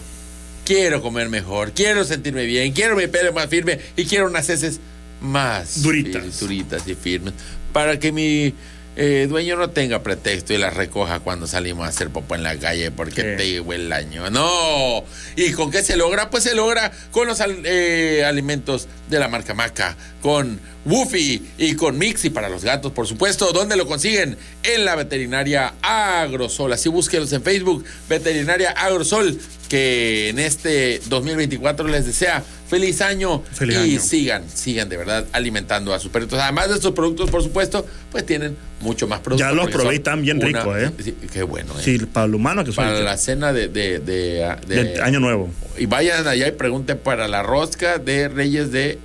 Quiero 0.66 1.00
comer 1.02 1.30
mejor, 1.30 1.72
quiero 1.72 2.04
sentirme 2.04 2.44
bien, 2.44 2.72
quiero 2.72 2.94
mi 2.94 3.06
pelo 3.06 3.32
más 3.32 3.48
firme 3.48 3.80
y 3.96 4.04
quiero 4.04 4.26
unas 4.26 4.48
heces 4.50 4.78
más 5.20 5.82
Duritas. 5.82 6.22
fir- 6.24 6.38
duritas 6.40 6.86
y 6.88 6.94
firmes. 6.94 7.34
Para 7.72 7.98
que 7.98 8.12
mi 8.12 8.54
eh, 8.96 9.26
dueño 9.30 9.56
no 9.56 9.70
tenga 9.70 10.02
pretexto 10.02 10.52
y 10.52 10.58
las 10.58 10.74
recoja 10.74 11.20
cuando 11.20 11.46
salimos 11.46 11.86
a 11.86 11.88
hacer 11.88 12.10
popó 12.10 12.34
en 12.34 12.42
la 12.42 12.56
calle 12.58 12.90
porque 12.90 13.22
Sí. 13.22 13.26
te 13.36 13.48
llegó 13.50 13.72
el 13.72 13.92
año. 13.92 14.28
No. 14.30 15.04
¿Y 15.36 15.52
con 15.52 15.70
qué 15.70 15.82
se 15.82 15.96
logra? 15.96 16.28
Pues 16.28 16.42
se 16.44 16.54
logra 16.54 16.90
con 17.12 17.26
los 17.28 17.38
eh, 17.40 18.24
alimentos 18.26 18.88
de 19.08 19.18
la 19.20 19.28
marca 19.28 19.54
Maca, 19.54 19.96
con 20.20 20.60
Woofy 20.84 21.42
y 21.58 21.74
con 21.74 21.98
Mixi 21.98 22.30
para 22.30 22.48
los 22.48 22.64
gatos, 22.64 22.92
por 22.92 23.06
supuesto. 23.06 23.52
¿Dónde 23.52 23.76
lo 23.76 23.86
consiguen? 23.86 24.36
En 24.62 24.84
la 24.84 24.96
veterinaria 24.96 25.74
Agrosol. 25.82 26.72
Así 26.72 26.88
búsquenlos 26.88 27.32
en 27.32 27.42
Facebook, 27.42 27.84
Veterinaria 28.08 28.70
Agrosol, 28.70 29.38
que 29.68 30.30
en 30.30 30.38
este 30.38 31.00
2024 31.08 31.86
les 31.88 32.06
desea 32.06 32.42
feliz 32.68 33.00
año 33.02 33.42
Feliz 33.52 33.76
y 33.76 33.78
año. 33.94 34.00
sigan, 34.00 34.44
sigan 34.48 34.88
de 34.88 34.96
verdad 34.96 35.26
alimentando 35.32 35.92
a 35.92 35.98
sus 35.98 36.10
perritos. 36.10 36.38
Además 36.38 36.68
de 36.68 36.76
estos 36.76 36.92
productos, 36.92 37.28
por 37.30 37.42
supuesto, 37.42 37.84
pues 38.10 38.24
tienen 38.24 38.56
mucho 38.80 39.06
más 39.06 39.20
productos. 39.20 39.46
Ya 39.48 39.52
los 39.54 39.70
probé 39.70 39.96
están 39.96 40.22
bien 40.22 40.38
una- 40.38 40.46
ricos, 40.46 40.76
¿eh? 40.78 40.90
Sí, 41.02 41.14
qué 41.32 41.42
bueno, 41.42 41.72
¿eh? 41.78 41.82
Sí, 41.82 41.98
para 41.98 42.26
el 42.26 42.34
humano 42.34 42.64
que 42.64 42.72
soy. 42.72 42.84
Para 42.84 43.00
la 43.00 43.16
cena 43.16 43.52
de, 43.52 43.68
de, 43.68 43.98
de- 43.98 44.56
de- 44.66 44.84
de 44.84 45.02
año 45.02 45.20
nuevo. 45.20 45.50
Y 45.76 45.86
vayan 45.86 46.26
allá 46.26 46.46
y 46.48 46.52
pregunten 46.52 46.98
para 46.98 47.28
la 47.28 47.42
rosca 47.42 47.98
de 47.98 48.28
Reyes 48.28 48.70
de 48.72 48.98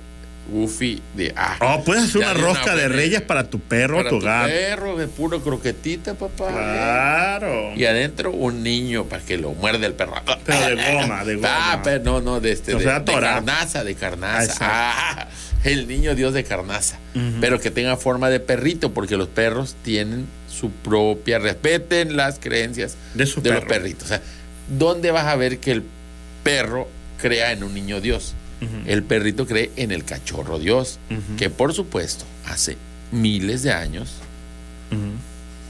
Goofy 0.50 1.02
de 1.14 1.32
ah, 1.36 1.56
Oh, 1.60 1.84
puedes 1.84 2.04
hacer 2.04 2.18
una 2.18 2.34
rosca 2.34 2.74
de 2.76 2.88
reyes 2.88 3.20
para 3.22 3.48
tu 3.50 3.58
perro, 3.60 3.96
para 3.96 4.10
tu 4.10 4.20
gato. 4.20 4.48
perro, 4.48 4.96
de 4.96 5.08
puro 5.08 5.42
croquetita, 5.42 6.14
papá. 6.14 6.48
Claro. 6.48 7.74
Y 7.74 7.84
adentro 7.84 8.30
un 8.30 8.62
niño 8.62 9.04
para 9.04 9.22
que 9.24 9.36
lo 9.38 9.52
muerde 9.52 9.86
el 9.86 9.94
perro. 9.94 10.14
Pero 10.44 10.76
de 10.76 10.92
goma, 10.92 11.24
de 11.24 11.34
goma. 11.36 11.48
Ah, 11.50 11.80
pero 11.82 12.02
no, 12.04 12.20
no, 12.20 12.40
de 12.40 12.52
este. 12.52 12.74
O 12.74 12.78
de, 12.78 12.84
sea, 12.84 13.00
de 13.00 13.04
torado. 13.12 13.44
carnaza, 13.46 13.84
de 13.84 13.94
carnaza. 13.94 14.56
Ah, 14.60 15.28
el 15.64 15.88
niño 15.88 16.14
Dios 16.14 16.32
de 16.34 16.44
carnaza. 16.44 16.98
Pero 17.40 17.60
que 17.60 17.70
tenga 17.70 17.96
forma 17.96 18.28
de 18.30 18.40
perrito, 18.40 18.92
porque 18.92 19.16
los 19.16 19.28
perros 19.28 19.74
tienen 19.82 20.26
su 20.50 20.70
propia. 20.70 21.38
Respeten 21.38 22.16
las 22.16 22.38
creencias 22.38 22.96
De 23.14 23.24
los 23.50 23.64
perritos. 23.64 24.04
O 24.04 24.08
sea, 24.08 24.22
¿dónde 24.68 25.10
vas 25.10 25.26
a 25.26 25.36
ver 25.36 25.58
que 25.58 25.72
el 25.72 25.82
perro 26.42 26.88
crea 27.20 27.52
en 27.52 27.64
un 27.64 27.74
niño 27.74 28.00
Dios? 28.00 28.34
El 28.86 29.02
perrito 29.02 29.46
cree 29.46 29.70
en 29.76 29.92
el 29.92 30.04
cachorro 30.04 30.58
Dios, 30.58 30.98
que 31.36 31.50
por 31.50 31.74
supuesto 31.74 32.24
hace 32.46 32.76
miles 33.12 33.62
de 33.62 33.72
años, 33.72 34.14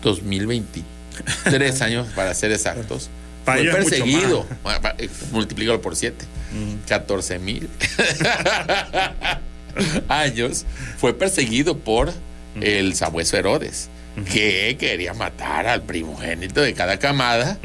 2023 0.02 1.80
años 1.82 2.06
para 2.14 2.34
ser 2.34 2.52
exactos, 2.52 3.08
Para 3.44 3.60
fue 3.60 3.72
perseguido. 3.72 4.46
Eh, 4.98 5.08
Multiplícalo 5.32 5.80
por 5.80 5.96
7. 5.96 6.24
14 6.86 7.38
mil 7.38 7.68
años. 10.08 10.64
Fue 10.98 11.14
perseguido 11.14 11.78
por 11.78 12.12
el 12.60 12.94
sabueso 12.94 13.36
Herodes, 13.36 13.88
que 14.32 14.76
quería 14.78 15.12
matar 15.12 15.66
al 15.66 15.82
primogénito 15.82 16.62
de 16.62 16.72
cada 16.72 16.98
camada 16.98 17.58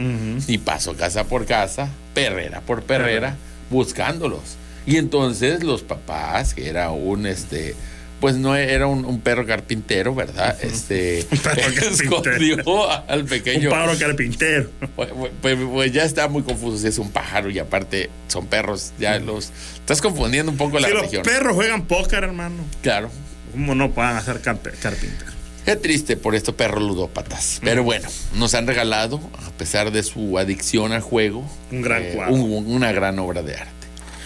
y 0.48 0.58
pasó 0.58 0.96
casa 0.96 1.26
por 1.26 1.46
casa, 1.46 1.90
perrera 2.14 2.62
por 2.62 2.84
perrera, 2.84 3.36
buscándolos. 3.70 4.58
Y 4.86 4.98
entonces 4.98 5.64
los 5.64 5.82
papás, 5.84 6.54
que 6.54 6.68
era 6.70 6.92
un 6.92 7.26
este. 7.26 7.76
Pues 8.20 8.36
no 8.36 8.56
era 8.56 8.86
un, 8.86 9.04
un 9.04 9.20
perro 9.20 9.48
carpintero, 9.48 10.14
¿verdad? 10.14 10.56
Este 10.62 11.26
Un 11.32 11.38
perro 11.40 11.62
carpintero. 11.76 12.22
escondió 12.22 12.92
al 13.10 13.22
Un 13.22 13.28
pequeño 13.28 13.70
pájaro 13.72 13.98
carpintero. 13.98 14.70
pues, 14.96 15.10
pues- 15.42 15.58
pues 15.72 15.92
ya 15.92 16.04
está 16.04 16.28
muy 16.28 16.44
confuso 16.44 16.78
si 16.78 16.88
es 16.88 17.00
un 17.00 17.10
pájaro 17.12 17.50
y 17.50 17.58
aparte 17.58 18.12
son 18.28 18.46
perros. 18.46 18.92
Ya 19.00 19.18
los. 19.20 19.52
Estás 19.76 20.02
confundiendo 20.02 20.52
un 20.52 20.58
poco 20.58 20.78
la 20.80 20.88
Si 20.88 20.94
los 20.94 21.02
religión. 21.02 21.24
perros 21.24 21.56
juegan 21.56 21.86
póker, 21.88 22.24
hermano, 22.24 22.64
Claro. 22.84 23.10
¿cómo 23.54 23.74
no 23.74 23.90
puedan 23.92 24.16
hacer 24.18 24.40
carpintero? 24.42 25.32
Qué 25.66 25.76
triste 25.76 26.16
por 26.18 26.34
estos 26.36 26.54
perros 26.56 26.82
ludópatas. 26.84 27.60
Pero 27.64 27.84
bueno, 27.84 28.08
nos 28.36 28.54
han 28.56 28.66
regalado, 28.68 29.20
a 29.48 29.52
pesar 29.58 29.92
de 29.92 30.02
su 30.04 30.38
adicción 30.40 30.92
al 30.92 31.02
juego, 31.02 31.42
eh, 31.72 31.76
Un 31.76 31.82
gran 31.82 32.04
cuadro. 32.14 32.34
un- 32.36 32.66
una 32.72 32.92
gran 32.92 33.18
obra 33.20 33.42
de 33.44 33.56
arte. 33.58 33.81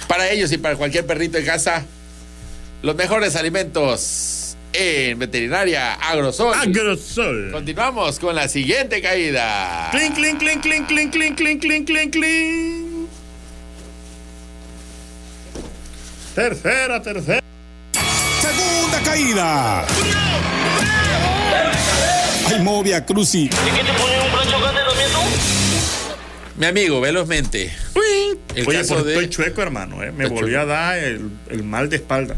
Para 0.07 0.29
ellos 0.29 0.51
y 0.51 0.57
para 0.57 0.75
cualquier 0.75 1.05
perrito 1.05 1.37
de 1.37 1.45
casa, 1.45 1.83
los 2.81 2.95
mejores 2.95 3.35
alimentos 3.35 4.55
en 4.73 5.17
Veterinaria 5.17 5.93
Agrosol. 5.93 6.53
Agrosol. 6.53 7.51
Continuamos 7.51 8.19
con 8.19 8.35
la 8.35 8.47
siguiente 8.47 9.01
caída. 9.01 9.89
Clink, 9.91 10.15
clink, 10.15 10.39
clink, 10.39 10.61
clink, 10.61 10.87
clink, 10.87 11.11
clink, 11.11 11.35
clink, 11.37 11.61
clink, 11.61 11.87
clink, 11.87 12.11
clink. 12.11 13.09
Tercera, 16.35 17.01
tercera. 17.01 17.41
Segunda 18.41 19.01
caída. 19.03 19.87
Ay, 22.47 22.59
Movia 22.61 23.05
Cruci. 23.05 23.49
Mi 26.57 26.65
amigo, 26.65 26.99
velozmente. 27.01 27.84
El 28.55 28.67
Oye, 28.67 28.83
pues 28.85 29.03
de. 29.05 29.11
estoy 29.13 29.29
chueco, 29.29 29.61
hermano. 29.61 30.01
eh. 30.03 30.11
Me 30.11 30.27
volvió 30.27 30.61
a 30.61 30.65
dar 30.65 30.97
el, 30.97 31.29
el 31.49 31.63
mal 31.63 31.89
de 31.89 31.97
espalda. 31.97 32.35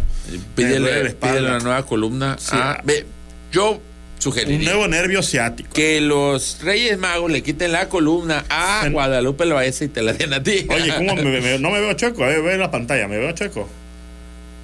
Pídele, 0.55 1.03
la 1.03 1.09
espalda. 1.09 1.35
pídele 1.35 1.49
una 1.55 1.59
nueva 1.59 1.85
columna. 1.85 2.35
Sí. 2.39 2.49
a- 2.53 2.81
ve, 2.83 3.05
yo 3.51 3.71
Un 3.73 3.81
sugeriría 4.19 4.71
nuevo 4.71 4.87
nervio 4.87 5.21
ciático. 5.21 5.71
que 5.73 6.01
los 6.01 6.59
Reyes 6.63 6.97
Magos 6.97 7.29
le 7.31 7.43
quiten 7.43 7.71
la 7.71 7.87
columna 7.87 8.43
a 8.49 8.83
En- 8.85 8.93
Guadalupe 8.93 9.45
Loaesa 9.45 9.85
y 9.85 9.87
te 9.89 10.01
la 10.01 10.13
den 10.13 10.33
a 10.33 10.41
ti. 10.41 10.65
Oye, 10.69 10.93
¿cómo 10.97 11.15
me, 11.15 11.39
me- 11.39 11.59
no 11.59 11.69
me 11.69 11.79
veo 11.79 11.93
chueco? 11.93 12.23
A 12.23 12.27
ver, 12.27 12.41
ve 12.41 12.57
la 12.57 12.71
pantalla, 12.71 13.07
¿me 13.07 13.17
veo 13.19 13.31
chueco? 13.33 13.69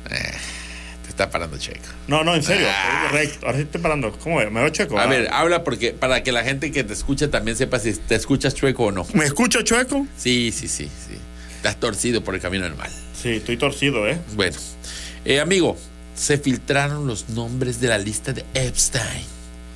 Te 0.09 1.09
está 1.09 1.29
parando 1.29 1.57
checo. 1.57 1.79
No, 2.07 2.23
no, 2.23 2.33
en 2.35 2.43
serio. 2.43 2.67
Ah. 2.69 3.09
Recto. 3.11 3.45
Ahora 3.45 3.57
sí 3.59 3.63
estoy 3.65 3.81
parando. 3.81 4.11
¿Cómo 4.13 4.37
veo? 4.37 4.49
¿Me 4.51 4.61
veo 4.61 4.69
chueco? 4.69 4.97
A 4.99 5.03
Ah. 5.03 5.07
ver, 5.07 5.29
habla 5.31 5.63
porque 5.63 5.91
para 5.91 6.23
que 6.23 6.31
la 6.31 6.43
gente 6.43 6.71
que 6.71 6.83
te 6.83 6.93
escucha 6.93 7.29
también 7.29 7.55
sepa 7.57 7.79
si 7.79 7.93
te 7.93 8.15
escuchas 8.15 8.53
chueco 8.55 8.85
o 8.85 8.91
no. 8.91 9.05
¿Me 9.13 9.25
escucho 9.25 9.61
chueco? 9.61 10.07
Sí, 10.17 10.51
sí, 10.55 10.67
sí, 10.67 10.85
sí. 10.85 11.17
Estás 11.63 11.79
torcido 11.79 12.21
por 12.21 12.35
el 12.35 12.41
camino 12.41 12.65
del 12.65 12.75
mal. 12.75 12.89
Sí, 13.13 13.29
estoy 13.35 13.55
torcido, 13.55 14.05
¿eh? 14.05 14.19
Bueno, 14.35 14.57
eh, 15.23 15.39
amigo, 15.39 15.77
se 16.13 16.37
filtraron 16.37 17.07
los 17.07 17.29
nombres 17.29 17.79
de 17.79 17.87
la 17.87 17.97
lista 17.97 18.33
de 18.33 18.43
Epstein. 18.53 19.23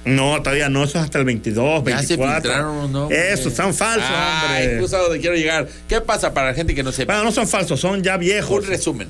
No, 0.04 0.42
todavía 0.42 0.68
no, 0.68 0.84
eso 0.84 0.98
es 0.98 1.06
hasta 1.06 1.20
el 1.20 1.24
22, 1.24 1.80
Ya 1.86 1.96
24. 1.96 2.02
se 2.02 2.42
filtraron 2.42 2.78
los 2.78 2.90
nombres. 2.90 3.40
Eso, 3.40 3.50
son 3.52 3.74
falsos, 3.74 4.04
Ay, 4.10 4.64
hombre. 4.66 4.82
justo 4.82 4.98
a 4.98 5.00
donde 5.00 5.20
quiero 5.22 5.38
llegar. 5.38 5.66
¿Qué 5.88 6.02
pasa 6.02 6.34
para 6.34 6.48
la 6.48 6.54
gente 6.54 6.76
que 6.76 6.84
no 6.84 6.92
sepa? 6.92 7.14
Bueno, 7.14 7.24
no 7.30 7.32
son 7.32 7.48
falsos, 7.48 7.80
son 7.80 8.04
ya 8.04 8.18
viejos. 8.18 8.66
Un 8.66 8.70
resumen. 8.70 9.08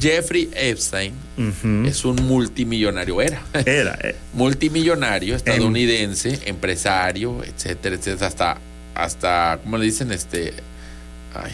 Jeffrey 0.00 0.48
Epstein 0.54 1.14
es 1.84 2.04
un 2.04 2.14
multimillonario, 2.24 3.20
era. 3.20 3.42
Era, 3.66 3.98
eh. 4.00 4.14
multimillonario 4.32 5.34
estadounidense, 5.34 6.38
empresario, 6.44 7.42
etcétera, 7.42 7.96
etcétera, 7.96 8.28
hasta, 8.28 8.58
hasta, 8.94 9.58
¿cómo 9.64 9.76
le 9.76 9.86
dicen? 9.86 10.12
Este, 10.12 10.52
ay, 11.34 11.52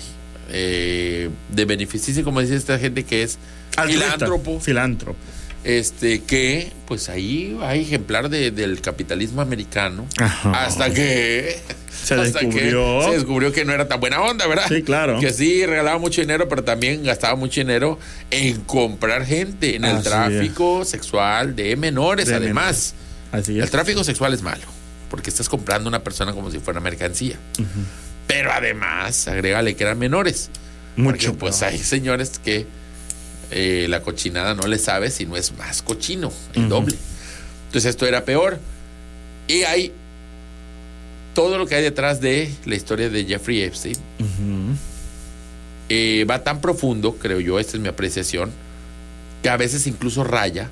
eh, 0.48 1.30
de 1.50 1.64
beneficio, 1.64 2.24
como 2.24 2.40
dice 2.40 2.56
esta 2.56 2.78
gente 2.78 3.04
que 3.04 3.22
es 3.22 3.38
Altruista. 3.76 4.04
filántropo, 4.06 4.60
Filántropo. 4.60 5.18
este, 5.64 6.22
que, 6.22 6.72
pues 6.86 7.08
ahí 7.08 7.56
hay 7.62 7.82
ejemplar 7.82 8.28
de- 8.30 8.50
del 8.50 8.80
capitalismo 8.80 9.42
americano, 9.42 10.06
Ajá. 10.18 10.64
hasta 10.64 10.92
que 10.92 11.58
Se 12.02 12.14
hasta 12.20 12.40
que 12.40 12.46
descubrió. 12.46 13.02
se 13.02 13.10
descubrió 13.10 13.52
que 13.52 13.64
no 13.64 13.72
era 13.72 13.86
tan 13.88 14.00
buena 14.00 14.22
onda, 14.22 14.46
¿verdad? 14.46 14.64
Sí, 14.68 14.82
claro. 14.82 15.18
Que 15.20 15.30
sí 15.32 15.66
regalaba 15.66 15.98
mucho 15.98 16.20
dinero, 16.22 16.48
pero 16.48 16.64
también 16.64 17.02
gastaba 17.04 17.34
mucho 17.34 17.60
dinero 17.60 17.98
en 18.30 18.60
comprar 18.62 19.26
gente, 19.26 19.76
en 19.76 19.84
el 19.84 19.96
Así 19.96 20.04
tráfico 20.08 20.84
sexual 20.84 21.54
de 21.56 21.76
menores, 21.76 22.28
De 22.28 22.34
además. 22.36 22.94
Así 23.32 23.58
El 23.58 23.68
tráfico 23.68 24.04
sexual 24.04 24.32
es 24.32 24.40
malo, 24.42 24.62
porque 25.10 25.28
estás 25.28 25.48
comprando 25.50 25.88
a 25.88 25.90
una 25.90 26.02
persona 26.04 26.32
como 26.32 26.50
si 26.50 26.58
fuera 26.60 26.80
mercancía. 26.80 27.36
Pero 28.28 28.52
además, 28.52 29.26
agrégale 29.26 29.74
que 29.74 29.82
eran 29.82 29.98
menores. 29.98 30.50
Mucho. 30.94 31.32
Porque, 31.32 31.32
pues 31.32 31.62
hay 31.62 31.78
señores 31.78 32.38
que 32.38 32.66
eh, 33.50 33.86
la 33.88 34.02
cochinada 34.02 34.54
no 34.54 34.68
le 34.68 34.78
sabe 34.78 35.10
si 35.10 35.26
no 35.26 35.36
es 35.36 35.52
más 35.56 35.82
cochino, 35.82 36.32
el 36.54 36.68
doble. 36.68 36.96
Entonces 37.66 37.90
esto 37.90 38.06
era 38.06 38.24
peor. 38.24 38.60
Y 39.48 39.62
hay 39.62 39.92
todo 41.34 41.56
lo 41.56 41.66
que 41.66 41.76
hay 41.76 41.82
detrás 41.82 42.20
de 42.20 42.52
la 42.64 42.74
historia 42.74 43.08
de 43.08 43.24
Jeffrey 43.24 43.62
Epstein. 43.62 43.96
Eh, 45.88 46.26
va 46.30 46.44
tan 46.44 46.60
profundo, 46.60 47.16
creo 47.16 47.40
yo, 47.40 47.58
esta 47.58 47.76
es 47.76 47.82
mi 47.82 47.88
apreciación, 47.88 48.50
que 49.42 49.48
a 49.48 49.56
veces 49.56 49.86
incluso 49.86 50.22
raya 50.22 50.68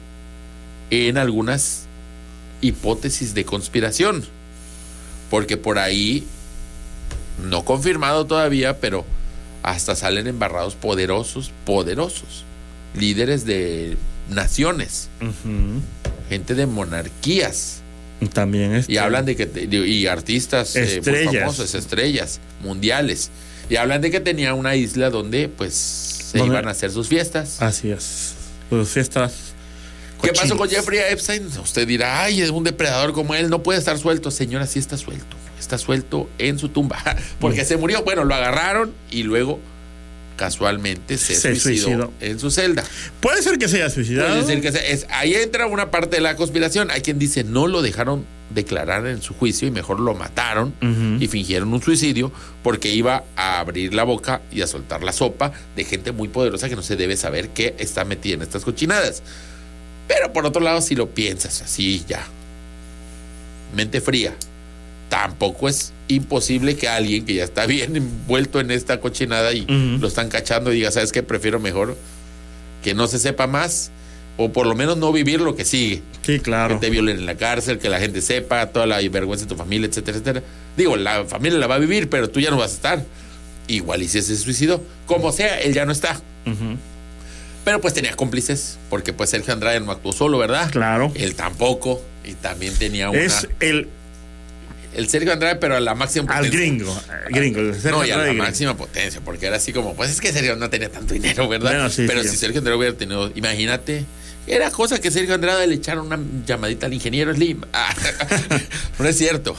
en 0.91 1.17
algunas 1.17 1.85
hipótesis 2.61 3.33
de 3.33 3.45
conspiración. 3.45 4.25
Porque 5.31 5.57
por 5.57 5.79
ahí, 5.79 6.27
no 7.43 7.65
confirmado 7.65 8.27
todavía, 8.27 8.79
pero 8.81 9.05
hasta 9.63 9.95
salen 9.97 10.27
embarrados 10.27 10.75
poderosos, 10.75 11.51
poderosos, 11.65 12.45
líderes 12.95 13.45
de 13.45 13.97
naciones, 14.31 15.09
gente 16.29 16.55
de 16.55 16.67
monarquías. 16.67 17.83
También 18.33 18.75
es. 18.75 18.89
Y 18.89 18.99
hablan 18.99 19.27
de 19.27 19.37
que 19.37 19.69
y 19.69 20.07
artistas 20.07 20.75
eh, 20.77 20.81
muy 20.81 20.89
Estrellas. 20.99 21.35
famosos, 21.35 21.75
estrellas 21.75 22.41
mundiales. 22.63 23.31
Y 23.69 23.77
hablan 23.77 24.01
de 24.01 24.11
que 24.11 24.21
tenía 24.21 24.55
una 24.55 24.77
isla 24.77 25.11
donde 25.11 25.49
pues 25.49 25.75
se 25.75 26.39
iban 26.45 26.67
a 26.69 26.71
hacer 26.71 26.91
sus 26.91 27.09
fiestas. 27.09 27.61
Así 27.61 27.91
es. 27.91 28.35
Pues 28.71 28.89
fiestas. 28.89 29.35
¿Qué 30.23 30.33
pasó 30.33 30.57
con. 30.57 30.69
Jeffrey 30.69 30.99
Epstein? 31.11 31.47
Usted 31.63 31.87
dirá, 31.87 32.23
ay, 32.23 32.41
es 32.41 32.51
un 32.51 32.65
depredador 32.65 33.13
como 33.13 33.35
él, 33.35 33.51
no 33.51 33.63
puede 33.63 33.79
estar 33.79 33.99
suelto. 33.99 34.31
Señora, 34.31 34.67
sí 34.67 34.79
está 34.79 34.97
suelto. 34.97 35.37
Está 35.67 35.79
suelto 35.79 36.31
en 36.39 36.61
su 36.61 36.69
tumba. 36.69 36.97
Porque 37.41 37.65
se 37.65 37.77
murió. 37.77 38.05
Bueno, 38.05 38.23
lo 38.25 38.35
agarraron 38.37 38.93
y 39.11 39.25
luego 39.25 39.59
casualmente 40.37 41.19
se, 41.19 41.35
Se 41.35 41.57
suicidó, 41.57 41.87
suicidó. 41.87 42.13
en 42.21 42.39
su 42.39 42.51
celda. 42.53 42.85
Puede 43.21 43.43
ser 43.43 43.59
que 43.59 43.67
se 43.69 43.77
haya 43.79 43.91
suicidado. 43.91 44.29
Puede 44.29 44.41
decir 44.43 44.61
que 44.63 44.71
se- 44.71 44.93
es, 44.93 45.07
ahí 45.11 45.35
entra 45.35 45.67
una 45.67 45.91
parte 45.91 46.17
de 46.17 46.23
la 46.23 46.37
conspiración. 46.37 46.91
Hay 46.93 47.01
quien 47.01 47.19
dice 47.19 47.43
no 47.43 47.67
lo 47.67 47.83
dejaron 47.83 48.25
declarar 48.51 49.09
en 49.09 49.23
su 49.23 49.35
juicio 49.35 49.67
y 49.67 49.73
mejor 49.73 49.99
lo 49.99 50.15
mataron 50.15 50.73
y 51.21 51.27
fingieron 51.27 51.73
un 51.75 51.83
suicidio 51.83 52.31
porque 52.63 52.91
iba 52.93 53.25
a 53.35 53.59
abrir 53.59 53.93
la 53.93 54.05
boca 54.05 54.41
y 54.53 54.61
a 54.63 54.69
soltar 54.69 55.03
la 55.03 55.11
sopa 55.13 55.51
de 55.75 55.83
gente 55.85 56.13
muy 56.13 56.29
poderosa 56.29 56.69
que 56.69 56.77
no 56.77 56.83
se 56.83 56.95
debe 56.95 57.17
saber 57.17 57.49
que 57.49 57.75
está 57.79 58.05
metida 58.05 58.35
en 58.35 58.43
estas 58.43 58.63
cochinadas. 58.65 59.25
Pero 60.07 60.33
por 60.33 60.47
otro 60.47 60.63
lado, 60.63 60.81
si 60.81 60.95
lo 60.95 61.11
piensas 61.11 61.61
así 61.61 62.05
ya, 62.07 62.25
mente 63.75 64.01
fría, 64.01 64.35
tampoco 65.09 65.69
es 65.69 65.93
imposible 66.09 66.77
que 66.77 66.89
alguien 66.89 67.25
que 67.25 67.35
ya 67.35 67.45
está 67.45 67.67
bien 67.67 67.97
envuelto 67.97 68.61
en 68.61 68.71
esta 68.71 69.01
cochinada 69.01 69.53
y 69.53 69.67
lo 69.67 70.07
están 70.09 70.29
cachando 70.29 70.73
y 70.73 70.77
diga, 70.77 70.91
¿sabes 70.91 71.13
qué? 71.13 71.23
Prefiero 71.23 71.61
mejor 71.61 71.97
que 72.83 72.95
no 72.95 73.07
se 73.07 73.19
sepa 73.19 73.47
más 73.47 73.91
o 74.37 74.53
por 74.53 74.67
lo 74.67 74.75
menos 74.75 74.97
no 74.99 75.13
vivir 75.13 75.41
lo 75.41 75.57
que 75.57 75.65
sigue. 75.65 76.03
Sí, 76.23 76.41
claro. 76.41 76.75
Que 76.75 76.87
te 76.87 76.91
violen 76.91 77.19
en 77.19 77.27
la 77.27 77.37
cárcel, 77.37 77.79
que 77.79 77.89
la 77.89 77.99
gente 77.99 78.21
sepa, 78.21 78.67
toda 78.67 78.87
la 78.87 78.97
vergüenza 79.09 79.45
de 79.45 79.49
tu 79.49 79.57
familia, 79.57 79.89
etcétera, 79.89 80.19
etcétera. 80.19 80.43
Digo, 80.77 80.97
la 80.97 81.25
familia 81.25 81.59
la 81.59 81.67
va 81.67 81.77
a 81.77 81.79
vivir, 81.79 82.11
pero 82.11 82.29
tú 82.29 82.41
ya 82.41 82.51
no 82.51 82.59
vas 82.59 82.73
a 82.73 82.75
estar. 82.75 83.05
Igual 83.69 84.03
y 84.03 84.09
si 84.09 84.21
se 84.23 84.37
suicidó. 84.37 84.83
Como 85.07 85.33
sea, 85.33 85.61
él 85.61 85.73
ya 85.73 85.87
no 85.87 85.93
está. 85.93 86.21
Pero 87.65 87.81
pues 87.81 87.95
tenía 87.95 88.15
cómplices, 88.15 88.79
porque 88.91 89.13
pues 89.13 89.31
Sergio 89.31 89.53
Andrade 89.53 89.81
no 89.81 89.91
actuó 89.91 90.13
solo, 90.13 90.39
¿verdad? 90.39 90.71
Claro. 90.71 91.11
Él 91.15 91.35
tampoco. 91.35 92.03
Y 92.25 92.35
también 92.35 92.75
tenía 92.75 93.11
una... 93.11 93.21
Es 93.21 93.49
el 93.61 93.89
El 94.97 95.09
Sergio 95.09 95.33
Andrade, 95.33 95.57
pero 95.57 95.77
a 95.77 95.81
la 95.81 95.95
máxima 95.95 96.33
al 96.33 96.47
potencia. 96.47 96.59
gringo. 96.61 96.93
eh, 97.11 97.31
Gringo. 97.31 97.61
el 97.61 97.75
Sergio 97.75 97.91
No, 97.93 98.05
y 98.07 98.11
a 98.11 98.17
la 98.17 98.25
gringo. 98.25 98.43
máxima 98.45 98.77
potencia, 98.77 99.21
porque 99.25 99.47
era 99.47 99.57
así 99.57 99.73
como, 99.73 99.95
pues 99.95 100.11
es 100.11 100.21
que 100.21 100.33
Sergio 100.33 100.57
no 100.57 100.69
tenía 100.71 100.91
tanto 100.91 101.15
dinero, 101.15 101.49
¿verdad? 101.49 101.71
Bueno, 101.73 101.91
sí, 101.91 102.05
Pero 102.09 102.23
sí. 102.23 102.31
si 102.31 102.37
Sergio 102.37 102.59
Andrade 102.59 102.79
hubiera 102.79 102.97
tenido, 102.97 103.31
imagínate, 103.35 104.05
era 104.47 104.71
cosa 104.71 105.01
que 105.01 105.11
Sergio 105.11 105.35
Andrade 105.35 105.67
le 105.67 105.75
echaron 105.75 106.07
una 106.07 106.19
llamadita 106.47 106.87
al 106.87 106.95
ingeniero 106.95 107.35
Slim. 107.35 107.61
Ah, 107.73 107.95
no 108.99 109.07
es 109.09 109.19
cierto. 109.19 109.55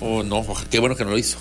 Oh, 0.00 0.22
no, 0.22 0.46
qué 0.70 0.78
bueno 0.78 0.94
que 0.96 1.04
no 1.04 1.10
lo 1.10 1.18
hizo. 1.18 1.38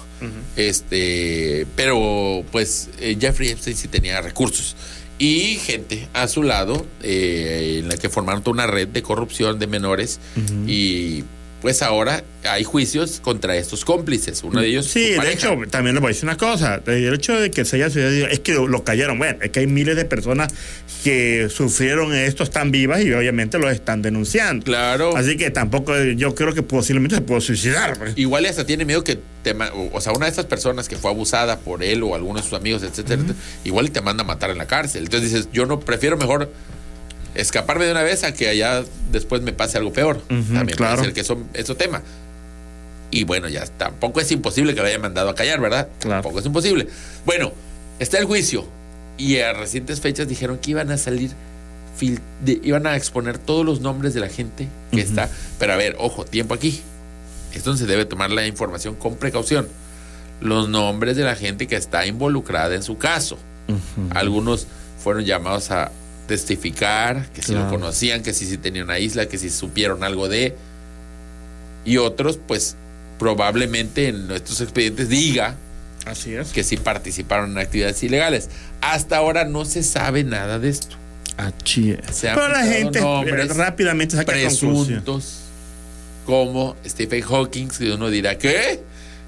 Este, 0.55 1.67
pero 1.75 2.43
pues 2.51 2.89
eh, 2.99 3.17
Jeffrey 3.19 3.49
Epstein 3.49 3.77
sí 3.77 3.88
tenía 3.88 4.19
recursos 4.21 4.75
y 5.19 5.55
gente 5.63 6.07
a 6.13 6.27
su 6.27 6.43
lado 6.43 6.85
eh, 7.03 7.77
en 7.81 7.89
la 7.89 7.97
que 7.97 8.09
formaron 8.09 8.43
toda 8.43 8.53
una 8.53 8.67
red 8.67 8.88
de 8.88 9.01
corrupción 9.01 9.57
de 9.59 9.67
menores 9.67 10.19
y 10.67 11.23
pues 11.62 11.82
ahora 11.82 12.24
hay 12.43 12.64
juicios 12.64 13.20
contra 13.20 13.55
estos 13.55 13.84
cómplices. 13.84 14.43
Uno 14.43 14.62
de 14.62 14.68
ellos 14.68 14.86
Sí, 14.86 15.12
de 15.12 15.34
hecho, 15.34 15.55
también 15.70 15.95
le 15.95 16.01
voy 16.01 16.10
a 16.10 16.14
decir 16.14 16.26
una 16.26 16.38
cosa. 16.38 16.82
El 16.86 17.14
hecho 17.14 17.39
de 17.39 17.51
que 17.51 17.66
se 17.66 17.78
haya 17.78 17.89
suicidado 17.89 18.28
es 18.28 18.39
que 18.39 18.53
lo, 18.53 18.84
callaron. 18.84 19.18
Bueno, 19.18 19.39
es 19.41 19.49
que 19.49 19.62
hay 19.62 19.68
miles 19.68 19.95
de 19.95 20.05
personas 20.05 20.53
que 21.03 21.49
sufrieron 21.49 22.14
esto, 22.14 22.43
están 22.43 22.72
vivas 22.72 23.01
y 23.01 23.12
obviamente 23.12 23.58
los 23.58 23.72
están 23.72 24.01
denunciando. 24.01 24.66
Claro. 24.66 25.16
Así 25.18 25.36
que 25.38 25.49
tampoco 25.49 25.97
yo 25.97 26.36
creo 26.36 26.53
que 26.53 26.62
posiblemente 26.62 27.16
se 27.16 27.22
puede 27.22 27.41
suicidar. 27.41 27.97
pues. 27.97 28.14
Igual 28.16 28.45
hasta 28.45 28.66
tiene 28.66 28.86
miedo 28.86 29.03
que 29.03 29.20
te 29.43 29.55
o 29.93 30.01
sea, 30.01 30.14
una 30.14 30.26
de 30.26 30.30
estas 30.30 30.45
personas 30.45 30.88
que 30.88 30.97
fue 30.97 31.10
abusada 31.10 31.60
por 31.60 31.84
él 31.84 32.03
o 32.03 32.16
alguno 32.16 32.39
de 32.39 32.43
sus 32.43 32.53
amigos, 32.53 32.84
etcétera, 32.84 33.22
igual 33.64 33.88
y 33.88 33.89
te 33.89 34.01
manda 34.01 34.24
a 34.24 34.28
matar 34.28 34.51
en 34.51 34.58
la 34.58 34.68
cárcel. 34.68 35.03
Entonces 35.03 35.32
dices, 35.32 35.49
yo 35.51 35.66
no 35.66 35.80
prefiero 35.80 36.18
mejor 36.18 36.51
escaparme 37.36 37.86
de 37.86 37.91
una 37.91 38.03
vez 38.03 38.23
a 38.23 38.34
que 38.34 38.47
allá 38.49 38.84
después 39.11 39.41
me 39.41 39.53
pase 39.53 39.78
algo 39.78 39.93
peor. 39.93 40.17
Ujú, 40.30 40.53
También 40.53 40.78
claro. 40.78 40.95
puede 40.95 41.05
ser 41.05 41.13
que 41.13 41.21
eso, 41.21 41.38
eso 41.53 41.75
tema. 41.75 42.01
Y 43.11 43.23
bueno, 43.23 43.47
ya 43.47 43.65
tampoco 43.65 44.19
es 44.19 44.32
imposible 44.32 44.73
que 44.75 44.82
lo 44.82 44.88
haya 44.88 44.99
mandado 44.99 45.30
a 45.30 45.36
callar, 45.36 45.61
¿verdad? 45.61 45.88
Claro. 45.99 46.21
Tampoco 46.21 46.39
es 46.39 46.45
imposible. 46.45 46.88
Bueno, 47.25 47.53
está 47.99 48.17
el 48.17 48.25
juicio. 48.25 48.65
Y 49.17 49.39
a 49.39 49.53
recientes 49.53 50.01
fechas 50.01 50.28
dijeron 50.28 50.57
que 50.59 50.71
iban 50.71 50.91
a 50.91 50.97
salir 50.97 51.32
de- 52.43 52.59
iban 52.63 52.86
a 52.86 52.95
exponer 52.95 53.39
todos 53.39 53.65
los 53.65 53.82
nombres 53.82 54.13
de 54.13 54.19
la 54.19 54.30
gente 54.30 54.67
que 54.91 55.01
está. 55.01 55.30
Pero 55.57 55.73
a 55.73 55.75
ver, 55.78 55.95
ojo, 55.99 56.25
tiempo 56.25 56.53
aquí. 56.53 56.82
Esto 57.53 57.75
se 57.75 57.86
debe 57.88 58.05
tomar 58.05 58.30
la 58.30 58.45
información 58.45 58.93
con 58.95 59.15
precaución. 59.15 59.67
Los 60.41 60.69
nombres 60.69 61.17
de 61.17 61.23
la 61.23 61.36
gente 61.36 61.65
que 61.65 61.75
está 61.75 62.05
involucrada 62.05 62.75
en 62.75 62.84
su 62.84 62.97
caso. 62.99 63.39
Algunos 64.11 64.67
fueron 65.01 65.23
llamados 65.25 65.71
a 65.71 65.91
testificar, 66.28 67.30
que 67.32 67.41
si 67.41 67.53
lo 67.53 67.67
conocían, 67.69 68.21
que 68.21 68.34
si, 68.34 68.45
si 68.45 68.57
tenían 68.57 68.86
una 68.86 68.99
isla, 68.99 69.28
que 69.28 69.38
si 69.38 69.49
supieron 69.49 70.03
algo 70.03 70.30
de. 70.30 70.55
Y 71.86 71.97
otros, 71.97 72.38
pues 72.45 72.75
probablemente 73.17 74.09
en 74.09 74.28
nuestros 74.28 74.61
expedientes 74.61 75.09
diga 75.09 75.55
Así 76.05 76.36
es. 76.36 76.49
que 76.49 76.63
sí 76.63 76.78
participaron 76.78 77.51
en 77.51 77.57
actividades 77.57 78.03
ilegales. 78.03 78.49
Hasta 78.82 79.17
ahora 79.17 79.45
no 79.45 79.65
se 79.65 79.84
sabe 79.84 80.23
nada 80.23 80.59
de 80.59 80.69
esto. 80.69 80.95
Así 81.38 81.91
es. 81.91 82.15
Se 82.15 82.30
han 82.30 82.36
Pero 82.36 82.49
la 82.49 82.63
gente 82.63 83.01
nombres 83.01 83.55
rápidamente 83.55 84.15
saca 84.15 84.34
conclusión. 84.34 84.86
Presuntos 84.86 85.43
como 86.25 86.75
Stephen 86.86 87.21
Hawking, 87.21 87.67
que 87.69 87.91
uno 87.93 88.09
dirá, 88.09 88.38
¿qué? 88.38 88.84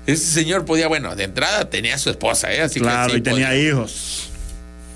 Ese 0.05 0.25
señor 0.25 0.65
podía, 0.65 0.87
bueno, 0.87 1.15
de 1.15 1.23
entrada 1.23 1.69
tenía 1.69 1.95
a 1.95 1.97
su 1.97 2.09
esposa, 2.09 2.53
¿eh? 2.53 2.61
Así 2.61 2.79
Claro, 2.79 3.07
que 3.07 3.13
sí 3.13 3.19
y 3.19 3.21
tenía 3.21 3.55
hijos. 3.55 4.29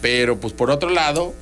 Pero 0.01 0.39
pues 0.39 0.53
por 0.53 0.69
otro 0.69 0.89
lado, 0.89 1.33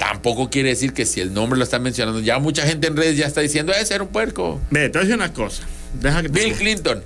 tampoco 0.00 0.48
quiere 0.50 0.70
decir 0.70 0.92
que 0.94 1.04
si 1.06 1.20
el 1.20 1.32
nombre 1.34 1.58
lo 1.58 1.62
están 1.64 1.82
mencionando, 1.82 2.20
ya 2.20 2.38
mucha 2.40 2.66
gente 2.66 2.88
en 2.88 2.96
redes 2.96 3.16
ya 3.18 3.26
está 3.26 3.42
diciendo, 3.42 3.72
ese 3.72 3.94
era 3.94 4.02
un 4.02 4.08
puerco. 4.10 4.60
Ve, 4.70 4.88
te 4.88 4.98
voy 4.98 5.02
a 5.02 5.02
decir 5.02 5.14
una 5.14 5.32
cosa. 5.32 5.62
Deja 6.00 6.22
que 6.22 6.28
te- 6.30 6.42
Bill 6.44 6.54
Clinton. 6.54 7.02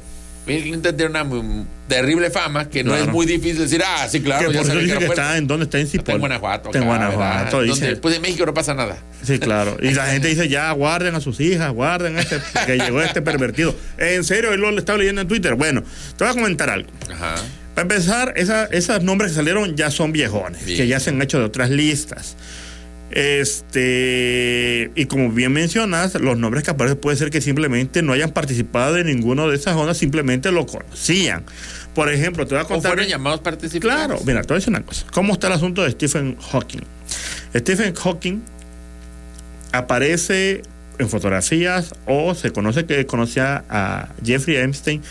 Bill 0.46 0.62
Clinton 0.62 0.94
tiene 0.96 1.10
una 1.22 1.64
terrible 1.88 2.30
fama 2.30 2.68
que 2.68 2.84
no 2.84 2.90
Claro. 2.90 3.06
es 3.06 3.10
muy 3.12 3.24
difícil 3.26 3.58
decir, 3.58 3.82
ah, 3.84 4.06
sí, 4.08 4.20
claro, 4.20 4.50
que 4.50 4.58
por 4.58 4.66
eso 4.78 4.98
que 4.98 5.04
está 5.06 5.38
en 5.38 5.46
donde 5.46 5.64
está 5.64 5.78
en 5.78 5.86
Está 5.86 5.98
Cipoll. 5.98 6.14
en 6.14 6.20
Guanajuato. 6.20 6.68
Está 6.68 6.78
en 6.78 6.84
Guanajuato. 6.84 7.62
dice. 7.62 7.80
Donde, 7.86 7.96
pues 8.00 8.16
en 8.16 8.22
México 8.22 8.46
no 8.46 8.54
pasa 8.54 8.74
nada. 8.74 8.98
Sí, 9.22 9.38
claro. 9.38 9.76
Y 9.82 9.90
la 9.94 10.06
gente 10.06 10.28
dice, 10.28 10.48
ya 10.48 10.70
guarden 10.72 11.14
a 11.14 11.20
sus 11.20 11.40
hijas, 11.40 11.72
guarden 11.72 12.16
a 12.18 12.20
este, 12.20 12.40
que 12.66 12.76
llegó 12.76 13.00
este 13.02 13.22
pervertido. 13.22 13.74
En 13.98 14.22
serio, 14.22 14.52
él 14.52 14.60
lo 14.60 14.78
estaba 14.78 14.98
leyendo 14.98 15.22
en 15.22 15.28
Twitter. 15.28 15.54
Bueno, 15.54 15.82
te 16.16 16.24
voy 16.24 16.30
a 16.30 16.34
comentar 16.34 16.68
algo. 16.70 16.90
Ajá. 17.10 17.36
Para 17.74 17.82
empezar, 17.82 18.34
esos 18.36 19.02
nombres 19.02 19.32
que 19.32 19.36
salieron 19.36 19.74
ya 19.76 19.90
son 19.90 20.12
viejones, 20.12 20.64
Bien. 20.64 20.76
que 20.76 20.86
ya 20.86 21.00
se 21.00 21.10
han 21.10 21.20
hecho 21.22 21.38
de 21.40 21.44
otras 21.46 21.70
listas. 21.70 22.36
Este, 23.16 24.90
y 24.96 25.06
como 25.06 25.30
bien 25.30 25.52
mencionas, 25.52 26.14
los 26.14 26.36
nombres 26.36 26.64
que 26.64 26.72
aparecen 26.72 26.98
puede 26.98 27.16
ser 27.16 27.30
que 27.30 27.40
simplemente 27.40 28.02
no 28.02 28.12
hayan 28.12 28.32
participado 28.32 28.94
de 28.94 29.04
ninguno 29.04 29.48
de 29.48 29.56
esas 29.56 29.74
zonas, 29.74 29.96
simplemente 29.96 30.50
lo 30.50 30.66
conocían. 30.66 31.44
Por 31.94 32.10
ejemplo, 32.12 32.44
te 32.46 32.54
voy 32.54 32.62
a 32.62 32.64
O 32.64 32.68
contar. 32.68 32.90
fueron 32.92 33.08
llamados 33.08 33.40
participantes. 33.40 33.80
Claro, 34.06 34.20
mira, 34.26 34.42
te 34.42 34.48
voy 34.48 34.56
a 34.56 34.58
decir 34.58 34.70
una 34.70 34.82
cosa. 34.82 35.06
¿Cómo 35.12 35.34
está 35.34 35.46
el 35.46 35.52
asunto 35.52 35.84
de 35.84 35.92
Stephen 35.92 36.36
Hawking? 36.50 36.80
Stephen 37.56 37.94
Hawking 37.94 38.40
aparece 39.72 40.62
en 40.98 41.08
fotografías 41.08 41.94
o 42.06 42.34
se 42.34 42.50
conoce 42.50 42.84
que 42.84 43.06
conocía 43.06 43.64
a 43.68 44.08
Jeffrey 44.24 44.56
Epstein 44.56 45.02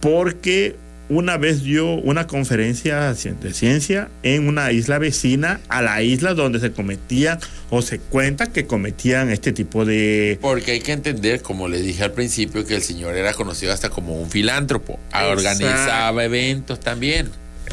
porque 0.00 0.76
una 1.08 1.36
vez 1.36 1.62
dio 1.62 1.86
una 1.94 2.26
conferencia 2.26 3.12
de 3.14 3.52
ciencia 3.54 4.08
en 4.22 4.48
una 4.48 4.72
isla 4.72 4.98
vecina 4.98 5.60
a 5.68 5.82
la 5.82 6.02
isla 6.02 6.32
donde 6.34 6.60
se 6.60 6.72
cometían 6.72 7.38
o 7.70 7.82
se 7.82 7.98
cuenta 7.98 8.46
que 8.52 8.66
cometían 8.66 9.30
este 9.30 9.52
tipo 9.52 9.84
de... 9.84 10.38
Porque 10.40 10.72
hay 10.72 10.80
que 10.80 10.92
entender, 10.92 11.42
como 11.42 11.68
les 11.68 11.82
dije 11.82 12.04
al 12.04 12.12
principio, 12.12 12.64
que 12.66 12.76
el 12.76 12.82
señor 12.82 13.16
era 13.16 13.32
conocido 13.34 13.72
hasta 13.72 13.90
como 13.90 14.18
un 14.20 14.30
filántropo. 14.30 14.98
Exacto. 15.08 15.30
Organizaba 15.32 16.24
eventos 16.24 16.80
también. 16.80 17.28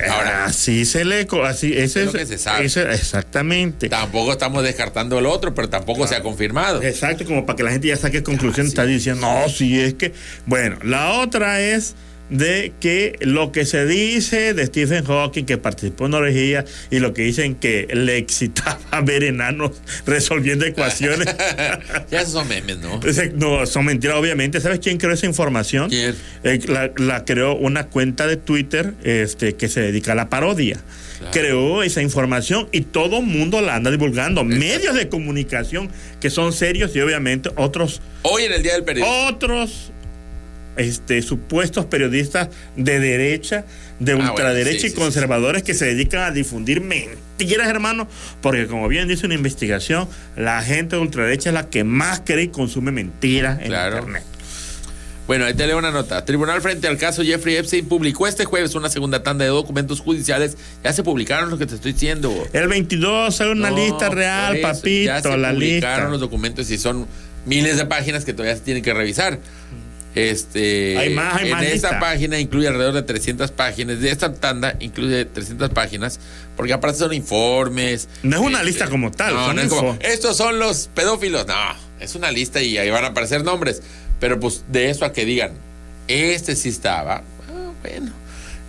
Ahora, 0.10 0.46
así 0.46 0.86
se 0.86 1.04
le... 1.06 1.28
Así, 1.46 1.74
ese 1.74 2.02
Es 2.04 2.06
lo 2.08 2.14
que 2.14 2.26
se 2.26 2.38
sabe. 2.38 2.66
ese- 2.66 2.90
exactamente. 2.94 3.90
tampoco 3.90 4.32
estamos 4.32 4.64
descartando 4.64 5.20
el 5.20 5.26
otro, 5.26 5.54
pero 5.54 5.70
tampoco 5.70 6.08
se 6.08 6.16
ha 6.16 6.22
confirmado. 6.24 6.82
Exacto, 6.82 7.26
como 7.26 7.46
para 7.46 7.58
que 7.58 7.64
la 7.64 7.72
gente 7.72 7.88
ya 7.90 7.98
saque 7.98 8.24
conclusión, 8.24 8.66
Ah, 8.66 8.70
sí. 8.70 8.72
está 8.72 8.86
diciendo, 8.86 9.22
no, 9.22 9.50
si 9.50 9.80
es 9.80 9.94
que. 9.96 10.14
Bueno, 10.46 10.78
la 10.84 11.12
otra 11.20 11.60
es 11.62 11.94
de 12.32 12.72
que 12.80 13.18
lo 13.20 13.52
que 13.52 13.66
se 13.66 13.86
dice 13.86 14.54
de 14.54 14.66
Stephen 14.66 15.04
Hawking, 15.04 15.44
que 15.44 15.58
participó 15.58 16.06
en 16.08 16.14
orgía, 16.14 16.66
y 16.90 17.00
lo 17.00 17.14
que 17.14 17.24
dicen 17.24 17.56
que 17.56 17.88
le 17.94 18.18
excitaba 18.18 18.80
ver 19.04 19.24
enanos 19.26 19.72
resolviendo 20.06 20.66
ecuaciones. 20.66 21.28
ya 22.10 22.26
son 22.26 22.48
memes, 22.48 22.80
¿no? 22.80 23.00
No, 23.36 23.66
son 23.66 23.86
mentiras, 23.86 24.18
obviamente. 24.18 24.60
¿Sabes 24.62 24.80
quién 24.80 24.98
creó 24.98 25.14
esa 25.14 25.26
información? 25.26 25.90
¿Quién? 25.90 26.16
Eh, 26.44 26.60
la, 26.68 26.92
la 26.96 27.26
creó 27.26 27.56
una 27.56 27.88
cuenta 27.88 28.26
de 28.28 28.38
Twitter 28.38 28.94
este, 29.04 29.54
que 29.56 29.68
se 29.68 29.82
dedica 29.82 30.14
a 30.14 30.16
la 30.16 30.30
parodia. 30.30 30.80
Claro. 31.18 31.32
Creó 31.34 31.84
esa 31.84 32.02
información 32.02 32.68
y 32.72 32.82
todo 32.82 33.20
el 33.20 33.26
mundo 33.26 33.62
la 33.62 33.76
anda 33.76 33.92
divulgando. 33.92 34.44
Medios 34.44 34.96
de 34.96 35.10
comunicación 35.10 35.90
que 36.20 36.30
son 36.30 36.54
serios 36.54 36.96
y 36.96 37.02
obviamente 37.02 37.52
otros, 37.58 38.02
Hoy 38.24 38.44
en 38.44 38.54
el 38.54 38.64
Día 38.64 38.74
del 38.74 38.84
Periodista. 38.84 39.28
otros 39.28 39.92
este, 40.78 41.22
supuestos 41.22 41.86
periodistas 41.86 42.50
de 42.76 43.00
derecha, 43.00 43.66
de 44.00 44.14
Ah, 44.14 44.16
bueno, 44.16 44.32
ultraderecha 44.32 44.80
sí, 44.82 44.88
y 44.88 44.90
sí, 44.92 44.96
conservadores 44.96 45.64
que 45.64 45.74
se 45.74 45.86
dedican 45.86 46.22
a 46.22 46.32
difundir 46.32 46.82
mentiras, 46.82 47.68
hermano, 47.68 48.08
porque 48.42 48.68
como 48.68 48.88
bien 48.88 49.08
dice 49.08 49.26
una 49.26 49.36
investigación, 49.36 50.08
la 50.36 50.62
gente 50.64 50.96
de 50.96 51.02
ultraderecha 51.02 51.50
es 51.50 51.54
la 51.54 51.70
que 51.70 51.84
más 51.84 52.22
cree 52.26 52.46
y 52.46 52.48
consume 52.50 52.92
mentiras 52.92 53.60
en 53.62 53.68
Claro. 53.68 53.98
Internet. 53.98 54.24
Bueno, 55.28 55.46
ahí 55.46 55.54
te 55.54 55.66
leo 55.66 55.78
una 55.78 55.92
nota. 55.92 56.26
Tribunal 56.26 56.62
frente 56.62 56.88
al 56.88 56.98
caso 56.98 57.24
Jeffrey 57.24 57.56
Epstein 57.56 57.86
publicó 57.86 58.28
este 58.28 58.44
jueves 58.44 58.76
una 58.76 58.90
segunda 58.90 59.24
tanda 59.24 59.46
de 59.46 59.52
documentos 59.52 60.02
judiciales. 60.02 60.58
Ya 60.84 60.92
se 60.92 61.04
publicaron 61.04 61.50
lo 61.50 61.58
que 61.58 61.66
te 61.66 61.76
estoy 61.76 61.94
diciendo. 61.94 62.34
El 62.52 62.68
22 62.68 63.34
sale 63.34 63.52
una 63.52 63.70
No, 63.70 63.78
lista 63.78 64.10
real, 64.10 64.56
eso, 64.58 64.68
papito, 64.68 65.06
ya 65.06 65.22
se 65.22 65.38
la 65.38 65.52
publicaron 65.54 65.60
lista. 66.00 66.10
los 66.10 66.20
documentos 66.20 66.70
y 66.72 66.78
son 66.78 67.08
miles 67.46 67.78
de 67.78 67.86
páginas 67.86 68.26
que 68.26 68.34
todavía 68.34 68.56
se 68.58 68.62
tienen 68.64 68.84
que 68.84 68.94
revisar. 68.94 69.40
Este, 70.14 70.98
Hay 70.98 71.14
más, 71.14 71.36
hay 71.36 71.46
en 71.46 71.52
más 71.52 71.64
esta 71.64 71.74
lista. 71.92 72.00
página 72.00 72.38
incluye 72.40 72.68
alrededor 72.68 72.94
de 72.96 73.04
300 73.04 73.52
páginas. 73.52 74.00
De 74.00 74.12
esta 74.12 74.34
tanda 74.34 74.76
incluye 74.80 75.26
300 75.26 75.70
páginas, 75.70 76.20
porque 76.58 76.74
aparte 76.74 77.00
son 77.00 77.14
informes. 77.14 78.10
No 78.24 78.38
es 78.38 78.42
una 78.42 78.58
este, 78.60 78.72
lista 78.72 78.90
como 78.90 79.12
tal, 79.12 79.34
No, 79.34 79.46
son 79.46 79.56
no 79.56 79.62
es 79.62 79.70
como, 79.70 79.94
info. 79.94 80.04
estos 80.06 80.36
son 80.38 80.60
los 80.60 80.90
pedófilos. 80.94 81.48
No, 81.48 81.56
es 82.00 82.16
una 82.16 82.30
lista 82.32 82.62
y 82.62 82.78
ahí 82.78 82.90
van 82.90 83.06
a 83.06 83.08
aparecer 83.08 83.44
nombres. 83.44 83.82
Pero 84.20 84.40
pues 84.40 84.64
de 84.68 84.90
eso 84.90 85.06
a 85.06 85.14
que 85.14 85.26
digan, 85.26 85.54
este 86.08 86.56
sí 86.56 86.70
estaba, 86.70 87.24
ah, 87.50 87.72
bueno. 87.82 88.12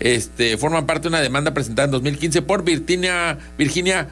Este, 0.01 0.57
forma 0.57 0.85
parte 0.87 1.03
de 1.03 1.09
una 1.09 1.21
demanda 1.21 1.55
presentada 1.55 1.85
en 1.87 1.93
2015 1.93 2.43
por 2.43 2.65
Virginia, 2.65 3.39
Virginia 3.59 4.09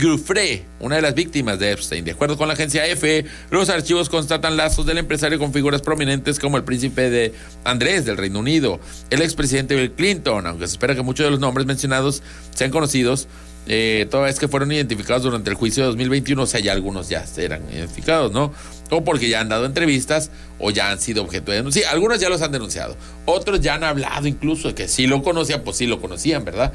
Guffrey, 0.00 0.64
una 0.80 0.96
de 0.96 1.02
las 1.02 1.14
víctimas 1.14 1.58
de 1.58 1.72
Epstein. 1.72 2.04
De 2.04 2.12
acuerdo 2.12 2.36
con 2.36 2.48
la 2.48 2.54
agencia 2.54 2.86
EFE, 2.86 3.24
los 3.50 3.68
archivos 3.68 4.08
constatan 4.08 4.56
lazos 4.56 4.86
del 4.86 4.98
empresario 4.98 5.38
con 5.38 5.52
figuras 5.52 5.82
prominentes 5.82 6.38
como 6.38 6.56
el 6.56 6.64
príncipe 6.64 7.10
de 7.10 7.32
Andrés 7.64 8.04
del 8.04 8.16
Reino 8.16 8.38
Unido, 8.38 8.80
el 9.10 9.22
expresidente 9.22 9.74
Bill 9.74 9.92
Clinton, 9.92 10.46
aunque 10.46 10.66
se 10.66 10.72
espera 10.72 10.94
que 10.94 11.02
muchos 11.02 11.24
de 11.24 11.30
los 11.30 11.40
nombres 11.40 11.66
mencionados 11.66 12.22
sean 12.54 12.70
conocidos, 12.70 13.28
eh, 13.66 14.08
toda 14.10 14.24
vez 14.24 14.38
que 14.38 14.48
fueron 14.48 14.72
identificados 14.72 15.22
durante 15.22 15.50
el 15.50 15.56
juicio 15.56 15.84
de 15.84 15.88
2021, 15.88 16.42
o 16.42 16.46
sea, 16.46 16.60
ya 16.60 16.72
algunos 16.72 17.08
ya 17.08 17.24
eran 17.36 17.62
identificados, 17.72 18.32
¿no? 18.32 18.52
O 18.90 19.04
porque 19.04 19.28
ya 19.28 19.40
han 19.40 19.48
dado 19.48 19.66
entrevistas 19.66 20.30
o 20.58 20.70
ya 20.70 20.90
han 20.90 21.00
sido 21.00 21.22
objeto 21.22 21.52
de 21.52 21.58
denuncia. 21.58 21.82
Sí, 21.82 21.88
algunos 21.88 22.20
ya 22.20 22.28
los 22.28 22.42
han 22.42 22.52
denunciado. 22.52 22.96
Otros 23.24 23.60
ya 23.60 23.74
han 23.74 23.84
hablado 23.84 24.26
incluso 24.26 24.68
de 24.68 24.74
que 24.74 24.88
sí 24.88 25.06
lo 25.06 25.22
conocían, 25.22 25.62
pues 25.62 25.76
sí 25.76 25.86
lo 25.86 26.00
conocían, 26.00 26.44
¿verdad? 26.44 26.72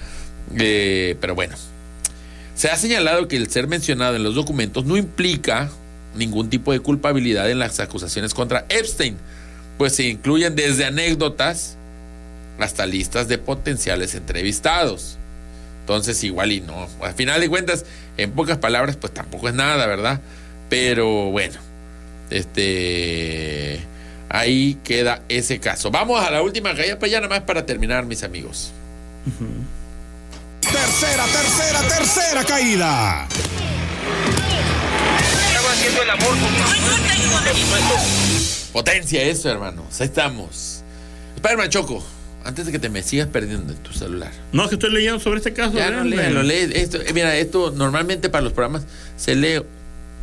Eh, 0.57 1.17
pero 1.19 1.35
bueno. 1.35 1.55
Se 2.57 2.69
ha 2.69 2.75
señalado 2.75 3.27
que 3.27 3.37
el 3.37 3.51
ser 3.51 3.67
mencionado 3.67 4.15
en 4.15 4.23
los 4.23 4.33
documentos 4.33 4.83
no 4.83 4.97
implica 4.97 5.69
ningún 6.15 6.49
tipo 6.49 6.73
de 6.73 6.79
culpabilidad 6.79 7.51
en 7.51 7.59
las 7.59 7.79
acusaciones 7.79 8.33
contra 8.33 8.65
Epstein, 8.69 9.15
pues 9.77 9.93
se 9.93 10.05
incluyen 10.05 10.55
desde 10.55 10.85
anécdotas 10.85 11.77
hasta 12.57 12.87
listas 12.87 13.27
de 13.27 13.37
potenciales 13.37 14.15
entrevistados. 14.15 15.19
Entonces 15.81 16.23
igual 16.23 16.51
y 16.51 16.61
no. 16.61 16.87
Al 16.99 17.13
final 17.13 17.39
de 17.39 17.47
cuentas, 17.47 17.85
en 18.17 18.31
pocas 18.31 18.57
palabras, 18.57 18.97
pues 18.97 19.13
tampoco 19.13 19.49
es 19.49 19.53
nada, 19.53 19.85
¿verdad? 19.85 20.19
Pero 20.67 21.29
bueno, 21.29 21.59
este... 22.31 23.79
Ahí 24.29 24.79
queda 24.83 25.21
ese 25.29 25.59
caso. 25.59 25.91
Vamos 25.91 26.19
a 26.25 26.31
la 26.31 26.41
última 26.41 26.75
caída, 26.75 26.97
pues 26.97 27.11
ya 27.11 27.21
nada 27.21 27.29
más 27.29 27.43
para 27.43 27.67
terminar, 27.67 28.05
mis 28.07 28.23
amigos. 28.23 28.71
Tercera, 30.71 31.25
tercera, 31.25 31.81
tercera 31.87 32.43
caída. 32.43 33.27
Estaba 35.47 35.71
haciendo 35.71 36.01
el 36.03 36.09
amor 36.09 36.29
con 36.29 36.57
Potencia 38.73 39.23
eso, 39.23 39.49
hermanos. 39.49 40.01
Ahí 40.01 40.07
estamos. 40.07 40.83
Spiderman 41.37 41.69
Choco, 41.69 42.05
antes 42.43 42.65
de 42.65 42.71
que 42.71 42.79
te 42.79 42.89
me 42.89 43.01
sigas 43.01 43.27
perdiendo 43.27 43.73
en 43.73 43.79
tu 43.79 43.93
celular. 43.93 44.31
No, 44.51 44.63
es 44.63 44.69
que 44.69 44.75
estoy 44.75 44.91
leyendo 44.91 45.19
sobre 45.19 45.37
este 45.37 45.53
caso. 45.53 45.77
Ya 45.77 45.89
no 45.89 46.03
lees, 46.03 46.31
lo 46.31 46.43
lees. 46.43 46.71
Esto, 46.71 47.01
eh, 47.01 47.13
mira, 47.13 47.35
esto 47.37 47.71
normalmente 47.71 48.29
para 48.29 48.43
los 48.43 48.53
programas 48.53 48.83
se 49.15 49.35
lee 49.35 49.61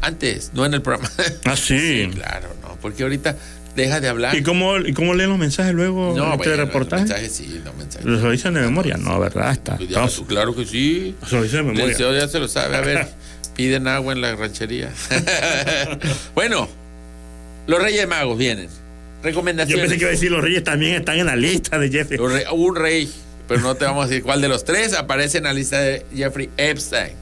antes, 0.02 0.50
no 0.54 0.66
en 0.66 0.74
el 0.74 0.82
programa. 0.82 1.10
Ah, 1.46 1.56
sí. 1.56 2.10
claro, 2.14 2.48
no, 2.62 2.76
porque 2.80 3.02
ahorita 3.02 3.36
deja 3.76 4.00
de 4.00 4.08
hablar. 4.08 4.36
¿Y 4.36 4.42
cómo, 4.42 4.78
¿Y 4.78 4.92
cómo 4.92 5.14
leen 5.14 5.30
los 5.30 5.38
mensajes 5.38 5.72
luego 5.74 6.14
no, 6.16 6.32
entre 6.34 6.56
bueno, 6.56 6.72
los 6.78 6.90
mensajes 6.92 7.32
sí, 7.32 7.60
los 7.64 7.74
mensajes. 7.76 8.06
¿Los 8.06 8.30
dicen 8.32 8.54
de 8.54 8.60
memoria? 8.60 8.96
No, 8.96 9.18
¿verdad? 9.20 9.52
Está. 9.52 9.76
Pues 9.76 9.88
ya, 9.88 10.04
está- 10.04 10.24
claro 10.26 10.54
que 10.54 10.64
sí. 10.64 11.14
Se 11.28 11.36
lo 11.36 11.42
dicen 11.42 11.64
de 11.64 11.70
El 11.70 11.76
memoria. 11.76 11.96
CEO 11.96 12.14
ya 12.14 12.28
se 12.28 12.38
lo 12.38 12.48
sabe. 12.48 12.76
A 12.76 12.80
ver, 12.80 13.08
Piden 13.56 13.86
agua 13.86 14.12
en 14.12 14.20
la 14.20 14.34
ranchería. 14.34 14.90
bueno, 16.34 16.68
los 17.66 17.82
Reyes 17.82 18.06
Magos 18.08 18.36
vienen. 18.38 18.66
Yo 18.66 18.72
Recomendaciones. 19.22 19.82
pensé 19.84 19.96
que 19.96 20.02
iba 20.02 20.08
a 20.08 20.12
decir 20.12 20.30
los 20.30 20.42
reyes 20.42 20.64
también 20.64 20.94
están 20.96 21.18
en 21.18 21.26
la 21.26 21.36
lista 21.36 21.78
de 21.78 21.88
Jeffrey. 21.90 22.18
Los 22.18 22.30
re- 22.32 22.44
un 22.52 22.76
rey, 22.76 23.10
pero 23.48 23.60
no 23.60 23.74
te 23.74 23.84
vamos 23.86 24.04
a 24.04 24.08
decir 24.08 24.22
cuál 24.22 24.40
de 24.42 24.48
los 24.48 24.64
tres 24.64 24.92
aparece 24.92 25.38
en 25.38 25.44
la 25.44 25.52
lista 25.54 25.78
de 25.80 26.04
Jeffrey 26.14 26.50
Epstein. 26.58 27.12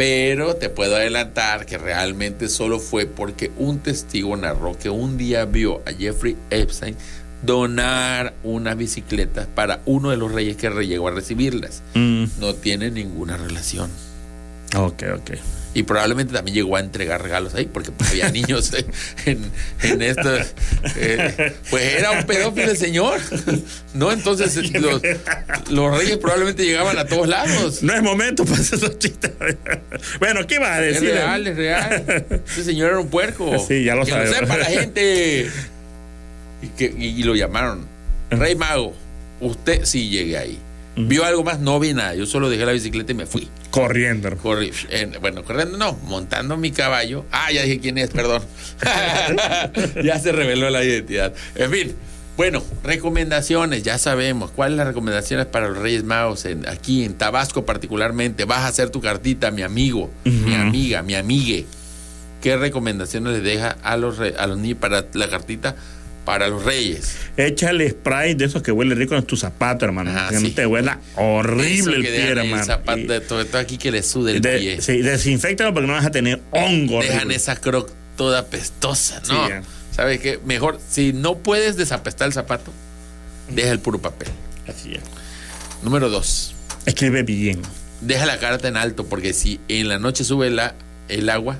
Pero 0.00 0.56
te 0.56 0.70
puedo 0.70 0.96
adelantar 0.96 1.66
que 1.66 1.76
realmente 1.76 2.48
solo 2.48 2.78
fue 2.80 3.04
porque 3.04 3.50
un 3.58 3.80
testigo 3.80 4.34
narró 4.34 4.74
que 4.78 4.88
un 4.88 5.18
día 5.18 5.44
vio 5.44 5.82
a 5.86 5.92
Jeffrey 5.92 6.38
Epstein 6.48 6.96
donar 7.42 8.32
unas 8.42 8.78
bicicletas 8.78 9.46
para 9.46 9.82
uno 9.84 10.08
de 10.08 10.16
los 10.16 10.32
reyes 10.32 10.56
que 10.56 10.70
llegó 10.70 11.08
a 11.08 11.10
recibirlas. 11.10 11.82
Mm, 11.92 12.24
No 12.38 12.54
tiene 12.54 12.90
ninguna 12.90 13.36
relación. 13.36 13.90
ok, 14.74 15.02
ok. 15.16 15.30
Y 15.72 15.84
probablemente 15.84 16.32
también 16.34 16.54
llegó 16.56 16.74
a 16.76 16.80
entregar 16.80 17.22
regalos 17.22 17.54
ahí, 17.54 17.66
porque 17.66 17.92
pues, 17.92 18.10
había 18.10 18.28
niños 18.32 18.72
en, 19.24 19.38
en 19.82 20.02
esto. 20.02 20.36
eh, 20.96 21.54
pues 21.70 21.94
era 21.96 22.10
un 22.10 22.24
pedófilo 22.26 22.70
el 22.72 22.76
señor. 22.76 23.20
¿No? 23.94 24.10
Entonces 24.10 24.56
los, 24.72 25.00
los 25.70 25.96
reyes 25.96 26.16
probablemente 26.18 26.64
llegaban 26.64 26.98
a 26.98 27.04
todos 27.06 27.28
lados. 27.28 27.82
No 27.84 27.94
es 27.94 28.02
momento 28.02 28.44
para 28.44 28.56
hacer 28.60 28.78
esos 28.78 28.98
chistes. 28.98 29.30
bueno, 30.18 30.44
¿qué 30.48 30.58
vas 30.58 30.70
a 30.70 30.84
Es 30.86 30.94
decir? 30.94 31.10
real, 31.14 31.46
es 31.46 31.56
real. 31.56 32.26
Ese 32.48 32.64
señor 32.64 32.90
era 32.90 32.98
un 32.98 33.08
puerco. 33.08 33.50
Sí, 33.68 33.84
ya 33.84 33.94
lo 33.94 34.04
que 34.04 34.10
sabemos. 34.10 34.34
lo 34.40 34.46
sepa 34.46 34.56
la 34.58 34.64
gente. 34.64 35.50
Y, 36.62 36.66
que, 36.76 36.92
y, 36.98 37.06
y 37.20 37.22
lo 37.22 37.34
llamaron. 37.34 37.86
Rey 38.30 38.54
Mago, 38.54 38.94
usted 39.40 39.84
sí 39.86 40.10
llegué 40.10 40.36
ahí. 40.36 40.58
¿Vio 41.08 41.24
algo 41.24 41.44
más? 41.44 41.58
No 41.60 41.78
vi 41.80 41.92
nada. 41.94 42.14
Yo 42.14 42.26
solo 42.26 42.48
dejé 42.50 42.64
la 42.66 42.72
bicicleta 42.72 43.12
y 43.12 43.14
me 43.14 43.26
fui. 43.26 43.48
Corriendo. 43.70 44.34
Corrí, 44.36 44.70
en- 44.90 45.16
bueno, 45.20 45.44
corriendo 45.44 45.76
no, 45.78 45.98
montando 46.04 46.56
mi 46.56 46.70
caballo. 46.70 47.24
Ah, 47.32 47.50
ya 47.52 47.62
dije 47.62 47.78
quién 47.80 47.98
es, 47.98 48.10
perdón. 48.10 48.42
ya 50.04 50.18
se 50.18 50.32
reveló 50.32 50.70
la 50.70 50.84
identidad. 50.84 51.32
En 51.54 51.70
fin, 51.70 51.94
bueno, 52.36 52.62
recomendaciones, 52.82 53.82
ya 53.82 53.98
sabemos. 53.98 54.50
¿Cuáles 54.50 54.76
las 54.78 54.86
recomendaciones 54.86 55.46
para 55.46 55.68
los 55.68 55.78
Reyes 55.78 56.04
Magos 56.04 56.44
en, 56.46 56.66
aquí 56.68 57.04
en 57.04 57.14
Tabasco 57.14 57.64
particularmente? 57.66 58.44
Vas 58.44 58.60
a 58.60 58.68
hacer 58.68 58.90
tu 58.90 59.00
cartita, 59.00 59.50
mi 59.50 59.62
amigo, 59.62 60.10
mi 60.24 60.54
amiga, 60.54 61.02
mi 61.02 61.14
amigue. 61.14 61.66
¿Qué 62.40 62.56
recomendaciones 62.56 63.34
le 63.34 63.40
deja 63.40 63.76
a 63.82 63.96
los, 63.98 64.16
re- 64.16 64.34
a 64.38 64.46
los 64.46 64.56
niños 64.58 64.78
para 64.80 65.04
la 65.12 65.28
cartita 65.28 65.76
para 66.24 66.48
los 66.48 66.64
Reyes? 66.64 67.16
Échale 67.36 67.90
spray 67.90 68.34
de 68.34 68.44
esos 68.44 68.62
que 68.62 68.72
huele 68.72 68.94
rico 68.94 69.14
en 69.16 69.22
tu 69.24 69.36
zapato, 69.36 69.84
hermano. 69.84 70.12
Ah, 70.14 70.28
que 70.30 70.36
sí. 70.38 70.42
no 70.48 70.54
te 70.54 70.66
huela 70.66 71.00
horrible 71.16 71.96
el 71.96 72.02
pie, 72.02 72.30
el 72.32 72.38
hermano. 72.38 72.64
zapato 72.64 72.98
Y- 72.98 73.06
de 73.06 73.20
todo, 73.20 73.44
todo 73.46 73.58
aquí 73.58 73.78
que 73.78 73.90
le 73.90 74.02
sude 74.02 74.32
el 74.32 74.40
de- 74.42 74.58
pie. 74.58 74.80
sí, 74.82 74.98
desinfectalo 75.02 75.72
porque 75.72 75.86
no 75.86 75.94
vas 75.94 76.06
a 76.06 76.10
tener 76.10 76.40
hongo. 76.50 77.00
dejan 77.00 77.16
horrible. 77.18 77.34
esa 77.36 77.56
croc 77.56 77.90
toda 78.16 78.46
pestosa, 78.46 79.22
¿no? 79.28 79.46
Sí. 79.46 79.52
¿Sabes 79.92 80.20
qué? 80.20 80.38
Mejor, 80.44 80.78
si 80.88 81.12
no 81.12 81.38
puedes 81.38 81.76
desapestar 81.76 82.26
el 82.28 82.32
zapato, 82.32 82.72
deja 83.48 83.70
el 83.70 83.80
puro 83.80 83.98
papel. 84.00 84.28
Así 84.68 84.92
es. 84.94 85.00
Número 85.82 86.08
dos, 86.10 86.54
Escribe 86.86 87.22
bien. 87.22 87.60
deja 88.00 88.26
la 88.26 88.38
carta 88.38 88.68
en 88.68 88.76
alto, 88.76 89.06
porque 89.06 89.32
si 89.32 89.58
en 89.68 89.88
la 89.88 89.98
noche 89.98 90.22
sube 90.24 90.50
la, 90.50 90.74
el 91.08 91.28
agua, 91.30 91.58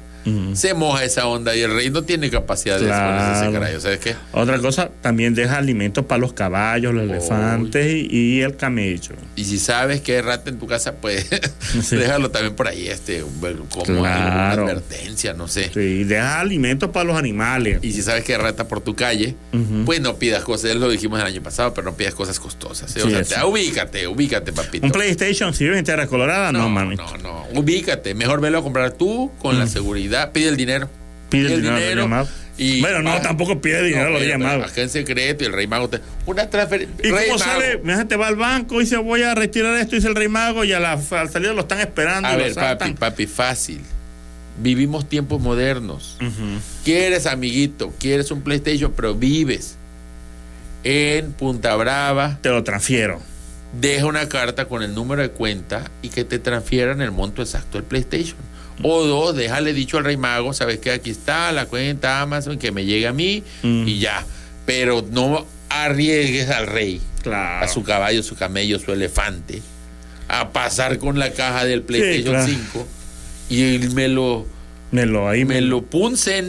Se 0.55 0.75
moja 0.75 1.05
esa 1.05 1.27
onda 1.27 1.55
y 1.57 1.61
el 1.61 1.73
rey 1.75 1.91
no 1.91 2.03
tiene 2.03 2.31
capacidad 2.31 2.79
de 2.79 2.87
desponerse 2.87 3.71
ese. 3.71 3.81
¿Sabes 3.81 3.99
qué? 4.01 4.15
Otra 4.33 4.59
cosa, 4.59 4.91
también 5.01 5.35
deja 5.35 5.57
alimentos 5.57 6.05
para 6.05 6.19
los 6.21 6.33
caballos, 6.33 6.93
los 6.95 7.05
elefantes 7.05 7.87
y, 7.87 8.09
y 8.11 8.41
el 8.43 8.57
camello. 8.57 9.15
Y 9.37 9.45
si 9.45 9.59
sabes 9.59 10.01
que 10.03 10.17
hay 10.17 10.21
rata 10.23 10.51
en 10.51 10.59
tu 10.59 10.67
casa, 10.67 10.97
pues 10.97 11.27
Sí. 11.83 11.97
déjalo 11.97 12.31
también 12.31 12.55
por 12.55 12.69
ahí, 12.69 12.89
este, 12.89 13.21
como 13.21 13.85
Claro. 13.85 14.03
alguna 14.03 14.73
advertencia, 14.73 15.33
no 15.35 15.49
sé. 15.49 15.71
Sí, 15.73 16.05
deja 16.05 16.41
alimentos 16.41 16.91
para 16.91 17.05
los 17.05 17.17
animales. 17.17 17.79
Y 17.83 17.93
si 17.93 18.03
sabes 18.03 18.25
que 18.25 18.35
hay 18.35 18.41
rata 18.41 18.69
por 18.69 18.81
tu 18.81 18.95
calle, 18.95 19.35
pues 19.87 20.01
no 20.01 20.17
pidas 20.17 20.45
cosas, 20.45 20.75
lo 20.77 20.89
dijimos 20.91 21.21
el 21.21 21.27
año 21.27 21.43
pasado, 21.43 21.73
pero 21.75 21.91
no 21.91 21.97
pidas 21.97 22.15
cosas 22.15 22.39
costosas. 22.41 22.95
¿eh? 22.97 23.01
O 23.03 23.07
Sí, 23.07 23.11
sea, 23.11 23.21
eso. 23.21 23.35
te- 23.37 23.45
ubícate, 23.45 24.07
ubícate, 24.07 24.53
papito. 24.53 24.85
Un 24.87 24.93
PlayStation, 24.93 25.55
si 25.55 25.65
vives 25.65 25.79
en 25.79 25.85
Tierra 25.85 26.07
Colorada, 26.07 26.53
no, 26.53 26.61
No, 26.61 26.69
mami. 26.69 26.97
no, 26.97 27.17
no. 27.19 27.47
Ubícate. 27.55 28.15
Mejor 28.15 28.41
velo 28.41 28.59
a 28.59 28.63
comprar 28.63 28.93
tú 28.93 29.31
con 29.39 29.59
la 29.59 29.67
seguridad. 29.67 30.10
Pide 30.33 30.49
el 30.49 30.57
dinero. 30.57 30.89
Pide 31.29 31.55
el 31.55 31.63
dinero 31.63 31.77
Reyes 31.77 32.09
Magos. 32.09 32.31
Y 32.59 32.81
Bueno, 32.83 33.01
no, 33.03 33.19
tampoco 33.23 33.61
pide 33.61 33.83
dinero 33.83 34.09
a 34.09 34.11
los 34.11 34.21
Reyes 34.21 34.35
espérate, 34.35 34.57
Magos. 34.59 34.73
Acá 34.73 34.83
en 34.83 34.91
secreto 34.91 35.45
y 35.45 35.47
el 35.47 35.53
Rey 35.53 35.67
Mago 35.67 35.89
te. 35.89 36.01
Una 36.27 36.51
transferencia. 36.51 36.97
¿Y 37.07 37.11
Rey 37.11 37.29
cómo 37.31 37.39
Mago. 37.39 37.51
sale? 37.53 37.81
Mira, 37.83 38.05
te 38.07 38.17
va 38.17 38.27
al 38.27 38.37
banco 38.37 38.77
y 38.81 38.85
dice 38.85 38.97
voy 38.99 39.23
a 39.23 39.35
retirar 39.35 39.77
esto, 39.79 39.97
dice 39.97 40.09
el 40.09 40.15
rey 40.15 40.29
mago, 40.29 40.65
y 40.65 40.73
a 40.73 40.81
la, 40.81 40.93
al 40.93 41.31
salida 41.31 41.53
lo 41.53 41.61
están 41.63 41.81
esperando. 41.81 42.29
A 42.29 42.35
y 42.35 42.39
lo 42.39 42.45
ver, 42.45 42.55
papi, 42.55 42.93
papi, 42.93 43.27
fácil. 43.27 43.81
Vivimos 44.59 45.09
tiempos 45.09 45.41
modernos. 45.41 46.19
Quieres, 46.85 47.27
amiguito, 47.27 47.95
quieres 47.99 48.31
un 48.31 48.43
PlayStation, 48.43 48.93
pero 48.95 49.15
vives 49.15 49.77
en 50.85 51.33
Punta 51.33 51.75
Brava. 51.77 52.39
Te 52.43 52.51
lo 52.51 52.63
transfiero. 52.65 53.21
deja 53.81 54.05
una 54.07 54.29
carta 54.29 54.67
con 54.67 54.83
el 54.83 54.95
número 54.95 55.23
de 55.23 55.31
cuenta 55.31 55.91
y 56.03 56.09
que 56.11 56.25
te 56.25 56.39
transfieran 56.39 57.01
el 57.01 57.11
monto 57.11 57.41
exacto 57.41 57.79
del 57.79 57.85
PlayStation. 57.87 58.37
O 58.83 59.05
dos, 59.05 59.37
déjale 59.37 59.73
dicho 59.73 59.99
al 59.99 60.05
Rey 60.05 60.17
Mago, 60.17 60.53
sabes 60.53 60.79
que 60.79 60.91
aquí 60.91 61.11
está 61.11 61.53
la 61.53 61.67
cuenta 61.67 62.21
Amazon, 62.21 62.59
que 62.59 62.73
me 62.73 62.85
llegue 62.85 63.07
a 63.07 63.13
mí 63.13 63.43
Mm. 63.63 63.87
y 63.89 63.99
ya. 63.99 64.25
Pero 64.67 65.05
no 65.11 65.47
arriesgues 65.69 66.49
al 66.51 66.67
rey, 66.67 67.01
Claro. 67.23 67.65
a 67.65 67.69
su 67.69 67.83
caballo, 67.83 68.23
su 68.23 68.37
camello, 68.37 68.79
su 68.79 68.93
elefante, 68.93 69.61
a 70.29 70.51
pasar 70.51 70.99
con 70.99 71.19
la 71.19 71.33
caja 71.33 71.65
del 71.65 71.83
PlayStation 71.83 72.35
claro. 72.35 72.47
5 72.47 72.89
y 73.51 73.79
me 73.95 74.09
lo, 74.09 74.47
Me 74.93 75.07
lo 75.07 75.29
ahí 75.29 75.45
me 75.45 75.61
lo. 75.61 75.85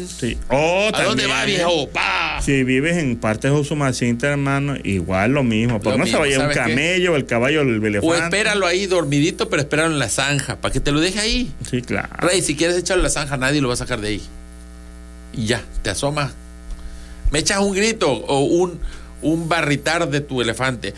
Sí. 0.08 0.38
O 0.50 0.90
¿A 0.94 1.04
dónde 1.04 1.24
también, 1.24 1.30
va, 1.30 1.46
viejo? 1.46 1.90
¡Pa! 1.90 2.40
Si 2.42 2.64
vives 2.64 2.98
en 2.98 3.18
partes 3.18 3.52
Usumacinta, 3.52 4.30
hermano, 4.30 4.76
igual 4.84 5.32
lo 5.32 5.44
mismo. 5.44 5.80
Lo 5.84 5.98
no 5.98 6.08
se 6.08 6.18
vaya 6.18 6.40
un 6.40 6.54
camello, 6.54 7.16
el 7.16 7.26
caballo, 7.26 7.62
el 7.62 7.84
elefante. 7.84 8.08
O 8.08 8.16
espéralo 8.16 8.66
ahí 8.66 8.88
dormidito, 8.88 9.50
pero 9.50 9.62
espéralo 9.62 9.94
en 9.94 10.00
la 10.00 10.10
zanja, 10.10 10.60
para 10.60 10.72
que 10.72 10.80
te 10.80 10.92
lo 10.92 11.00
deje 11.00 11.20
ahí. 11.20 11.52
Sí, 11.70 11.82
claro. 11.82 12.10
Rey, 12.18 12.42
si 12.42 12.56
quieres 12.56 12.78
echarle 12.78 13.04
la 13.04 13.10
zanja, 13.10 13.38
nadie 13.38 13.62
lo 13.62 13.68
va 13.68 13.76
a 13.76 13.78
sacar 13.78 14.02
de 14.02 14.08
ahí. 14.08 14.22
Y 15.34 15.46
ya, 15.46 15.62
te 15.84 15.92
asomas. 15.92 16.34
Me 17.32 17.40
echas 17.40 17.60
un 17.60 17.74
grito 17.74 18.12
o 18.12 18.40
un, 18.40 18.80
un 19.22 19.50
barritar 19.50 20.10
de 20.10 20.22
tu 20.22 20.42
elefante. 20.42 20.96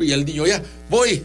Y 0.00 0.12
el 0.12 0.24
niño, 0.24 0.46
ya, 0.46 0.62
voy. 0.88 1.24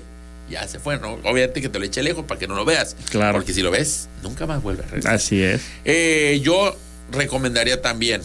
Ya 0.50 0.68
se 0.68 0.80
fue, 0.80 0.98
¿no? 1.00 1.14
Obviamente 1.14 1.62
que 1.62 1.70
te 1.70 1.80
lo 1.80 1.86
eche 1.86 2.02
lejos 2.02 2.26
para 2.26 2.40
que 2.40 2.48
no 2.48 2.56
lo 2.56 2.66
veas. 2.66 2.96
Claro. 3.10 3.38
Porque 3.38 3.54
si 3.54 3.62
lo 3.62 3.72
ves, 3.72 4.08
nunca 4.24 4.46
más 4.46 4.62
vuelve 4.62 4.84
a 4.84 4.88
regresar. 4.88 5.16
Así 5.16 5.42
es. 5.42 5.62
Eh, 5.84 6.40
yo 6.44 6.76
recomendaría 7.12 7.82
también, 7.82 8.22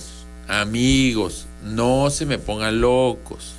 amigos, 0.48 1.46
no 1.64 2.10
se 2.10 2.26
me 2.26 2.38
pongan 2.38 2.80
locos. 2.80 3.54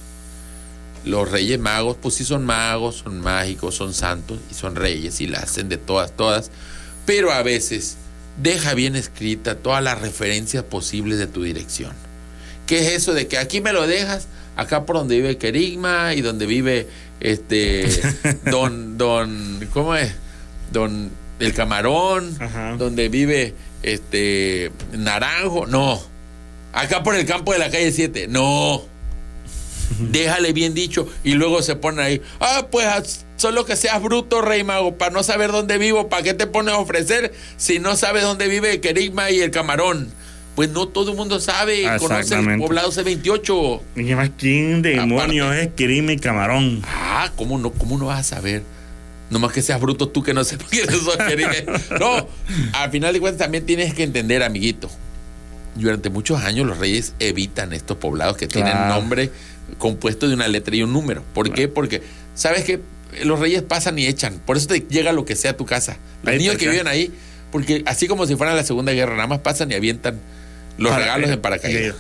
Los 1.05 1.30
reyes 1.30 1.59
magos, 1.59 1.97
pues 2.01 2.16
sí 2.16 2.24
son 2.24 2.45
magos, 2.45 2.97
son 3.03 3.20
mágicos, 3.20 3.76
son 3.76 3.93
santos 3.93 4.39
y 4.49 4.53
son 4.53 4.76
reyes 4.76 5.20
y 5.20 5.28
la 5.28 5.39
hacen 5.39 5.68
de 5.68 5.78
todas, 5.78 6.16
todas. 6.16 6.49
Pero 7.05 7.34
a 7.34 7.43
veces 7.43 7.97
deja 8.41 8.74
bien 8.74 8.95
escrita 8.95 9.55
todas 9.55 9.84
las 9.84 9.99
referencias 9.99 10.64
posibles 10.64 11.20
de 11.20 11.28
tu 11.28 11.43
dirección. 11.43 11.91
¿Qué 12.66 12.80
es 12.80 12.93
eso 12.93 13.14
de 13.14 13.28
que 13.28 13.38
aquí 13.38 13.59
me 13.59 13.74
lo 13.74 13.86
dejas? 13.86 14.28
Acá 14.55 14.86
por 14.86 14.95
donde 14.95 15.18
vive 15.18 15.38
Kerigma 15.38 16.14
y 16.14 16.22
donde 16.22 16.45
vive 16.45 16.88
este 17.24 17.88
don 18.45 18.97
don 18.97 19.67
¿cómo 19.74 19.95
es? 19.95 20.13
Don 20.71 21.09
el 21.39 21.53
camarón, 21.53 22.36
Ajá. 22.39 22.76
donde 22.78 23.09
vive 23.09 23.53
este 23.82 24.71
Naranjo, 24.93 25.65
no. 25.65 26.01
Acá 26.71 27.03
por 27.03 27.15
el 27.15 27.26
campo 27.26 27.53
de 27.53 27.59
la 27.59 27.69
calle 27.69 27.91
7, 27.91 28.28
no. 28.28 28.84
Déjale 29.99 30.53
bien 30.53 30.74
dicho 30.74 31.07
y 31.24 31.34
luego 31.34 31.61
se 31.61 31.76
pone 31.76 32.01
ahí, 32.01 32.21
ah, 32.39 32.67
pues 32.71 33.26
solo 33.36 33.65
que 33.65 33.76
seas 33.76 34.01
bruto, 34.01 34.41
rey 34.41 34.63
mago, 34.63 34.97
para 34.97 35.11
no 35.11 35.21
saber 35.21 35.51
dónde 35.51 35.78
vivo, 35.78 36.09
¿para 36.09 36.24
qué 36.24 36.34
te 36.34 36.47
pones 36.47 36.74
a 36.74 36.78
ofrecer 36.80 37.34
si 37.57 37.78
no 37.80 37.95
sabes 37.95 38.24
dónde 38.24 38.47
vive 38.47 38.80
Kerigma 38.82 39.30
y 39.30 39.41
el 39.41 39.51
camarón? 39.51 40.11
Pues 40.55 40.69
no 40.69 40.87
todo 40.87 41.11
el 41.11 41.17
mundo 41.17 41.39
sabe, 41.39 41.83
conoce 41.97 42.35
el 42.35 42.59
poblado 42.59 42.91
C28. 42.91 43.81
Y 43.95 44.01
además, 44.01 44.31
¿quién 44.37 44.81
demonios 44.83 45.47
Aparte. 45.47 45.63
es 45.63 45.73
Kirime 45.73 46.19
Camarón? 46.19 46.81
Ah, 46.85 47.31
¿cómo 47.35 47.57
no, 47.57 47.71
¿cómo 47.71 47.97
no 47.97 48.05
vas 48.05 48.19
a 48.19 48.35
saber? 48.35 48.63
Nomás 49.31 49.51
que 49.51 49.63
seas 49.63 49.81
bruto 49.81 50.09
tú 50.09 50.21
que 50.21 50.33
no 50.33 50.43
sepas 50.43 50.69
son 50.69 51.27
Kerigma. 51.27 51.53
No, 51.99 52.27
al 52.73 52.91
final 52.91 53.13
de 53.13 53.19
cuentas 53.19 53.39
también 53.45 53.65
tienes 53.65 53.93
que 53.95 54.03
entender, 54.03 54.43
amiguito. 54.43 54.89
Durante 55.75 56.11
muchos 56.11 56.39
años 56.43 56.67
los 56.67 56.77
reyes 56.77 57.13
evitan 57.17 57.73
estos 57.73 57.97
poblados 57.97 58.37
que 58.37 58.47
tienen 58.47 58.77
nombre 58.89 59.31
compuesto 59.79 60.27
de 60.27 60.35
una 60.35 60.47
letra 60.47 60.75
y 60.75 60.83
un 60.83 60.93
número. 60.93 61.23
¿Por 61.33 61.51
qué? 61.51 61.67
Porque, 61.67 62.03
¿sabes 62.35 62.63
que 62.63 62.79
Los 63.23 63.39
reyes 63.39 63.63
pasan 63.63 63.97
y 63.97 64.05
echan. 64.05 64.39
Por 64.45 64.57
eso 64.57 64.67
te 64.67 64.81
llega 64.81 65.11
lo 65.13 65.25
que 65.25 65.35
sea 65.35 65.51
a 65.51 65.57
tu 65.57 65.65
casa. 65.65 65.97
Los 66.21 66.33
Ahí 66.33 66.39
niños 66.39 66.57
que 66.57 66.69
viven 66.69 66.87
ahí, 66.87 67.11
porque 67.51 67.83
así 67.87 68.07
como 68.07 68.25
si 68.27 68.35
fuera 68.35 68.53
la 68.53 68.63
Segunda 68.63 68.91
Guerra, 68.91 69.15
nada 69.15 69.27
más 69.27 69.39
pasan 69.39 69.71
y 69.71 69.75
avientan 69.75 70.19
los 70.78 70.91
Para- 70.91 71.03
regalos 71.03 71.30
en 71.30 71.41
paracaídas. 71.41 71.95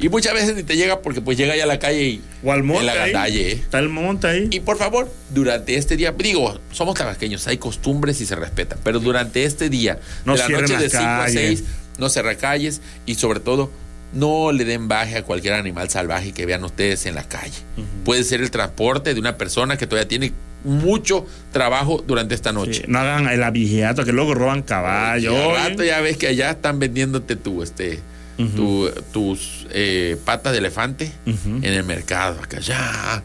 Y 0.00 0.08
muchas 0.08 0.32
veces 0.32 0.54
ni 0.54 0.62
te 0.62 0.76
llega 0.76 1.00
porque 1.02 1.20
pues 1.20 1.36
llega 1.36 1.56
ya 1.56 1.64
a 1.64 1.66
la 1.66 1.80
calle 1.80 2.04
y 2.04 2.22
O 2.44 2.52
al 2.52 2.62
monte. 2.62 2.82
en 2.86 3.12
la. 3.12 3.28
¿eh? 3.28 3.52
Está 3.52 3.80
el 3.80 3.88
monte 3.88 4.28
ahí. 4.28 4.48
Y 4.52 4.60
por 4.60 4.76
favor, 4.78 5.12
durante 5.30 5.74
este 5.74 5.96
día, 5.96 6.14
digo, 6.16 6.60
somos 6.70 6.94
tabasqueños, 6.96 7.46
hay 7.48 7.58
costumbres 7.58 8.20
y 8.20 8.26
se 8.26 8.36
respetan, 8.36 8.78
pero 8.84 9.00
durante 9.00 9.42
este 9.42 9.68
día, 9.68 9.98
No 10.24 10.34
de 10.34 10.38
la 10.38 10.48
noche 10.50 10.76
de 10.76 10.88
5 10.88 11.02
a 11.02 11.18
calles. 11.24 11.58
6, 11.58 11.64
no 11.98 12.08
cerra 12.10 12.36
calles 12.36 12.80
y 13.06 13.16
sobre 13.16 13.40
todo, 13.40 13.72
no 14.12 14.52
le 14.52 14.64
den 14.64 14.86
baje 14.86 15.16
a 15.16 15.22
cualquier 15.24 15.54
animal 15.54 15.90
salvaje 15.90 16.30
que 16.32 16.46
vean 16.46 16.62
ustedes 16.62 17.04
en 17.06 17.16
la 17.16 17.24
calle. 17.24 17.58
Puede 18.04 18.22
ser 18.22 18.40
el 18.40 18.52
transporte 18.52 19.14
de 19.14 19.18
una 19.20 19.36
persona 19.36 19.76
que 19.76 19.88
todavía 19.88 20.06
tiene 20.08 20.32
mucho 20.62 21.26
trabajo 21.52 22.04
durante 22.06 22.36
esta 22.36 22.52
noche. 22.52 22.74
Sí, 22.74 22.82
no 22.86 23.00
hagan 23.00 23.28
el 23.28 23.42
abigeato 23.42 24.04
que 24.04 24.12
luego 24.12 24.34
roban 24.34 24.62
caballos. 24.62 25.34
al 25.34 25.70
rato 25.70 25.82
ya 25.82 26.00
ves 26.00 26.16
que 26.16 26.28
allá 26.28 26.50
están 26.52 26.78
vendiéndote 26.78 27.34
tu, 27.36 27.62
este, 27.64 27.98
tu- 28.38 28.90
tus 29.12 29.66
eh, 29.70 30.16
patas 30.24 30.52
de 30.52 30.58
elefante 30.58 31.10
en 31.26 31.64
el 31.64 31.84
mercado. 31.84 32.40
Acá 32.42 32.60
ya, 32.60 33.22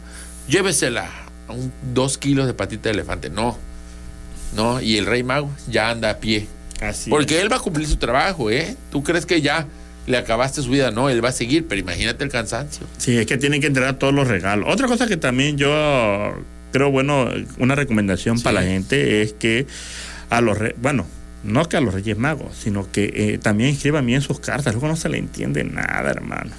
llévesela 0.48 1.08
a 1.48 1.52
un, 1.52 1.72
dos 1.94 2.18
kilos 2.18 2.46
de 2.46 2.54
patita 2.54 2.88
de 2.88 2.94
elefante. 2.94 3.30
No, 3.30 3.56
no. 4.56 4.80
Y 4.80 4.96
el 4.98 5.06
rey 5.06 5.22
mago 5.22 5.50
ya 5.68 5.90
anda 5.90 6.10
a 6.10 6.18
pie. 6.18 6.46
Así 6.80 7.08
Porque 7.10 7.36
es. 7.38 7.42
él 7.42 7.52
va 7.52 7.56
a 7.56 7.60
cumplir 7.60 7.86
su 7.86 7.96
trabajo, 7.96 8.50
¿eh? 8.50 8.76
¿Tú 8.90 9.02
crees 9.04 9.24
que 9.26 9.40
ya 9.40 9.66
le 10.06 10.16
acabaste 10.16 10.60
su 10.60 10.70
vida? 10.70 10.90
No, 10.90 11.08
él 11.08 11.24
va 11.24 11.28
a 11.28 11.32
seguir, 11.32 11.66
pero 11.68 11.80
imagínate 11.80 12.24
el 12.24 12.30
cansancio. 12.30 12.86
Sí, 12.98 13.16
es 13.16 13.26
que 13.26 13.38
tienen 13.38 13.60
que 13.60 13.68
entregar 13.68 13.94
todos 13.98 14.12
los 14.12 14.26
regalos. 14.26 14.68
Otra 14.70 14.88
cosa 14.88 15.06
que 15.06 15.16
también 15.16 15.56
yo 15.56 15.68
creo, 16.72 16.90
bueno, 16.90 17.28
una 17.58 17.74
recomendación 17.76 18.38
Sí. 18.38 18.44
para 18.44 18.60
la 18.60 18.66
gente 18.66 19.22
es 19.22 19.32
que 19.34 19.66
a 20.30 20.40
los, 20.40 20.58
re- 20.58 20.74
bueno, 20.82 21.06
no 21.44 21.68
que 21.68 21.76
a 21.76 21.80
los 21.80 21.94
Reyes 21.94 22.16
Magos, 22.18 22.56
sino 22.56 22.90
que 22.90 23.12
eh, 23.14 23.38
también 23.38 23.70
escriban 23.70 24.04
bien 24.06 24.20
sus 24.22 24.40
cartas. 24.40 24.72
Luego 24.74 24.88
no 24.88 24.96
se 24.96 25.08
le 25.08 25.18
entiende 25.18 25.62
nada, 25.64 26.10
hermano. 26.10 26.50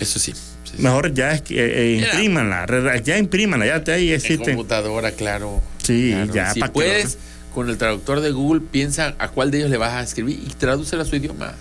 Eso 0.00 0.18
sí. 0.18 0.34
Mejor 0.78 1.12
ya 1.12 1.32
es 1.32 1.42
que 1.42 1.54
eh, 1.58 1.96
Mira. 1.96 2.08
imprímanla, 2.14 2.96
ya 3.02 3.18
imprímanla, 3.18 3.66
ya 3.66 3.84
te 3.84 3.92
ahí 3.92 4.08
En 4.08 4.14
existen. 4.14 4.54
computadora, 4.56 5.12
claro. 5.12 5.62
Sí, 5.82 6.10
Claro. 6.12 6.32
ya, 6.34 6.52
Si 6.54 6.60
que 6.62 6.68
puedes, 6.70 7.18
con 7.54 7.68
el 7.68 7.76
traductor 7.76 8.20
de 8.20 8.30
Google, 8.30 8.62
piensa 8.70 9.14
a 9.18 9.28
cuál 9.28 9.50
de 9.50 9.58
ellos 9.58 9.70
le 9.70 9.76
vas 9.76 9.92
a 9.92 10.02
escribir 10.02 10.38
y 10.44 10.48
tradúcelo 10.54 11.02
a 11.02 11.04
su 11.04 11.16
idioma. 11.16 11.54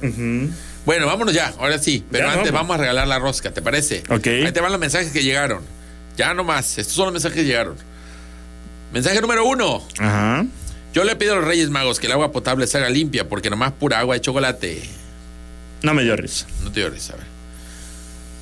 Bueno, 0.86 1.06
vámonos 1.08 1.34
ya, 1.34 1.54
ahora 1.60 1.78
sí. 1.78 2.04
Pero 2.10 2.28
Ya 2.28 2.34
antes 2.34 2.52
vamos. 2.52 2.70
vamos 2.70 2.76
a 2.76 2.80
regalar 2.80 3.08
la 3.08 3.20
rosca, 3.20 3.52
¿te 3.52 3.62
parece? 3.62 4.02
Ok. 4.10 4.28
Ahí 4.28 4.52
te 4.54 4.62
van 4.62 4.72
los 4.72 4.80
mensajes 4.80 5.12
que 5.12 5.24
llegaron. 5.24 5.62
Ya 6.18 6.34
nomás, 6.34 6.78
estos 6.78 6.96
son 6.96 7.06
los 7.06 7.14
mensajes 7.14 7.38
que 7.38 7.44
llegaron. 7.46 7.76
Mensaje 8.94 9.20
número 9.22 9.46
uno. 9.46 9.86
Ajá. 10.00 10.46
Yo 10.94 11.04
le 11.04 11.16
pido 11.16 11.34
a 11.34 11.36
los 11.38 11.46
Reyes 11.46 11.70
Magos 11.70 12.00
que 12.00 12.08
el 12.08 12.14
agua 12.14 12.32
potable 12.32 12.68
se 12.68 12.78
haga 12.78 12.90
limpia 12.90 13.28
porque 13.30 13.50
nomás 13.50 13.72
pura 13.72 14.00
agua 14.00 14.16
de 14.16 14.22
chocolate. 14.22 14.82
No 15.84 15.94
me 15.94 16.04
dio 16.04 16.16
risa. 16.16 16.46
No 16.64 16.72
te 16.72 16.82
llores, 16.82 17.10
a 17.10 17.16
ver. 17.16 17.26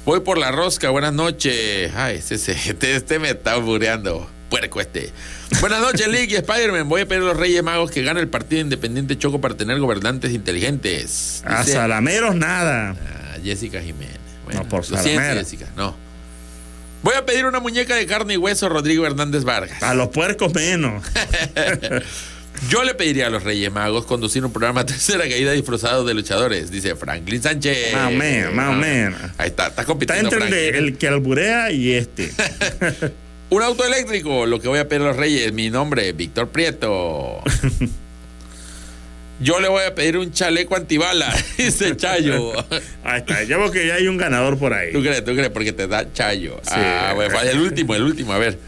Voy 0.06 0.22
por 0.22 0.38
la 0.38 0.52
rosca, 0.52 0.89
buenas 0.89 1.14
noches. 1.14 1.91
Ay, 1.95 2.18
este, 2.18 2.36
este, 2.36 2.95
este, 2.95 3.20
me 3.20 3.30
está 3.30 3.56
bureando. 3.58 4.30
Puerco 4.50 4.82
este. 4.82 5.12
Buenas 5.62 5.80
noches, 5.82 6.08
Lick 6.12 6.32
y 6.32 6.36
Spider-Man. 6.38 6.89
Voy 6.89 7.02
a 7.02 7.08
pedir 7.08 7.22
a 7.22 7.26
los 7.26 7.38
Reyes 7.38 7.62
Magos 7.64 7.91
que 7.91 8.02
gane 8.02 8.20
el 8.20 8.28
partido 8.28 8.62
independiente 8.62 9.16
Choco 9.18 9.39
para 9.39 9.56
tener 9.56 9.80
gobernantes 9.80 10.32
inteligentes. 10.32 11.43
A 11.45 11.60
Dice- 11.60 11.74
Salameros 11.74 12.36
nada. 12.36 12.95
Ah, 13.00 13.38
Jessica 13.43 13.80
Jiménez. 13.82 14.18
No, 14.52 14.64
por 14.68 14.84
Salamera. 14.84 15.36
Jessica, 15.36 15.68
no. 15.78 15.95
Voy 17.04 17.14
a 17.14 17.26
pedir 17.26 17.45
una 17.45 17.60
muñeca 17.60 17.95
de 17.95 18.08
carne 18.08 18.34
y 18.34 18.38
hueso 18.38 18.68
Rodrigo 18.68 19.06
Hernández 19.06 19.43
Vargas. 19.43 19.84
A 19.84 19.93
los 19.93 20.08
puercos 20.10 20.52
menos. 20.56 21.04
Yo 22.68 22.84
le 22.84 22.93
pediría 22.93 23.28
a 23.28 23.30
los 23.30 23.43
Reyes 23.43 23.72
Magos 23.72 24.05
conducir 24.05 24.43
un 24.43 24.51
programa 24.51 24.86
tercera 24.88 25.28
caída 25.30 25.53
disfrazado 25.53 26.03
de 26.03 26.14
luchadores, 26.14 26.70
dice 26.72 26.95
Franklin 26.95 27.41
Sánchez. 27.41 27.93
Más 27.93 28.07
o 28.07 28.12
menos, 28.12 28.53
más 28.53 28.70
o 28.70 28.74
menos. 28.74 29.20
Ahí 29.38 29.47
está, 29.49 29.68
está 29.68 29.82
Está 29.82 29.86
compitiendo. 29.86 30.30
entre 30.30 30.43
el, 30.45 30.51
de- 30.51 30.60
Franklin. 30.70 30.86
el 30.93 30.97
que 30.97 31.07
alburea 31.07 31.72
y 31.72 31.93
este. 31.93 32.32
Un 33.51 33.64
auto 33.64 33.84
eléctrico, 33.86 34.45
lo 34.45 34.60
que 34.60 34.68
voy 34.68 34.78
a 34.80 34.88
pedir 34.88 35.01
a 35.01 35.05
los 35.05 35.16
Reyes, 35.18 35.51
mi 35.53 35.70
nombre, 35.72 36.12
Víctor 36.12 36.49
Prieto. 36.49 37.41
Yo 39.41 39.62
le 39.62 39.70
voy 39.70 39.84
a 39.86 39.95
pedir 39.95 40.18
un 40.18 40.32
chaleco 40.34 40.76
antibala, 40.76 41.34
dice 41.57 41.95
Chayo. 41.95 42.51
Ahí 43.05 43.20
está. 43.22 43.41
Ya 43.43 43.57
veo 43.57 43.72
que 43.72 43.88
ya 43.88 43.95
hay 43.95 44.07
un 44.10 44.18
ganador 44.18 44.57
por 44.60 44.74
ahí. 44.74 44.91
¿Tú 44.91 44.99
crees? 45.01 45.24
¿Tú 45.24 45.34
crees? 45.34 45.49
Porque 45.49 45.72
te 45.72 45.88
da 45.88 46.12
Chayo. 46.12 46.60
Sí. 46.62 46.72
Ah, 46.76 47.14
bueno, 47.16 47.39
el 47.39 47.60
último, 47.62 47.95
el 47.95 48.03
último, 48.03 48.34
a 48.34 48.38
ver. 48.38 48.60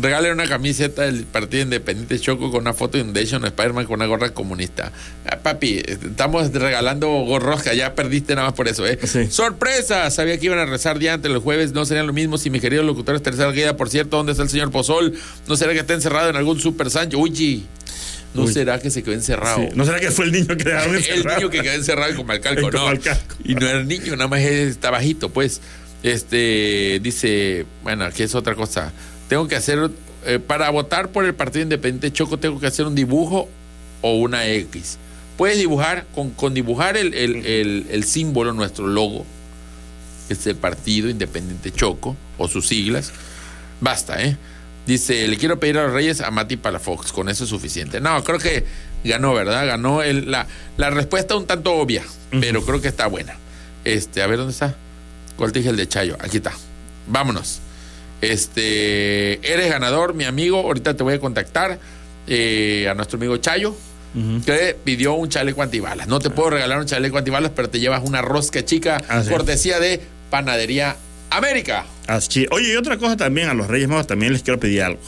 Regalen 0.00 0.32
una 0.32 0.46
camiseta 0.46 1.02
del 1.02 1.24
Partido 1.24 1.62
Independiente 1.62 2.18
Choco 2.20 2.50
con 2.50 2.60
una 2.60 2.74
foto 2.74 2.98
de 2.98 3.04
Inundation 3.04 3.42
o 3.44 3.46
Spider-Man 3.46 3.86
con 3.86 3.94
una 3.94 4.06
gorra 4.06 4.30
comunista. 4.30 4.92
Ah, 5.24 5.38
papi, 5.42 5.82
estamos 5.86 6.52
regalando 6.52 7.08
gorros 7.08 7.62
que 7.62 7.74
ya 7.76 7.94
perdiste 7.94 8.34
nada 8.34 8.48
más 8.48 8.54
por 8.56 8.68
eso, 8.68 8.86
¿eh? 8.86 8.98
Sí. 9.04 9.26
¡Sorpresa! 9.30 10.10
Sabía 10.10 10.38
que 10.38 10.46
iban 10.46 10.58
a 10.58 10.66
rezar 10.66 10.98
día 10.98 11.14
antes 11.14 11.30
los 11.30 11.42
jueves, 11.42 11.72
no 11.72 11.84
serían 11.86 12.06
lo 12.06 12.12
mismo 12.12 12.36
si 12.36 12.50
mi 12.50 12.60
querido 12.60 12.82
locutor 12.82 13.16
es 13.16 13.22
tercera 13.22 13.50
guía. 13.52 13.76
Por 13.76 13.88
cierto, 13.88 14.18
¿dónde 14.18 14.32
está 14.32 14.42
el 14.44 14.50
señor 14.50 14.70
Pozol? 14.70 15.14
¿No 15.48 15.56
será 15.56 15.72
que 15.72 15.78
está 15.80 15.94
encerrado 15.94 16.28
en 16.28 16.36
algún 16.36 16.60
Super 16.60 16.90
Sancho? 16.90 17.18
Uy, 17.18 17.64
¿no 18.34 18.42
Uy. 18.42 18.52
será 18.52 18.78
que 18.78 18.90
se 18.90 19.02
quedó 19.02 19.14
encerrado? 19.14 19.60
Sí. 19.62 19.68
¿No 19.74 19.86
será 19.86 19.98
que 19.98 20.10
fue 20.10 20.26
el 20.26 20.32
niño 20.32 20.56
que 20.56 20.62
el 20.70 20.94
encerrado? 20.94 21.38
niño 21.38 21.50
que 21.50 21.62
quedó 21.62 21.72
encerrado 21.72 22.10
en 22.10 22.16
Comalcalco, 22.16 22.70
no. 22.70 22.78
Comalcalco. 22.80 23.36
Y 23.44 23.54
no 23.54 23.66
era 23.66 23.82
niño, 23.82 24.14
nada 24.16 24.28
más 24.28 24.40
está 24.40 24.90
bajito, 24.90 25.30
pues. 25.30 25.60
Este 26.02 27.00
dice, 27.02 27.64
bueno, 27.82 28.04
aquí 28.04 28.22
es 28.22 28.34
otra 28.34 28.54
cosa. 28.54 28.92
Tengo 29.28 29.48
que 29.48 29.56
hacer, 29.56 29.90
eh, 30.24 30.38
para 30.38 30.70
votar 30.70 31.08
por 31.10 31.24
el 31.24 31.34
Partido 31.34 31.62
Independiente 31.64 32.12
Choco, 32.12 32.38
tengo 32.38 32.60
que 32.60 32.66
hacer 32.66 32.86
un 32.86 32.94
dibujo 32.94 33.48
o 34.02 34.14
una 34.16 34.46
X. 34.46 34.98
Puedes 35.36 35.58
dibujar, 35.58 36.06
con, 36.14 36.30
con 36.30 36.54
dibujar 36.54 36.96
el, 36.96 37.12
el- 37.14 37.44
el- 37.46 37.86
el 37.90 38.04
símbolo, 38.04 38.52
nuestro 38.52 38.86
logo, 38.86 39.26
que 40.28 40.34
es 40.34 40.46
el 40.46 40.56
Partido 40.56 41.08
Independiente 41.10 41.72
Choco, 41.72 42.16
o 42.38 42.48
sus 42.48 42.66
siglas, 42.68 43.12
basta, 43.80 44.22
¿eh? 44.22 44.36
Dice, 44.86 45.26
le 45.26 45.36
quiero 45.36 45.58
pedir 45.58 45.78
a 45.78 45.84
los 45.84 45.92
Reyes 45.92 46.20
a 46.20 46.30
Mati 46.30 46.56
Palafox, 46.56 47.10
con 47.12 47.28
eso 47.28 47.42
es 47.44 47.50
suficiente. 47.50 48.00
No, 48.00 48.22
creo 48.22 48.38
que 48.38 48.64
ganó, 49.04 49.34
¿verdad? 49.34 49.66
Ganó 49.66 50.02
el- 50.02 50.30
la, 50.30 50.46
la 50.76 50.90
respuesta 50.90 51.34
un 51.36 51.46
tanto 51.46 51.72
obvia, 51.74 52.04
pero 52.30 52.64
creo 52.64 52.80
que 52.80 52.88
está 52.88 53.08
buena. 53.08 53.36
Este, 53.84 54.22
a 54.22 54.26
ver 54.28 54.38
dónde 54.38 54.52
está. 54.52 54.76
¿Cuál 55.36 55.50
te 55.52 55.58
dije 55.58 55.70
el 55.70 55.76
de 55.76 55.88
Chayo? 55.88 56.16
Aquí 56.20 56.36
está. 56.38 56.52
Vámonos. 57.08 57.60
Este, 58.20 59.52
eres 59.52 59.70
ganador, 59.70 60.14
mi 60.14 60.24
amigo. 60.24 60.58
Ahorita 60.60 60.94
te 60.96 61.02
voy 61.02 61.14
a 61.14 61.20
contactar 61.20 61.78
eh, 62.26 62.86
a 62.90 62.94
nuestro 62.94 63.16
amigo 63.18 63.36
Chayo, 63.38 63.74
que 64.46 64.74
pidió 64.82 65.12
un 65.14 65.28
chaleco 65.28 65.60
antibalas. 65.62 66.08
No 66.08 66.18
te 66.20 66.30
puedo 66.30 66.50
regalar 66.50 66.78
un 66.78 66.86
chaleco 66.86 67.18
antibalas, 67.18 67.52
pero 67.54 67.68
te 67.68 67.80
llevas 67.80 68.02
una 68.04 68.22
rosca 68.22 68.64
chica, 68.64 69.02
Ah, 69.08 69.22
sí. 69.22 69.28
cortesía 69.30 69.78
de 69.78 70.00
Panadería 70.30 70.96
América. 71.30 71.84
Así. 72.06 72.46
Oye, 72.50 72.72
y 72.72 72.76
otra 72.76 72.96
cosa 72.96 73.16
también, 73.16 73.48
a 73.48 73.54
los 73.54 73.66
Reyes 73.66 73.88
Magos 73.88 74.06
también 74.06 74.32
les 74.32 74.42
quiero 74.42 74.58
pedir 74.58 74.82
algo. 74.82 75.00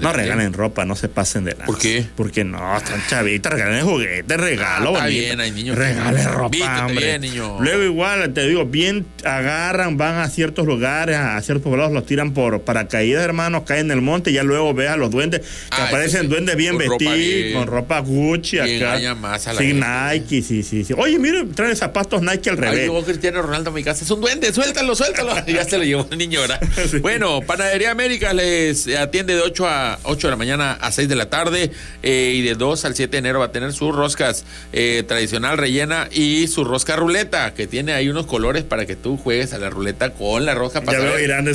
No 0.00 0.12
regalen 0.12 0.52
ropa, 0.52 0.84
no 0.84 0.94
se 0.96 1.08
pasen 1.08 1.44
de 1.44 1.52
nada. 1.52 1.66
¿Por 1.66 1.78
qué? 1.78 2.04
Porque 2.16 2.44
no, 2.44 2.76
están 2.76 3.02
chavitas, 3.08 3.52
regalen 3.52 3.84
juguetes, 3.84 4.36
regalo. 4.36 4.90
Ah, 4.90 4.98
está 4.98 5.06
bien, 5.06 5.40
hay 5.40 5.50
niños 5.50 5.76
que- 5.76 5.82
Regalen 5.82 6.24
ropa, 6.32 6.48
Vístete 6.48 6.80
hombre. 6.80 7.06
bien, 7.06 7.20
niño. 7.20 7.56
Luego 7.60 7.82
igual, 7.84 8.32
te 8.32 8.46
digo, 8.46 8.64
bien 8.66 9.06
agarran, 9.24 9.96
van 9.96 10.16
a 10.18 10.28
ciertos 10.28 10.66
lugares, 10.66 11.16
a 11.16 11.40
ciertos 11.42 11.62
poblados, 11.64 11.92
los 11.92 12.06
tiran 12.06 12.32
por 12.32 12.62
paracaídas, 12.62 13.22
hermanos, 13.24 13.62
caen 13.66 13.86
en 13.86 13.92
el 13.92 14.00
monte 14.02 14.30
y 14.30 14.34
ya 14.34 14.42
luego 14.42 14.74
ves 14.74 14.90
a 14.90 14.96
los 14.96 15.10
duendes, 15.10 15.40
que 15.40 15.46
Ah, 15.82 15.86
aparecen 15.88 16.22
sí. 16.22 16.26
duendes 16.28 16.56
bien 16.56 16.76
Con 16.76 16.88
vestidos, 16.88 17.14
bien. 17.16 17.52
con 17.54 17.66
ropa 17.66 18.00
Gucci 18.00 18.58
acá. 18.58 19.14
más 19.14 19.46
a 19.46 19.52
la 19.52 19.60
sí. 19.60 19.72
Nike, 19.74 20.42
sí, 20.42 20.62
sí, 20.62 20.84
sí. 20.84 20.94
Oye, 20.96 21.18
mire, 21.18 21.44
trae 21.54 21.74
zapatos 21.76 22.22
Nike 22.22 22.50
al 22.50 22.56
Ay, 22.56 22.62
revés. 22.62 22.80
llegó 22.82 23.04
Cristiano 23.04 23.42
Ronaldo 23.42 23.70
a 23.70 23.72
mi 23.72 23.82
casa. 23.82 24.04
Es 24.04 24.10
un 24.10 24.20
duende, 24.20 24.52
suéltalo, 24.52 24.94
suéltalo. 24.94 25.34
Ya 25.48 25.64
se 25.64 25.78
lo 25.78 25.84
llevó 25.84 26.06
el 26.10 26.18
niño, 26.18 26.40
¿verdad? 26.40 26.60
Sí. 26.90 26.98
Bueno, 26.98 27.40
Panadería 27.42 27.90
América 27.90 28.32
les 28.32 28.86
atiende 28.88 29.34
de 29.34 29.40
8 29.42 29.66
a 29.66 29.77
8 30.02 30.26
de 30.26 30.30
la 30.30 30.36
mañana 30.36 30.72
a 30.72 30.92
6 30.92 31.08
de 31.08 31.16
la 31.16 31.30
tarde. 31.30 31.70
eh, 32.02 32.32
y 32.34 32.42
de 32.42 32.54
2 32.54 32.84
al 32.84 32.94
7 32.94 33.10
de 33.12 33.18
enero 33.18 33.40
va 33.40 33.46
a 33.46 33.52
tener 33.52 33.72
sus 33.72 33.94
roscas 33.94 34.44
eh, 34.72 35.04
tradicional 35.06 35.58
rellena 35.58 36.08
y 36.10 36.46
su 36.48 36.64
rosca 36.64 36.96
ruleta, 36.96 37.54
que 37.54 37.66
tiene 37.66 37.92
ahí 37.92 38.08
unos 38.08 38.26
colores 38.26 38.64
para 38.64 38.86
que 38.86 38.96
tú 38.96 39.16
juegues 39.16 39.52
a 39.52 39.58
la 39.58 39.70
ruleta 39.70 40.10
con 40.10 40.44
la 40.44 40.54
rosca. 40.54 40.80
para 40.80 40.98
Ya 40.98 41.04
veo 41.04 41.18
Irán 41.18 41.44
de 41.44 41.54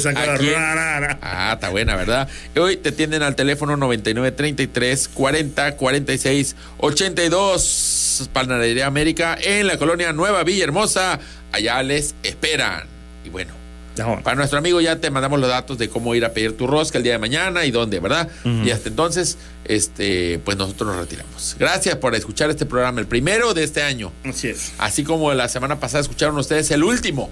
rara. 0.75 1.19
Ah, 1.21 1.51
está 1.53 1.69
buena, 1.69 1.95
¿verdad? 1.95 2.27
Y 2.55 2.59
hoy 2.59 2.77
te 2.77 2.91
tienden 2.91 3.23
al 3.23 3.35
teléfono 3.35 3.77
99 3.77 4.31
33 4.31 5.07
40 5.09 5.75
46 5.77 6.55
82 6.77 8.29
Panadería 8.33 8.87
América 8.87 9.37
en 9.41 9.67
la 9.67 9.77
colonia 9.77 10.13
Nueva 10.13 10.43
Villahermosa. 10.43 11.19
Allá 11.51 11.81
les 11.83 12.15
esperan. 12.23 12.83
Y 13.25 13.29
bueno, 13.29 13.53
Para 13.95 14.35
nuestro 14.35 14.57
amigo 14.57 14.81
ya 14.81 14.99
te 14.99 15.11
mandamos 15.11 15.39
los 15.39 15.49
datos 15.49 15.77
de 15.77 15.89
cómo 15.89 16.15
ir 16.15 16.25
a 16.25 16.33
pedir 16.33 16.57
tu 16.57 16.65
rosca 16.67 16.97
el 16.97 17.03
día 17.03 17.13
de 17.13 17.19
mañana 17.19 17.65
y 17.65 17.71
dónde, 17.71 17.99
¿verdad? 17.99 18.29
Y 18.43 18.71
hasta 18.71 18.89
entonces, 18.89 19.37
este, 19.65 20.39
pues 20.43 20.57
nosotros 20.57 20.89
nos 20.89 20.97
retiramos. 20.97 21.55
Gracias 21.59 21.95
por 21.97 22.15
escuchar 22.15 22.49
este 22.49 22.65
programa, 22.65 22.99
el 22.99 23.07
primero 23.07 23.53
de 23.53 23.63
este 23.63 23.83
año. 23.83 24.11
Así 24.23 24.47
es. 24.47 24.73
Así 24.77 25.03
como 25.03 25.33
la 25.33 25.47
semana 25.47 25.79
pasada 25.79 26.01
escucharon 26.01 26.37
ustedes 26.37 26.71
el 26.71 26.83
último 26.83 27.29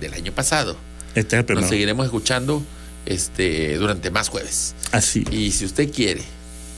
del 0.00 0.14
año 0.14 0.32
pasado. 0.32 0.76
Este 1.14 1.36
es 1.36 1.40
el 1.40 1.44
primero. 1.44 1.62
Nos 1.62 1.70
seguiremos 1.70 2.06
escuchando 2.06 2.62
este, 3.06 3.76
durante 3.76 4.10
más 4.10 4.28
jueves. 4.28 4.74
Así. 4.92 5.24
Y 5.30 5.50
si 5.52 5.64
usted 5.64 5.92
quiere, 5.92 6.22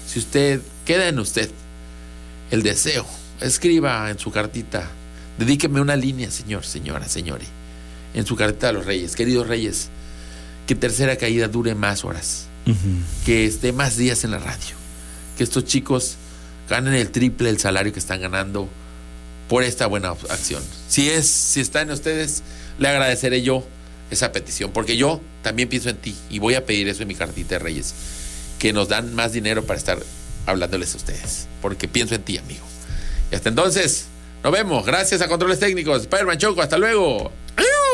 si 0.07 0.19
usted 0.19 0.61
queda 0.85 1.09
en 1.09 1.19
usted 1.19 1.51
el 2.51 2.63
deseo, 2.63 3.07
escriba 3.41 4.11
en 4.11 4.19
su 4.19 4.31
cartita, 4.31 4.89
dedíqueme 5.39 5.81
una 5.81 5.97
línea, 5.97 6.31
señor, 6.31 6.65
señora, 6.65 7.09
señores. 7.09 7.49
En 8.17 8.27
su 8.27 8.35
carta 8.35 8.71
a 8.71 8.73
los 8.73 8.85
reyes. 8.85 9.15
Queridos 9.15 9.47
reyes, 9.47 9.89
que 10.67 10.75
tercera 10.75 11.15
caída 11.17 11.47
dure 11.47 11.77
más 11.77 12.05
horas, 12.05 12.47
que 13.25 13.47
esté 13.47 13.73
más 13.73 13.97
días 13.97 14.25
en 14.25 14.33
la 14.33 14.39
radio, 14.39 14.75
que 15.39 15.45
estos 15.45 15.65
chicos 15.65 16.17
ganen 16.69 16.95
el 16.95 17.11
triple 17.11 17.49
el 17.49 17.61
salario 17.61 17.93
que 17.93 18.01
están 18.01 18.21
ganando 18.21 18.69
por 19.49 19.63
esta 19.63 19.87
buena 19.87 20.09
acción. 20.09 20.63
Si 20.89 21.09
es, 21.09 21.29
si 21.29 21.61
está 21.61 21.83
en 21.83 21.93
ustedes, 21.93 22.43
le 22.81 22.89
agradeceré 22.89 23.43
yo 23.43 23.65
esa 24.11 24.33
petición, 24.33 24.73
porque 24.73 24.97
yo 24.97 25.21
también 25.43 25.69
pienso 25.69 25.91
en 25.91 25.97
ti 25.97 26.17
y 26.31 26.41
voy 26.41 26.55
a 26.55 26.65
pedir 26.65 26.89
eso 26.89 27.03
en 27.03 27.09
mi 27.09 27.15
cartita 27.15 27.57
de 27.57 27.59
Reyes, 27.61 27.95
que 28.59 28.73
nos 28.73 28.89
dan 28.89 29.15
más 29.15 29.33
dinero 29.33 29.65
para 29.65 29.79
estar 29.79 29.99
hablándoles 30.47 30.95
a 30.95 30.97
ustedes, 30.97 31.47
porque 31.61 31.87
pienso 31.87 32.15
en 32.15 32.23
ti, 32.23 32.39
amigo. 32.39 32.65
Y 33.31 33.35
hasta 33.35 33.51
entonces, 33.51 34.07
nos 34.43 34.53
vemos. 34.53 34.87
Gracias 34.87 35.21
a 35.21 35.29
Controles 35.29 35.59
Técnicos. 35.59 36.03
Spider-Man 36.03 36.39
Choco, 36.39 36.63
hasta 36.63 36.79
luego. 36.79 37.33